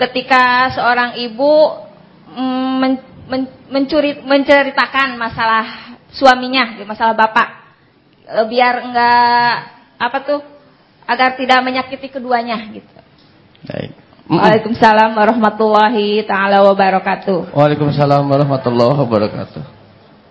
ketika 0.00 0.72
seorang 0.72 1.20
ibu 1.20 1.52
mm, 2.32 2.72
men, 2.80 2.92
men, 3.28 3.42
mencuri, 3.68 4.24
menceritakan 4.24 5.20
masalah 5.20 5.96
suaminya, 6.08 6.80
masalah 6.88 7.12
bapak, 7.12 7.48
eh, 8.24 8.46
biar 8.48 8.74
enggak 8.88 9.54
apa 10.00 10.18
tuh 10.24 10.40
agar 11.04 11.36
tidak 11.36 11.60
menyakiti 11.60 12.08
keduanya 12.08 12.56
gitu. 12.72 12.88
Baik. 13.68 13.92
Waalaikumsalam 14.30 15.18
warahmatullahi 15.18 16.22
taala 16.22 16.62
wabarakatuh. 16.62 17.50
Waalaikumsalam 17.50 18.30
warahmatullahi 18.30 18.94
wabarakatuh. 19.02 19.62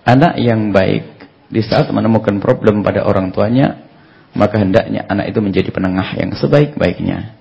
Anak 0.08 0.40
yang 0.40 0.72
baik 0.72 1.20
di 1.52 1.60
saat 1.60 1.92
menemukan 1.92 2.40
problem 2.40 2.80
pada 2.80 3.04
orang 3.04 3.36
tuanya, 3.36 3.76
maka 4.32 4.56
hendaknya 4.56 5.04
anak 5.04 5.36
itu 5.36 5.44
menjadi 5.44 5.70
penengah 5.76 6.16
yang 6.16 6.32
sebaik-baiknya. 6.32 7.39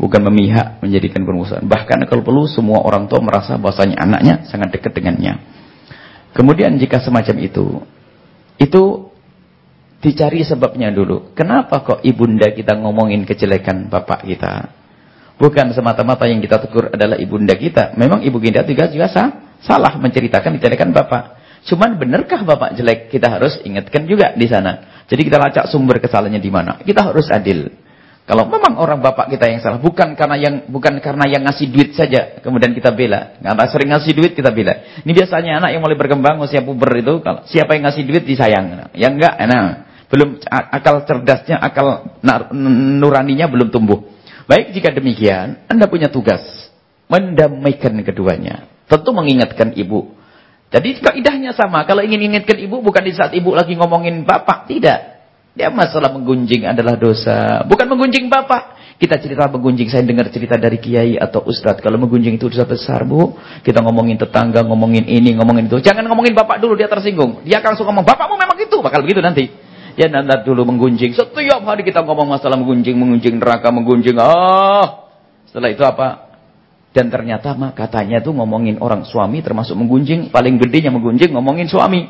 Bukan 0.00 0.24
memihak 0.24 0.80
menjadikan 0.80 1.28
permusuhan. 1.28 1.68
Bahkan 1.68 2.08
kalau 2.08 2.24
perlu 2.24 2.48
semua 2.48 2.80
orang 2.80 3.04
tua 3.04 3.20
merasa 3.20 3.60
bahwasanya 3.60 4.00
anaknya 4.00 4.48
sangat 4.48 4.72
dekat 4.72 4.96
dengannya. 4.96 5.44
Kemudian 6.32 6.80
jika 6.80 7.04
semacam 7.04 7.36
itu, 7.36 7.84
itu 8.56 9.10
Dicari 10.00 10.40
sebabnya 10.48 10.88
dulu. 10.88 11.36
Kenapa 11.36 11.84
kok 11.84 12.00
ibunda 12.00 12.48
kita 12.48 12.72
ngomongin 12.80 13.28
kejelekan 13.28 13.92
bapak 13.92 14.24
kita? 14.24 14.72
Bukan 15.36 15.76
semata-mata 15.76 16.24
yang 16.24 16.40
kita 16.40 16.56
tegur 16.56 16.88
adalah 16.88 17.20
ibunda 17.20 17.52
kita. 17.52 17.92
Memang 18.00 18.24
ibu 18.24 18.40
kita 18.40 18.64
juga, 18.64 18.88
juga 18.88 19.12
sah, 19.12 19.60
salah 19.60 20.00
menceritakan 20.00 20.56
kejelekan 20.56 20.96
bapak. 20.96 21.36
Cuman 21.68 22.00
benarkah 22.00 22.40
bapak 22.48 22.80
jelek? 22.80 23.12
Kita 23.12 23.28
harus 23.28 23.60
ingatkan 23.60 24.08
juga 24.08 24.32
di 24.32 24.48
sana. 24.48 25.04
Jadi 25.04 25.20
kita 25.20 25.36
lacak 25.36 25.68
sumber 25.68 26.00
kesalahannya 26.00 26.40
di 26.40 26.48
mana. 26.48 26.80
Kita 26.80 27.12
harus 27.12 27.28
adil. 27.28 27.68
Kalau 28.30 28.46
memang 28.46 28.78
orang 28.78 29.02
bapak 29.02 29.26
kita 29.26 29.50
yang 29.50 29.58
salah, 29.58 29.82
bukan 29.82 30.14
karena 30.14 30.38
yang 30.38 30.54
bukan 30.70 31.02
karena 31.02 31.26
yang 31.26 31.42
ngasih 31.42 31.66
duit 31.66 31.98
saja, 31.98 32.38
kemudian 32.38 32.70
kita 32.70 32.94
bela. 32.94 33.34
Karena 33.42 33.66
sering 33.66 33.90
ngasih 33.90 34.14
duit 34.14 34.38
kita 34.38 34.54
bela. 34.54 35.02
Ini 35.02 35.10
biasanya 35.10 35.58
anak 35.58 35.74
yang 35.74 35.82
mulai 35.82 35.98
berkembang 35.98 36.38
usia 36.38 36.62
puber 36.62 36.94
itu, 37.02 37.18
kalau 37.26 37.42
siapa 37.50 37.74
yang 37.74 37.90
ngasih 37.90 38.06
duit 38.06 38.22
disayang. 38.22 38.94
Yang 38.94 39.12
enggak, 39.18 39.34
enak 39.34 39.66
belum 40.10 40.42
akal 40.46 41.02
cerdasnya, 41.10 41.58
akal 41.58 42.18
nuraninya 43.02 43.50
belum 43.50 43.74
tumbuh. 43.74 44.06
Baik 44.46 44.78
jika 44.78 44.94
demikian, 44.94 45.66
Anda 45.66 45.90
punya 45.90 46.06
tugas 46.06 46.70
mendamaikan 47.10 47.98
keduanya. 48.06 48.70
Tentu 48.86 49.10
mengingatkan 49.10 49.74
ibu. 49.74 50.14
Jadi 50.70 51.02
kaidahnya 51.02 51.50
sama. 51.50 51.82
Kalau 51.82 52.06
ingin 52.06 52.30
ingatkan 52.30 52.62
ibu 52.62 52.78
bukan 52.78 53.02
di 53.02 53.10
saat 53.10 53.34
ibu 53.34 53.58
lagi 53.58 53.74
ngomongin 53.74 54.22
bapak, 54.22 54.70
tidak. 54.70 55.09
Dia 55.50 55.68
masalah 55.68 56.14
menggunjing 56.14 56.66
adalah 56.66 56.94
dosa. 56.94 57.66
Bukan 57.66 57.86
menggunjing 57.90 58.30
bapak. 58.30 58.78
Kita 59.00 59.16
cerita 59.16 59.48
menggunjing, 59.48 59.88
saya 59.88 60.04
dengar 60.04 60.28
cerita 60.28 60.60
dari 60.60 60.76
kiai 60.76 61.16
atau 61.16 61.40
ustadz. 61.48 61.80
Kalau 61.80 61.96
menggunjing 61.96 62.36
itu 62.36 62.52
dosa 62.52 62.68
besar, 62.68 63.00
Bu. 63.08 63.32
Kita 63.64 63.80
ngomongin 63.80 64.20
tetangga, 64.20 64.60
ngomongin 64.60 65.08
ini, 65.08 65.32
ngomongin 65.40 65.72
itu. 65.72 65.80
Jangan 65.80 66.04
ngomongin 66.04 66.36
bapak 66.36 66.60
dulu, 66.60 66.76
dia 66.76 66.84
tersinggung. 66.84 67.40
Dia 67.48 67.64
akan 67.64 67.72
langsung 67.72 67.88
ngomong, 67.88 68.04
bapakmu 68.04 68.36
memang 68.36 68.60
itu. 68.60 68.76
Bakal 68.76 69.00
begitu 69.00 69.24
nanti. 69.24 69.48
Ya 69.96 70.12
nanti 70.12 70.44
dulu 70.44 70.68
menggunjing. 70.68 71.16
Setiap 71.16 71.64
hari 71.64 71.80
kita 71.80 72.04
ngomong 72.04 72.28
masalah 72.28 72.60
menggunjing, 72.60 72.92
menggunjing 73.00 73.40
neraka, 73.40 73.72
menggunjing. 73.72 74.20
Ah, 74.20 75.08
setelah 75.48 75.72
itu 75.72 75.80
apa? 75.80 76.28
Dan 76.92 77.08
ternyata 77.08 77.56
mah 77.56 77.72
katanya 77.72 78.20
tuh 78.20 78.36
ngomongin 78.36 78.76
orang 78.84 79.08
suami 79.08 79.40
termasuk 79.40 79.80
menggunjing. 79.80 80.28
Paling 80.28 80.60
gedenya 80.60 80.92
menggunjing 80.92 81.32
ngomongin 81.32 81.72
suami. 81.72 82.04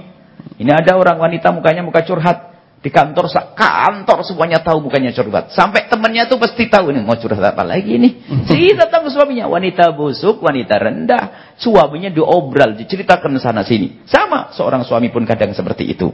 Ini 0.58 0.74
ada 0.74 0.98
orang 0.98 1.22
wanita 1.22 1.54
mukanya 1.54 1.86
muka 1.86 2.02
curhat. 2.02 2.49
Di 2.80 2.88
kantor, 2.88 3.28
kantor 3.52 4.24
semuanya 4.24 4.64
tahu 4.64 4.88
bukannya 4.88 5.12
curhat. 5.12 5.52
Sampai 5.52 5.84
temannya 5.92 6.24
tuh 6.24 6.40
pasti 6.40 6.64
tahu 6.64 6.96
nih 6.96 7.04
mau 7.04 7.12
curhat 7.12 7.52
apa 7.52 7.60
lagi 7.60 8.00
nih. 8.00 8.12
Si 8.48 8.72
datang 8.72 9.04
ke 9.04 9.12
suaminya, 9.12 9.52
wanita 9.52 9.92
busuk, 9.92 10.40
wanita 10.40 10.80
rendah. 10.80 11.54
Suaminya 11.60 12.08
diobral, 12.08 12.80
diceritakan 12.80 13.36
sana 13.36 13.68
sini. 13.68 14.00
Sama, 14.08 14.56
seorang 14.56 14.88
suami 14.88 15.12
pun 15.12 15.28
kadang 15.28 15.52
seperti 15.52 15.92
itu. 15.92 16.08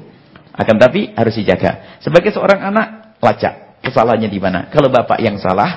Akan 0.59 0.75
tapi 0.75 1.15
harus 1.15 1.39
dijaga. 1.39 2.03
Sebagai 2.03 2.35
seorang 2.35 2.59
anak, 2.59 3.15
lacak. 3.23 3.79
Kesalahannya 3.87 4.27
di 4.27 4.41
mana? 4.43 4.67
Kalau 4.67 4.91
bapak 4.91 5.23
yang 5.23 5.39
salah, 5.39 5.71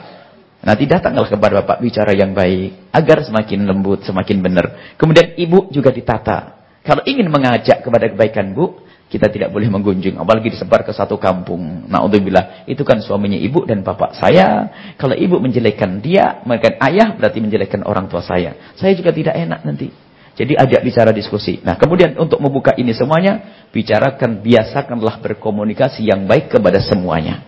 nanti 0.65 0.89
datanglah 0.89 1.29
kepada 1.29 1.61
bapak 1.61 1.85
bicara 1.85 2.17
yang 2.17 2.33
baik. 2.33 2.89
Agar 2.89 3.21
semakin 3.21 3.69
lembut, 3.69 4.09
semakin 4.09 4.41
benar. 4.41 4.97
Kemudian 4.97 5.37
ibu 5.37 5.69
juga 5.69 5.93
ditata. 5.93 6.57
Kalau 6.81 7.05
ingin 7.05 7.29
mengajak 7.29 7.85
kepada 7.85 8.09
kebaikan 8.09 8.57
bu, 8.57 8.88
kita 9.09 9.25
tidak 9.33 9.49
boleh 9.49 9.73
menggunjing, 9.73 10.21
apalagi 10.21 10.53
disebar 10.53 10.85
ke 10.85 10.93
satu 10.93 11.17
kampung. 11.17 11.89
Naudzubillah, 11.89 12.69
itu 12.69 12.85
kan 12.85 13.01
suaminya 13.01 13.41
ibu 13.41 13.65
dan 13.65 13.81
bapak 13.81 14.13
saya. 14.13 14.69
Kalau 15.01 15.17
ibu 15.17 15.41
menjelekkan 15.41 15.97
dia, 15.97 16.45
maka 16.45 16.77
ayah 16.85 17.17
berarti 17.17 17.41
menjelekkan 17.41 17.81
orang 17.89 18.05
tua 18.05 18.21
saya. 18.21 18.53
Saya 18.77 18.93
juga 18.93 19.09
tidak 19.09 19.33
enak 19.33 19.65
nanti. 19.65 19.89
Jadi 20.37 20.53
ajak 20.55 20.81
bicara 20.85 21.09
diskusi. 21.09 21.57
Nah, 21.65 21.73
kemudian 21.75 22.15
untuk 22.21 22.37
membuka 22.37 22.77
ini 22.77 22.93
semuanya, 22.93 23.65
bicarakan, 23.73 24.45
biasakanlah 24.45 25.19
berkomunikasi 25.25 26.05
yang 26.05 26.29
baik 26.29 26.53
kepada 26.53 26.77
semuanya. 26.77 27.43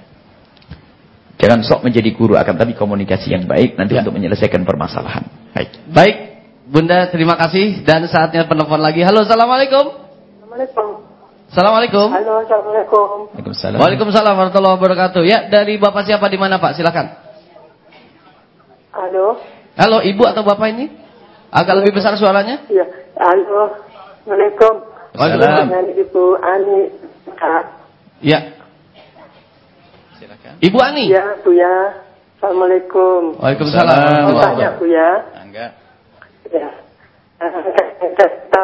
Jangan 1.37 1.61
sok 1.61 1.85
menjadi 1.85 2.09
guru 2.13 2.35
akan 2.41 2.57
tapi 2.57 2.73
komunikasi 2.73 3.37
yang 3.37 3.45
baik 3.45 3.77
nanti 3.77 3.95
ya. 3.97 4.01
untuk 4.01 4.17
menyelesaikan 4.17 4.65
permasalahan. 4.65 5.29
Baik. 5.53 5.69
Baik, 5.89 6.15
Bunda, 6.69 7.09
terima 7.09 7.37
kasih 7.37 7.85
dan 7.85 8.05
saatnya 8.09 8.49
penelpon 8.49 8.81
lagi. 8.81 9.01
Halo, 9.05 9.25
Assalamualaikum. 9.25 9.85
Assalamualaikum. 10.41 11.10
Assalamualaikum. 11.51 12.07
Halo, 12.15 12.47
Assalamualaikum. 12.47 13.07
Waalaikumsalam. 13.35 13.75
Waalaikumsalam 13.75 14.33
warahmatullahi 14.39 14.75
wabarakatuh. 14.79 15.21
Ya, 15.27 15.51
dari 15.51 15.75
Bapak 15.75 16.07
siapa 16.07 16.31
di 16.31 16.39
mana 16.39 16.63
Pak? 16.63 16.79
Silakan. 16.79 17.11
Halo. 18.95 19.35
Halo, 19.75 19.99
Ibu 19.99 20.23
atau 20.31 20.47
Bapak 20.47 20.71
ini? 20.71 20.87
Agak 21.51 21.83
lebih 21.83 21.99
besar 21.99 22.15
suaranya? 22.15 22.63
Iya. 22.71 22.87
Halo. 23.19 23.83
Assalamualaikum. 24.23 24.73
Waalaikumsalam. 25.11 25.67
Dengan 25.67 25.87
Ibu 25.91 26.23
Ani. 26.39 26.79
Kak. 27.35 27.65
Ya. 28.23 28.39
Silakan. 30.23 30.55
Ibu 30.55 30.77
Ani. 30.79 31.11
Ya, 31.11 31.35
Bu 31.43 31.51
ya. 31.51 31.75
Assalamualaikum. 32.39 33.35
Waalaikumsalam. 33.43 34.23
Mau 34.23 34.39
tanya 34.39 34.79
Bu 34.79 34.87
ya. 34.87 35.09
Enggak. 35.43 35.75
Ya. 36.47 36.69
Kita 37.99 38.63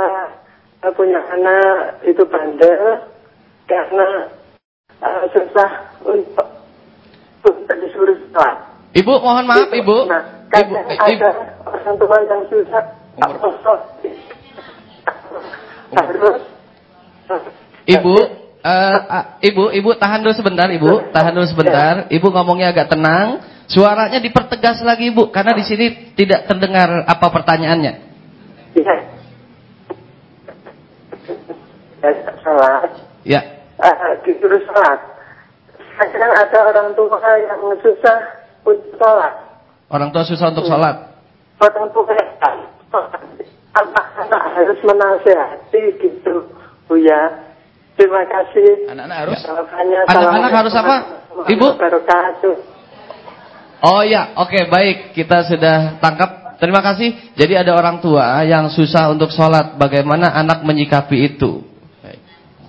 saya 0.88 0.96
punya 0.96 1.20
anak 1.20 2.00
itu 2.08 2.24
bandel 2.32 3.12
karena 3.68 4.32
uh, 5.04 5.28
susah 5.36 6.00
untuk 6.08 6.48
untuk 7.44 7.76
disuruh 7.84 8.16
sholat. 8.32 8.56
Ibu, 8.96 9.14
mohon 9.20 9.44
maaf, 9.52 9.68
Ibu. 9.68 10.08
Nah, 10.08 10.48
Ibu, 10.48 10.74
eh, 10.88 10.96
ada 10.96 11.60
orang 11.68 11.96
tua 12.00 12.18
yang 12.24 12.40
susah 12.48 12.84
Umur- 13.20 13.60
harus 15.92 16.40
Ibu, 17.84 18.16
ah, 18.64 19.36
Ibu, 19.44 19.64
Ibu 19.76 19.90
tahan 20.00 20.24
dulu 20.24 20.40
sebentar, 20.40 20.72
Ibu. 20.72 21.12
Tahan 21.12 21.36
dulu 21.36 21.48
sebentar. 21.52 22.08
Ibu 22.08 22.28
ngomongnya 22.32 22.72
agak 22.72 22.96
tenang. 22.96 23.44
Suaranya 23.68 24.24
dipertegas 24.24 24.80
lagi, 24.88 25.12
Ibu, 25.12 25.36
karena 25.36 25.52
di 25.52 25.68
sini 25.68 26.16
tidak 26.16 26.48
terdengar 26.48 27.04
apa 27.04 27.28
pertanyaannya. 27.28 27.94
ya, 28.72 29.18
ya 32.12 32.32
sholat 32.44 32.92
Ya. 33.28 33.42
uh, 33.84 34.14
disuruh 34.24 34.64
sholat. 34.64 35.00
Kadang 35.98 36.32
ada 36.32 36.58
orang 36.72 36.96
tua 36.96 37.20
yang 37.42 37.60
susah 37.84 38.18
untuk 38.64 38.96
sholat. 38.96 39.34
Orang 39.92 40.10
tua 40.16 40.24
susah 40.24 40.56
untuk 40.56 40.64
sholat. 40.64 40.96
Orang 41.60 41.90
tua 41.92 42.16
anak-anak 43.78 44.44
harus 44.56 44.80
menasehati 44.82 45.84
gitu, 46.00 46.48
Bu 46.88 46.96
ya. 47.02 47.50
Terima 47.98 48.24
kasih. 48.30 48.94
Anak-anak 48.94 49.18
harus 49.26 49.40
Anak-anak 50.08 50.54
harus 50.54 50.74
apa? 50.78 50.96
Ibu? 51.50 51.68
Barakatuh. 51.76 52.56
Oh 53.78 54.02
ya, 54.06 54.38
oke 54.38 54.70
baik. 54.70 55.18
Kita 55.18 55.46
sudah 55.50 55.98
tangkap. 56.02 56.58
Terima 56.58 56.82
kasih. 56.82 57.34
Jadi 57.38 57.54
ada 57.54 57.78
orang 57.78 58.02
tua 58.02 58.42
yang 58.46 58.70
susah 58.74 59.14
untuk 59.14 59.30
sholat. 59.30 59.78
Bagaimana 59.78 60.34
anak 60.34 60.66
menyikapi 60.66 61.36
itu? 61.36 61.67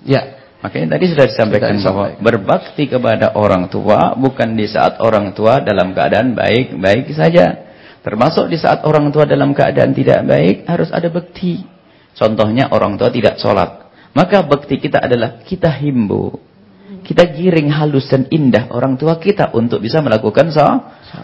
Ya. 0.05 0.39
Makanya 0.59 0.99
tadi 0.99 1.07
sudah 1.07 1.23
disampaikan 1.23 1.71
Sudah 1.79 1.83
bahwa 1.87 2.05
disampaikan. 2.11 2.25
berbakti 2.27 2.83
kepada 2.91 3.27
orang 3.31 3.71
tua 3.71 4.11
bukan 4.19 4.59
di 4.59 4.67
saat 4.67 4.99
orang 4.99 5.31
tua 5.31 5.63
dalam 5.63 5.95
keadaan 5.95 6.35
baik-baik 6.35 7.07
saja. 7.15 7.69
Termasuk 8.03 8.51
di 8.51 8.59
saat 8.59 8.83
orang 8.83 9.11
tua 9.11 9.23
dalam 9.23 9.55
keadaan 9.55 9.95
tidak 9.95 10.27
baik 10.27 10.67
harus 10.67 10.91
ada 10.91 11.07
bakti. 11.07 11.63
Contohnya 12.11 12.67
orang 12.75 12.99
tua 12.99 13.07
tidak 13.07 13.39
sholat. 13.39 13.87
Maka 14.11 14.43
bakti 14.43 14.79
kita 14.83 14.99
adalah 14.99 15.39
kita 15.47 15.71
himbau. 15.79 16.35
Kita 17.07 17.23
giring 17.31 17.71
halus 17.71 18.11
dan 18.11 18.27
indah 18.27 18.67
orang 18.75 18.99
tua 18.99 19.15
kita 19.15 19.55
untuk 19.55 19.79
bisa 19.79 20.03
melakukan 20.03 20.51
sholat. 20.51 20.79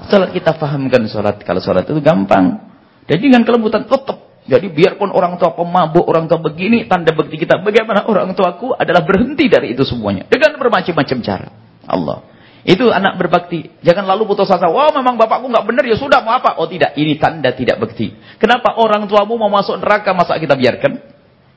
Sholat 0.08 0.30
kita 0.32 0.56
fahamkan 0.56 1.04
sholat. 1.12 1.44
Kalau 1.44 1.60
sholat 1.60 1.84
itu 1.84 2.00
gampang. 2.00 2.72
Dan 3.04 3.18
dengan 3.20 3.44
kelembutan 3.44 3.84
tetap. 3.84 4.25
Jadi 4.46 4.70
biarpun 4.70 5.10
orang 5.10 5.42
tua 5.42 5.58
pemabuk, 5.58 6.06
orang 6.06 6.30
tua 6.30 6.38
begini, 6.38 6.86
tanda 6.86 7.10
bakti 7.18 7.42
kita. 7.42 7.66
Bagaimana 7.66 8.06
orang 8.06 8.38
tuaku 8.38 8.78
adalah 8.78 9.02
berhenti 9.02 9.50
dari 9.50 9.74
itu 9.74 9.82
semuanya. 9.82 10.30
Dengan 10.30 10.62
bermacam-macam 10.62 11.18
cara. 11.26 11.50
Allah. 11.90 12.36
Itu 12.66 12.90
anak 12.90 13.22
berbakti. 13.22 13.70
Jangan 13.86 14.10
lalu 14.10 14.26
putus 14.26 14.50
asa. 14.50 14.70
Wah 14.70 14.90
memang 14.90 15.22
bapakku 15.22 15.50
nggak 15.50 15.66
benar 15.70 15.86
ya 15.86 15.98
sudah 15.98 16.26
mau 16.26 16.38
apa? 16.38 16.58
Oh 16.58 16.66
tidak. 16.66 16.98
Ini 16.98 17.18
tanda 17.22 17.54
tidak 17.54 17.78
bakti. 17.78 18.10
Kenapa 18.42 18.78
orang 18.82 19.06
tuamu 19.06 19.38
mau 19.38 19.54
masuk 19.54 19.78
neraka 19.82 20.18
masa 20.18 20.38
kita 20.42 20.58
biarkan? 20.58 21.14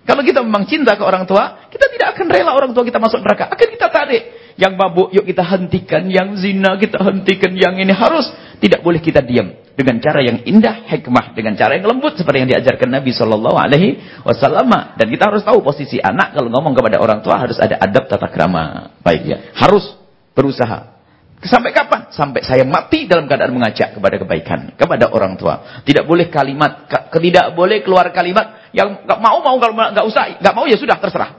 Kalau 0.09 0.25
kita 0.25 0.41
memang 0.41 0.65
cinta 0.65 0.97
ke 0.97 1.05
orang 1.05 1.29
tua, 1.29 1.69
kita 1.69 1.85
tidak 1.93 2.17
akan 2.17 2.27
rela 2.33 2.57
orang 2.57 2.73
tua 2.73 2.81
kita 2.81 2.97
masuk 2.97 3.21
neraka. 3.21 3.53
Akan 3.53 3.69
kita 3.69 3.93
tarik. 3.93 4.23
Yang 4.57 4.73
mabuk, 4.81 5.09
yuk 5.13 5.25
kita 5.29 5.45
hentikan. 5.45 6.09
Yang 6.09 6.45
zina, 6.45 6.81
kita 6.81 6.97
hentikan. 7.05 7.53
Yang 7.53 7.75
ini 7.85 7.93
harus. 7.93 8.25
Tidak 8.59 8.83
boleh 8.83 8.99
kita 8.99 9.23
diam. 9.23 9.55
Dengan 9.79 10.03
cara 10.03 10.19
yang 10.19 10.43
indah, 10.43 10.91
hikmah. 10.91 11.39
Dengan 11.39 11.55
cara 11.55 11.79
yang 11.79 11.87
lembut. 11.87 12.19
Seperti 12.19 12.43
yang 12.43 12.51
diajarkan 12.51 12.91
Nabi 12.91 13.15
Sallallahu 13.15 13.55
Alaihi 13.55 14.03
Wasallam. 14.27 14.99
Dan 14.99 15.07
kita 15.07 15.31
harus 15.31 15.47
tahu 15.47 15.63
posisi 15.63 16.03
anak. 16.03 16.35
Kalau 16.35 16.51
ngomong 16.51 16.75
kepada 16.75 16.99
orang 16.99 17.23
tua, 17.23 17.39
harus 17.39 17.55
ada 17.63 17.79
adab 17.79 18.11
tata 18.11 18.27
krama. 18.27 18.91
Baik 19.07 19.23
ya. 19.23 19.39
Harus 19.55 19.95
berusaha. 20.35 20.99
Sampai 21.39 21.71
kapan? 21.71 22.11
Sampai 22.11 22.43
saya 22.43 22.67
mati 22.67 23.07
dalam 23.07 23.31
keadaan 23.31 23.55
mengajak 23.55 23.95
kepada 23.95 24.19
kebaikan. 24.19 24.75
Kepada 24.75 25.15
orang 25.15 25.39
tua. 25.39 25.83
Tidak 25.87 26.03
boleh 26.03 26.27
kalimat. 26.27 26.91
Tidak 27.15 27.55
boleh 27.55 27.87
keluar 27.87 28.11
kalimat. 28.11 28.75
Yang 28.75 29.07
nggak 29.07 29.21
mau, 29.23 29.39
mau. 29.39 29.55
Kalau 29.63 29.75
nggak 29.79 30.07
usah. 30.11 30.43
nggak 30.43 30.55
mau 30.59 30.67
ya 30.67 30.75
sudah, 30.75 30.99
terserah. 30.99 31.39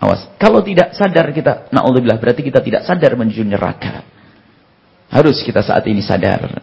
Awas. 0.00 0.32
Kalau 0.40 0.64
tidak 0.64 0.96
sadar 0.96 1.28
kita. 1.36 1.68
Na'udzubillah. 1.68 2.16
Berarti 2.16 2.40
kita 2.40 2.64
tidak 2.64 2.88
sadar 2.88 3.12
menuju 3.20 3.44
neraka. 3.44 4.15
Harus 5.10 5.42
kita 5.42 5.62
saat 5.62 5.86
ini 5.86 6.02
sadar. 6.02 6.62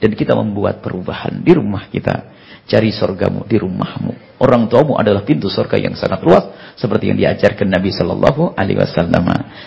Dan 0.00 0.16
kita 0.16 0.32
membuat 0.32 0.80
perubahan 0.80 1.44
di 1.44 1.52
rumah 1.52 1.90
kita. 1.92 2.32
Cari 2.70 2.94
sorgamu 2.94 3.44
di 3.44 3.58
rumahmu. 3.58 4.38
Orang 4.40 4.70
tuamu 4.70 4.96
adalah 4.96 5.26
pintu 5.26 5.50
sorga 5.50 5.76
yang 5.76 5.92
sangat 5.98 6.22
luas. 6.22 6.74
Seperti 6.78 7.12
yang 7.12 7.18
diajarkan 7.18 7.68
Nabi 7.68 7.92
Sallallahu 7.92 8.56
Alaihi 8.56 8.78
Wasallam. 8.80 9.26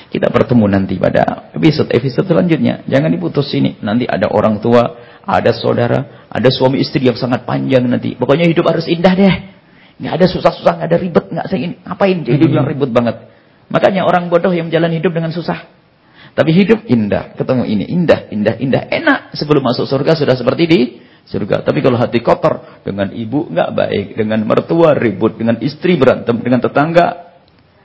Kita 0.10 0.32
bertemu 0.34 0.66
nanti 0.66 0.98
pada 0.98 1.52
episode-episode 1.54 2.26
selanjutnya. 2.26 2.82
Jangan 2.90 3.12
diputus 3.12 3.54
ini. 3.54 3.78
Nanti 3.84 4.10
ada 4.10 4.32
orang 4.32 4.58
tua, 4.64 4.82
ada 5.22 5.52
saudara, 5.54 6.26
ada 6.32 6.50
suami 6.50 6.82
istri 6.82 7.06
yang 7.06 7.20
sangat 7.20 7.46
panjang 7.46 7.86
nanti. 7.86 8.18
Pokoknya 8.18 8.50
hidup 8.50 8.66
harus 8.66 8.88
indah 8.90 9.14
deh. 9.14 9.36
Nggak 10.02 10.14
ada 10.18 10.26
susah-susah, 10.26 10.74
nggak 10.82 10.90
ada 10.90 10.98
ribet, 10.98 11.26
nggak 11.30 11.46
saya 11.46 11.60
ini 11.62 11.76
ngapain 11.86 12.18
hidup 12.26 12.50
yang 12.50 12.66
ribet 12.66 12.90
banget. 12.90 13.16
Makanya 13.70 14.02
orang 14.10 14.28
bodoh 14.28 14.52
yang 14.52 14.74
jalan 14.74 14.90
hidup 14.90 15.14
dengan 15.14 15.30
susah. 15.30 15.70
Tapi 16.34 16.50
hidup 16.50 16.90
indah, 16.90 17.38
ketemu 17.38 17.64
ini 17.70 17.86
indah, 17.94 18.30
indah, 18.34 18.56
indah, 18.58 18.84
enak. 18.90 19.20
Sebelum 19.38 19.62
masuk 19.62 19.86
surga 19.86 20.18
sudah 20.18 20.34
seperti 20.34 20.64
di 20.66 20.80
surga. 21.30 21.62
Tapi 21.62 21.80
kalau 21.86 22.02
hati 22.02 22.26
kotor, 22.26 22.82
dengan 22.82 23.14
ibu 23.14 23.46
nggak 23.54 23.70
baik, 23.70 24.06
dengan 24.18 24.42
mertua 24.42 24.98
ribut, 24.98 25.38
dengan 25.38 25.62
istri 25.62 25.94
berantem, 25.94 26.34
dengan 26.42 26.58
tetangga, 26.58 27.38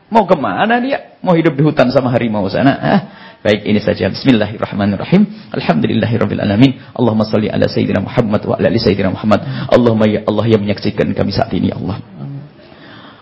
mau 0.08 0.24
ke 0.24 0.36
mana 0.40 0.80
dia? 0.80 1.20
Mau 1.20 1.36
hidup 1.36 1.52
di 1.52 1.62
hutan 1.62 1.92
sama 1.92 2.08
harimau 2.08 2.48
sana? 2.48 2.72
Ah, 2.80 3.00
Baik, 3.38 3.70
ini 3.70 3.78
saja. 3.78 4.10
Bismillahirrahmanirrahim. 4.10 5.54
Alhamdulillahirabbil. 5.54 6.42
Allahumma 6.90 7.22
shalli 7.22 7.46
ala 7.46 7.70
sayyidina 7.70 8.02
Muhammad 8.02 8.42
wa 8.42 8.58
ala 8.58 8.66
ali 8.66 8.82
sayyidina 8.82 9.14
Muhammad. 9.14 9.46
Allahumma 9.70 10.10
ya 10.10 10.26
Allah 10.26 10.46
yang 10.50 10.66
menyaksikan 10.66 11.06
kami 11.14 11.30
saat 11.30 11.54
ini 11.54 11.70
ya 11.70 11.78
Allah. 11.78 12.02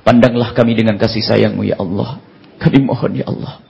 Pandanglah 0.08 0.56
kami 0.56 0.72
dengan 0.72 0.96
kasih 0.96 1.20
sayangmu 1.20 1.68
ya 1.68 1.76
Allah. 1.76 2.16
Kami 2.56 2.78
mohon 2.80 3.12
ya 3.12 3.28
Allah. 3.28 3.65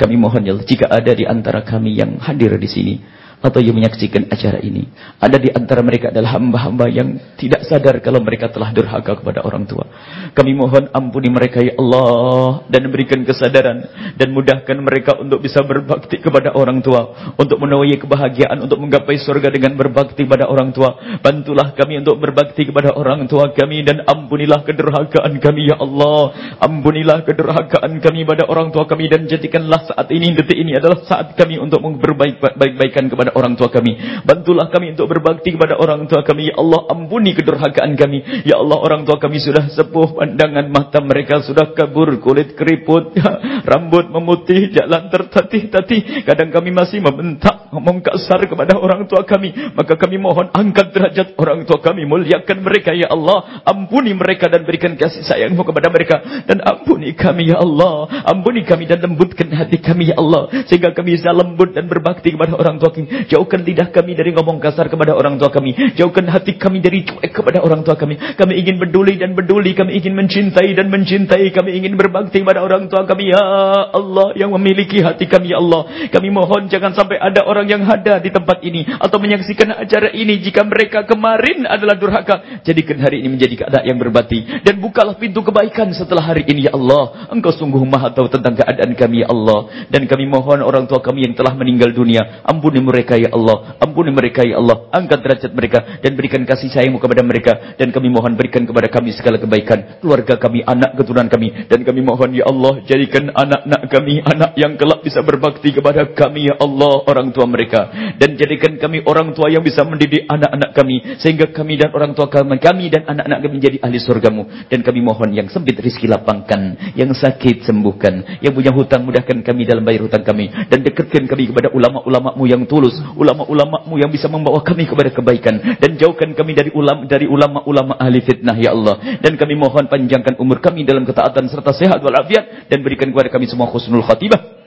Kami 0.00 0.16
mohon 0.16 0.48
ya 0.48 0.56
Allah 0.56 0.64
jika 0.64 0.88
ada 0.88 1.12
di 1.12 1.28
antara 1.28 1.60
kami 1.60 1.92
yang 1.92 2.16
hadir 2.24 2.56
di 2.56 2.68
sini 2.72 2.94
atau 3.40 3.60
yang 3.60 3.72
menyaksikan 3.72 4.28
acara 4.28 4.60
ini. 4.60 4.84
Ada 5.16 5.40
di 5.40 5.48
antara 5.48 5.80
mereka 5.80 6.12
adalah 6.12 6.36
hamba-hamba 6.36 6.86
yang 6.92 7.16
tidak 7.40 7.64
sadar 7.64 7.96
kalau 8.04 8.20
mereka 8.20 8.52
telah 8.52 8.68
durhaka 8.70 9.16
kepada 9.16 9.40
orang 9.40 9.64
tua. 9.64 9.88
Kami 10.36 10.52
mohon 10.52 10.92
ampuni 10.92 11.32
mereka 11.32 11.64
ya 11.64 11.74
Allah 11.80 12.68
dan 12.68 12.92
berikan 12.92 13.24
kesadaran 13.24 13.88
dan 14.20 14.28
mudahkan 14.36 14.76
mereka 14.76 15.16
untuk 15.16 15.40
bisa 15.40 15.64
berbakti 15.64 16.20
kepada 16.20 16.52
orang 16.52 16.84
tua, 16.84 17.32
untuk 17.40 17.56
menuai 17.56 17.96
kebahagiaan, 17.96 18.60
untuk 18.60 18.76
menggapai 18.76 19.16
surga 19.16 19.48
dengan 19.48 19.72
berbakti 19.74 20.28
kepada 20.28 20.44
orang 20.46 20.76
tua. 20.76 21.20
Bantulah 21.24 21.72
kami 21.72 22.04
untuk 22.04 22.20
berbakti 22.20 22.68
kepada 22.68 22.92
orang 22.92 23.24
tua 23.24 23.56
kami 23.56 23.80
dan 23.82 24.04
ampunilah 24.04 24.62
kedurhakaan 24.68 25.40
kami 25.40 25.72
ya 25.72 25.80
Allah. 25.80 26.36
Ampunilah 26.60 27.24
kedurhakaan 27.24 28.04
kami 28.04 28.28
pada 28.28 28.44
orang 28.44 28.68
tua 28.68 28.84
kami 28.84 29.08
dan 29.08 29.24
jadikanlah 29.24 29.88
saat 29.88 30.12
ini 30.12 30.36
detik 30.36 30.60
ini 30.60 30.76
adalah 30.76 31.00
saat 31.08 31.32
kami 31.32 31.56
untuk 31.56 31.80
memperbaik-baikan 31.80 33.08
kepada 33.08 33.29
kepada 33.30 33.38
orang 33.38 33.54
tua 33.54 33.70
kami. 33.70 33.92
Bantulah 34.26 34.66
kami 34.66 34.86
untuk 34.98 35.06
berbakti 35.06 35.54
kepada 35.54 35.78
orang 35.78 36.10
tua 36.10 36.26
kami. 36.26 36.50
Ya 36.50 36.58
Allah, 36.58 36.80
ampuni 36.90 37.30
kedurhakaan 37.38 37.94
kami. 37.94 38.42
Ya 38.42 38.58
Allah, 38.58 38.78
orang 38.82 39.06
tua 39.06 39.22
kami 39.22 39.38
sudah 39.38 39.70
sepuh, 39.70 40.18
pandangan 40.18 40.66
mata 40.66 40.98
mereka 40.98 41.38
sudah 41.46 41.70
kabur, 41.72 42.18
kulit 42.18 42.58
keriput, 42.58 43.14
rambut 43.70 44.10
memutih, 44.10 44.74
jalan 44.74 45.06
tertatih-tatih. 45.08 46.26
Kadang 46.26 46.50
kami 46.50 46.74
masih 46.74 46.98
membentak, 46.98 47.70
ngomong 47.70 48.02
kasar 48.02 48.42
kepada 48.50 48.74
orang 48.82 49.06
tua 49.06 49.22
kami. 49.22 49.54
Maka 49.78 49.94
kami 49.94 50.18
mohon 50.18 50.50
angkat 50.50 50.90
derajat 50.90 51.38
orang 51.38 51.62
tua 51.64 51.78
kami, 51.78 52.02
muliakan 52.10 52.58
mereka 52.66 52.90
ya 52.90 53.14
Allah. 53.14 53.62
Ampuni 53.62 54.10
mereka 54.16 54.50
dan 54.50 54.66
berikan 54.66 54.98
kasih 54.98 55.22
sayangmu 55.22 55.62
kepada 55.62 55.86
mereka. 55.92 56.42
Dan 56.50 56.58
ampuni 56.66 57.14
kami 57.14 57.54
ya 57.54 57.62
Allah. 57.62 58.26
Ampuni 58.26 58.66
kami 58.66 58.90
dan 58.90 58.98
lembutkan 59.04 59.46
hati 59.54 59.78
kami 59.78 60.10
ya 60.10 60.18
Allah. 60.18 60.50
Sehingga 60.66 60.90
kami 60.90 61.20
bisa 61.20 61.30
lembut 61.30 61.76
dan 61.76 61.86
berbakti 61.86 62.34
kepada 62.34 62.56
orang 62.56 62.80
tua 62.80 62.90
kami. 62.90 63.19
Jauhkan 63.26 63.66
lidah 63.66 63.90
kami 63.90 64.16
dari 64.16 64.30
ngomong 64.32 64.62
kasar 64.62 64.88
kepada 64.88 65.12
orang 65.12 65.36
tua 65.36 65.52
kami. 65.52 65.74
Jauhkan 65.98 66.24
hati 66.30 66.56
kami 66.56 66.80
dari 66.80 67.04
cuek 67.04 67.34
kepada 67.34 67.60
orang 67.60 67.84
tua 67.84 67.98
kami. 67.98 68.16
Kami 68.16 68.52
ingin 68.56 68.80
peduli 68.80 69.18
dan 69.20 69.36
peduli. 69.36 69.76
Kami 69.76 69.98
ingin 69.98 70.14
mencintai 70.16 70.72
dan 70.72 70.88
mencintai. 70.88 71.50
Kami 71.52 71.70
ingin 71.76 71.98
berbakti 71.98 72.40
kepada 72.40 72.64
orang 72.64 72.88
tua 72.88 73.04
kami. 73.04 73.34
Ya 73.34 73.44
Allah 73.92 74.32
yang 74.38 74.54
memiliki 74.54 75.02
hati 75.02 75.26
kami. 75.28 75.52
Ya 75.52 75.58
Allah. 75.58 76.08
Kami 76.08 76.28
mohon 76.32 76.70
jangan 76.70 76.94
sampai 76.96 77.18
ada 77.20 77.44
orang 77.44 77.66
yang 77.68 77.82
ada 77.84 78.22
di 78.22 78.30
tempat 78.32 78.62
ini. 78.64 78.86
Atau 78.86 79.20
menyaksikan 79.20 79.74
acara 79.74 80.14
ini. 80.14 80.40
Jika 80.40 80.64
mereka 80.64 81.04
kemarin 81.04 81.66
adalah 81.66 81.98
durhaka. 81.98 82.62
Jadikan 82.64 83.02
hari 83.02 83.24
ini 83.24 83.36
menjadi 83.36 83.66
keadaan 83.66 83.84
yang 83.84 83.98
berbati. 83.98 84.62
Dan 84.64 84.78
bukalah 84.78 85.18
pintu 85.18 85.42
kebaikan 85.44 85.90
setelah 85.92 86.22
hari 86.22 86.46
ini. 86.46 86.70
Ya 86.70 86.72
Allah. 86.76 87.28
Engkau 87.34 87.52
sungguh 87.52 87.82
maha 87.84 88.14
tahu 88.14 88.30
tentang 88.30 88.56
keadaan 88.56 88.94
kami. 88.94 89.26
Ya 89.26 89.28
Allah. 89.28 89.88
Dan 89.90 90.06
kami 90.06 90.28
mohon 90.30 90.62
orang 90.62 90.86
tua 90.86 91.02
kami 91.02 91.26
yang 91.26 91.34
telah 91.34 91.52
meninggal 91.56 91.90
dunia. 91.90 92.42
Ampuni 92.46 92.80
mereka 92.82 93.09
mereka 93.10 93.26
ya 93.26 93.30
Allah. 93.34 93.56
Ampuni 93.82 94.10
mereka 94.14 94.40
ya 94.46 94.62
Allah. 94.62 94.86
Angkat 94.94 95.18
derajat 95.18 95.50
mereka 95.50 95.78
dan 95.98 96.12
berikan 96.14 96.42
kasih 96.46 96.70
sayangmu 96.70 97.02
kepada 97.02 97.26
mereka. 97.26 97.74
Dan 97.74 97.90
kami 97.90 98.06
mohon 98.06 98.38
berikan 98.38 98.62
kepada 98.62 98.86
kami 98.86 99.10
segala 99.10 99.42
kebaikan. 99.42 99.98
Keluarga 99.98 100.38
kami, 100.38 100.62
anak 100.62 100.94
keturunan 100.94 101.26
kami. 101.26 101.66
Dan 101.66 101.82
kami 101.82 102.00
mohon 102.06 102.30
ya 102.30 102.46
Allah. 102.46 102.78
Jadikan 102.86 103.34
anak-anak 103.34 103.82
kami 103.90 104.14
anak 104.22 104.50
yang 104.54 104.78
kelak 104.78 105.02
bisa 105.02 105.26
berbakti 105.26 105.74
kepada 105.74 106.06
kami 106.14 106.46
ya 106.46 106.54
Allah. 106.62 107.02
Orang 107.10 107.34
tua 107.34 107.50
mereka. 107.50 107.90
Dan 108.14 108.38
jadikan 108.38 108.78
kami 108.78 109.02
orang 109.02 109.34
tua 109.34 109.50
yang 109.50 109.66
bisa 109.66 109.82
mendidik 109.82 110.30
anak-anak 110.30 110.70
kami. 110.70 111.18
Sehingga 111.18 111.50
kami 111.50 111.82
dan 111.82 111.90
orang 111.90 112.14
tua 112.14 112.30
kami, 112.30 112.62
kami 112.62 112.94
dan 112.94 113.10
anak-anak 113.10 113.38
kami 113.42 113.52
menjadi 113.58 113.76
ahli 113.82 113.98
surgamu. 113.98 114.46
Dan 114.70 114.86
kami 114.86 115.02
mohon 115.02 115.34
yang 115.34 115.50
sempit 115.50 115.74
rizki 115.82 116.06
lapangkan. 116.06 116.94
Yang 116.94 117.18
sakit 117.18 117.66
sembuhkan. 117.66 118.38
Yang 118.38 118.52
punya 118.54 118.70
hutang 118.70 119.02
mudahkan 119.02 119.42
kami 119.42 119.66
dalam 119.66 119.82
bayar 119.82 120.06
hutang 120.06 120.22
kami. 120.22 120.46
Dan 120.70 120.86
dekatkan 120.86 121.26
kami 121.26 121.50
kepada 121.50 121.74
ulama-ulamamu 121.74 122.44
yang 122.46 122.62
tulus 122.68 122.99
ulama-ulamamu 123.16 123.94
yang 123.96 124.10
bisa 124.12 124.26
membawa 124.26 124.60
kami 124.60 124.86
kepada 124.86 125.10
kebaikan. 125.10 125.78
Dan 125.78 125.96
jauhkan 125.96 126.32
kami 126.32 126.52
dari 126.54 126.70
ulama 126.72 127.04
dari 127.04 127.26
ulama-ulama 127.26 127.96
ahli 127.96 128.20
fitnah 128.22 128.56
ya 128.56 128.72
Allah. 128.72 129.20
Dan 129.20 129.36
kami 129.36 129.54
mohon 129.56 129.86
panjangkan 129.86 130.36
umur 130.40 130.60
kami 130.62 130.86
dalam 130.86 131.02
ketaatan 131.04 131.48
serta 131.48 131.72
sehat 131.74 131.98
walafiat. 132.00 132.68
Dan 132.68 132.80
berikan 132.84 133.10
kepada 133.10 133.32
kami 133.32 133.48
semua 133.50 133.68
khusnul 133.68 134.04
khatibah 134.04 134.60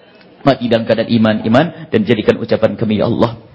mati 0.43 0.67
dalam 0.67 0.83
keadaan 0.83 1.07
iman 1.07 1.35
iman 1.47 1.65
dan 1.87 2.03
jadikan 2.03 2.35
ucapan 2.35 2.75
kami 2.75 2.99
ya 2.99 3.07
Allah 3.07 3.52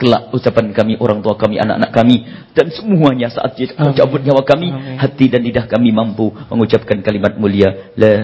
kelak 0.00 0.32
ucapan 0.32 0.72
kami, 0.72 0.96
orang 1.00 1.20
tua 1.20 1.34
kami, 1.36 1.60
anak-anak 1.60 1.90
kami 1.92 2.16
dan 2.52 2.68
semuanya 2.68 3.32
saat 3.32 3.56
mencabut 3.56 4.20
nyawa 4.20 4.42
kami, 4.44 4.68
Amin. 4.68 4.96
hati 5.00 5.32
dan 5.32 5.40
lidah 5.40 5.64
kami 5.64 5.88
mampu 5.88 6.28
mengucapkan 6.52 7.00
kalimat 7.00 7.36
mulia 7.40 7.92
la 7.96 8.14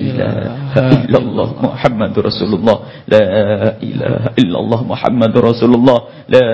ilaha 0.00 1.04
illallah 1.04 1.48
Muhammadur 1.60 2.24
Rasulullah. 2.28 2.76
La 3.04 3.24
ilaha 3.80 4.28
illallah 4.36 4.80
Muhammadur 4.84 5.44
Rasulullah. 5.52 5.98
La 6.28 6.46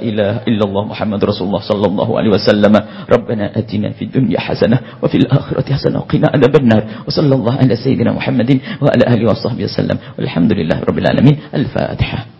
ilaha 0.00 0.40
illallah 0.44 0.82
Muhammadur 0.92 1.32
Rasulullah 1.32 1.62
sallallahu 1.64 2.12
alaihi 2.18 2.34
wasallam. 2.36 2.74
Rabbana 3.08 3.52
atina 3.56 3.92
fid 3.96 4.12
dunya 4.12 4.40
hasanah 4.40 5.00
wa 5.00 5.06
fil 5.08 5.26
akhirati 5.28 5.70
hasanah 5.76 6.04
wa 6.04 6.08
qina 6.10 6.28
adzabannar 6.28 7.06
wa 7.06 7.10
sallallahu 7.10 7.56
ala 7.56 7.72
sayyidina 7.76 8.12
Muhammadin 8.16 8.60
wa 8.80 8.90
ala 8.92 9.04
alihi 9.16 9.28
wa 9.28 9.36
sahbihi 9.36 9.66
wasallam 9.68 9.96
walhamdulillahi 10.18 10.80
rabbil 10.84 11.08
alamin. 11.08 11.36
Al-fatihah 11.52 12.39